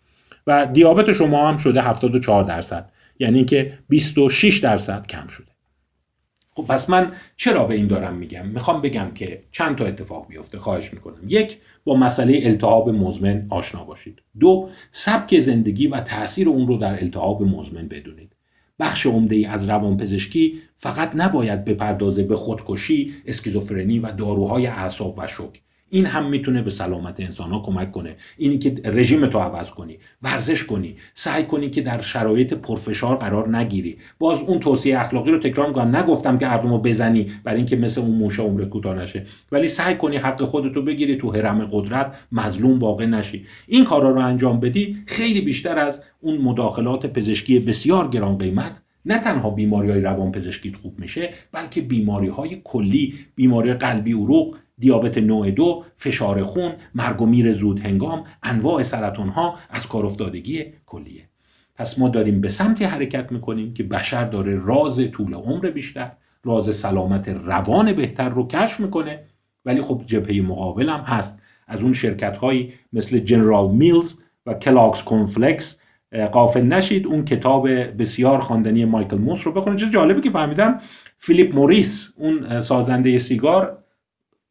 و 0.46 0.66
دیابت 0.66 1.12
شما 1.12 1.48
هم 1.48 1.56
شده 1.56 1.82
74 1.82 2.44
درصد. 2.44 2.90
یعنی 3.18 3.36
اینکه 3.36 3.72
26 3.88 4.58
درصد 4.58 5.06
کم 5.06 5.26
شده. 5.26 5.46
خب 6.50 6.66
پس 6.66 6.90
من 6.90 7.12
چرا 7.36 7.64
به 7.64 7.74
این 7.74 7.86
دارم 7.86 8.14
میگم؟ 8.14 8.46
می‌خوام 8.46 8.82
بگم 8.82 9.10
که 9.14 9.42
چند 9.50 9.76
تا 9.76 9.84
اتفاق 9.84 10.28
بیفته. 10.28 10.58
خواهش 10.58 10.92
می‌کنم. 10.92 11.20
یک 11.28 11.58
با 11.84 11.96
مسئله 11.96 12.40
التهاب 12.42 12.88
مزمن 12.88 13.46
آشنا 13.50 13.84
باشید. 13.84 14.22
دو 14.40 14.68
سبک 14.90 15.38
زندگی 15.38 15.86
و 15.86 16.00
تاثیر 16.00 16.48
اون 16.48 16.66
رو 16.66 16.76
در 16.76 17.00
التهاب 17.00 17.42
مزمن 17.42 17.88
بدونید. 17.88 18.32
بخش 18.82 19.06
عمده 19.06 19.36
ای 19.36 19.44
از 19.44 19.68
روانپزشکی 19.68 20.58
فقط 20.76 21.10
نباید 21.14 21.64
بپردازه 21.64 22.22
به 22.22 22.36
خودکشی، 22.36 23.12
اسکیزوفرنی 23.26 23.98
و 23.98 24.12
داروهای 24.12 24.66
اعصاب 24.66 25.14
و 25.18 25.26
شوک 25.26 25.62
این 25.94 26.06
هم 26.06 26.28
می‌تونه 26.28 26.62
به 26.62 26.70
سلامت 26.70 27.20
انسان 27.20 27.50
ها 27.50 27.62
کمک 27.62 27.92
کنه. 27.92 28.16
اینی 28.36 28.58
که 28.58 28.74
رژیم 28.84 29.26
تو 29.26 29.38
عوض 29.38 29.70
کنی 29.70 29.98
ورزش 30.22 30.64
کنی 30.64 30.96
سعی 31.14 31.44
کنی 31.44 31.70
که 31.70 31.80
در 31.80 32.00
شرایط 32.00 32.54
پرفشار 32.54 33.16
قرار 33.16 33.56
نگیری. 33.56 33.98
باز 34.18 34.42
اون 34.42 34.60
توصیه 34.60 35.00
اخلاقی 35.00 35.30
رو 35.30 35.38
تکرار 35.38 35.68
می‌کنم. 35.68 35.96
نگفتم 35.96 36.38
که 36.38 36.48
رو 36.48 36.78
بزنی 36.78 37.26
برای 37.44 37.56
اینکه 37.56 37.76
مثل 37.76 38.00
اون 38.00 38.10
موشه 38.10 38.42
عمرت 38.42 38.68
کوتاه 38.68 38.94
نشه. 38.94 39.26
ولی 39.52 39.68
سعی 39.68 39.94
کنی 39.94 40.16
حق 40.16 40.42
خودتو 40.42 40.82
بگیری 40.82 41.16
تو 41.16 41.32
حرم 41.32 41.68
قدرت 41.70 42.16
مظلوم 42.32 42.78
واقع 42.78 43.06
نشی. 43.06 43.46
این 43.66 43.84
کارا 43.84 44.10
رو 44.10 44.20
انجام 44.20 44.60
بدی 44.60 44.96
خیلی 45.06 45.40
بیشتر 45.40 45.78
از 45.78 46.02
اون 46.20 46.38
مداخلات 46.38 47.06
پزشکی 47.06 47.58
بسیار 47.58 48.08
گران 48.08 48.38
قیمت. 48.38 48.82
نه 49.04 49.18
تنها 49.18 49.50
بیماری 49.50 49.90
های 49.90 50.00
روان 50.00 50.32
پزشکی 50.32 50.72
خوب 50.82 51.00
میشه 51.00 51.30
بلکه 51.52 51.80
بیماری 51.80 52.28
های 52.28 52.60
کلی 52.64 53.14
بیماری 53.34 53.74
قلبی 53.74 54.12
عروق 54.12 54.56
دیابت 54.82 55.18
نوع 55.18 55.50
دو، 55.50 55.84
فشار 55.96 56.42
خون، 56.42 56.72
مرگ 56.94 57.22
و 57.22 57.26
میر 57.26 57.52
زود 57.52 57.80
هنگام، 57.80 58.24
انواع 58.42 58.82
سرطان 58.82 59.28
ها 59.28 59.54
از 59.70 59.86
کار 59.86 60.06
افتادگی 60.06 60.64
کلیه. 60.86 61.28
پس 61.74 61.98
ما 61.98 62.08
داریم 62.08 62.40
به 62.40 62.48
سمتی 62.48 62.84
حرکت 62.84 63.32
می‌کنیم 63.32 63.74
که 63.74 63.82
بشر 63.82 64.24
داره 64.24 64.58
راز 64.64 65.00
طول 65.12 65.34
عمر 65.34 65.70
بیشتر، 65.70 66.12
راز 66.44 66.76
سلامت 66.76 67.28
روان 67.28 67.92
بهتر 67.92 68.28
رو 68.28 68.46
کشف 68.46 68.80
می‌کنه. 68.80 69.20
ولی 69.64 69.82
خب 69.82 70.02
جبهه 70.06 70.40
مقابل 70.40 70.88
هم 70.88 71.00
هست. 71.00 71.42
از 71.68 71.82
اون 71.82 71.92
شرکت 71.92 72.36
هایی 72.36 72.72
مثل 72.92 73.18
جنرال 73.18 73.70
میلز 73.70 74.14
و 74.46 74.54
Kellogg's 74.54 75.02
کورن‌فلکس 75.02 75.78
غافل 76.32 76.66
نشید 76.66 77.06
اون 77.06 77.24
کتاب 77.24 77.68
بسیار 77.68 78.40
خواندنی 78.40 78.84
مایکل 78.84 79.18
موس 79.18 79.46
رو 79.46 79.52
بخونید 79.52 79.78
چیز 79.78 79.90
جالبی 79.90 80.20
که 80.20 80.30
فهمیدم 80.30 80.80
فیلیپ 81.18 81.54
موریس 81.54 82.12
اون 82.16 82.60
سازنده 82.60 83.18
سیگار 83.18 83.81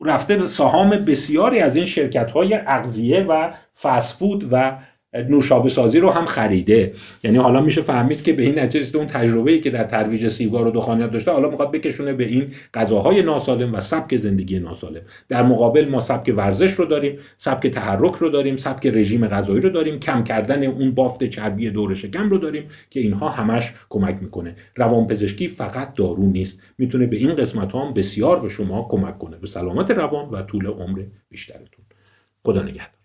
رفته 0.06 0.46
سهام 0.46 0.90
بسیاری 0.90 1.60
از 1.60 1.76
این 1.76 1.86
شرکت 1.86 2.32
های 2.32 2.60
اغذیه 2.68 3.24
و 3.24 3.52
فست‌فود 3.82 4.48
و 4.52 4.78
نوشابه 5.14 5.70
سازی 5.70 6.00
رو 6.00 6.10
هم 6.10 6.26
خریده. 6.26 6.94
یعنی 7.24 7.38
حالا 7.38 7.62
میشه 7.62 7.82
فهمید 7.82 8.24
که 8.24 8.34
به 8.34 8.44
این 8.44 8.60
نتیجه 8.60 8.98
اون 8.98 9.08
تجربه‌ای 9.08 9.60
که 9.60 9.70
در 9.70 9.84
ترویج 9.84 10.28
سیگار 10.28 10.68
و 10.68 10.72
دخانیات 10.72 11.12
داشته 11.12 11.32
حالا 11.32 11.50
می‌خواد 11.50 11.72
بکشونه 11.72 12.14
به 12.14 12.26
این 12.26 12.48
غذاهای 12.74 13.22
ناسالم 13.22 13.74
و 13.74 13.80
سبک 13.80 14.16
زندگی 14.16 14.60
ناسالم. 14.60 15.02
در 15.30 15.44
مقابل 15.44 15.88
ما 15.88 16.00
سبک 16.00 16.34
ورزش 16.36 16.72
رو 16.72 16.86
داریم 16.86 17.18
سبک 17.38 17.68
تحرک 17.68 18.16
رو 18.16 18.30
داریم 18.30 18.58
سبک 18.58 18.88
رژیم 18.88 19.28
غذایی 19.28 19.62
رو 19.62 19.70
داریم 19.70 20.00
کم 20.00 20.24
کردن 20.24 20.64
اون 20.64 20.92
بافت 20.92 21.24
چربی 21.24 21.70
دور 21.70 21.94
شکم 21.94 22.30
رو 22.30 22.38
داریم 22.38 22.64
که 22.90 23.00
اینها 23.00 23.30
همش 23.30 23.74
کمک 23.90 24.18
می‌کنه. 24.22 24.56
روانپزشکی 24.76 25.48
فقط 25.48 25.94
دارو 25.94 26.26
نیست. 26.26 26.62
می‌تونه 26.78 27.06
به 27.06 27.18
این 27.18 27.36
قسمت 27.36 27.72
ها 27.72 27.86
هم 27.86 27.94
بسیار 27.94 28.40
به 28.40 28.50
شما 28.50 28.88
کمک 28.90 29.18
کنه. 29.18 29.38
به 29.38 29.48
سلامت 29.48 29.92
روان 29.92 30.30
و 30.30 30.42
طول 30.42 30.68
عمر 30.68 31.04
بیشترتون. 31.30 31.86
خدا 32.44 32.62
نگهدار. 32.62 33.01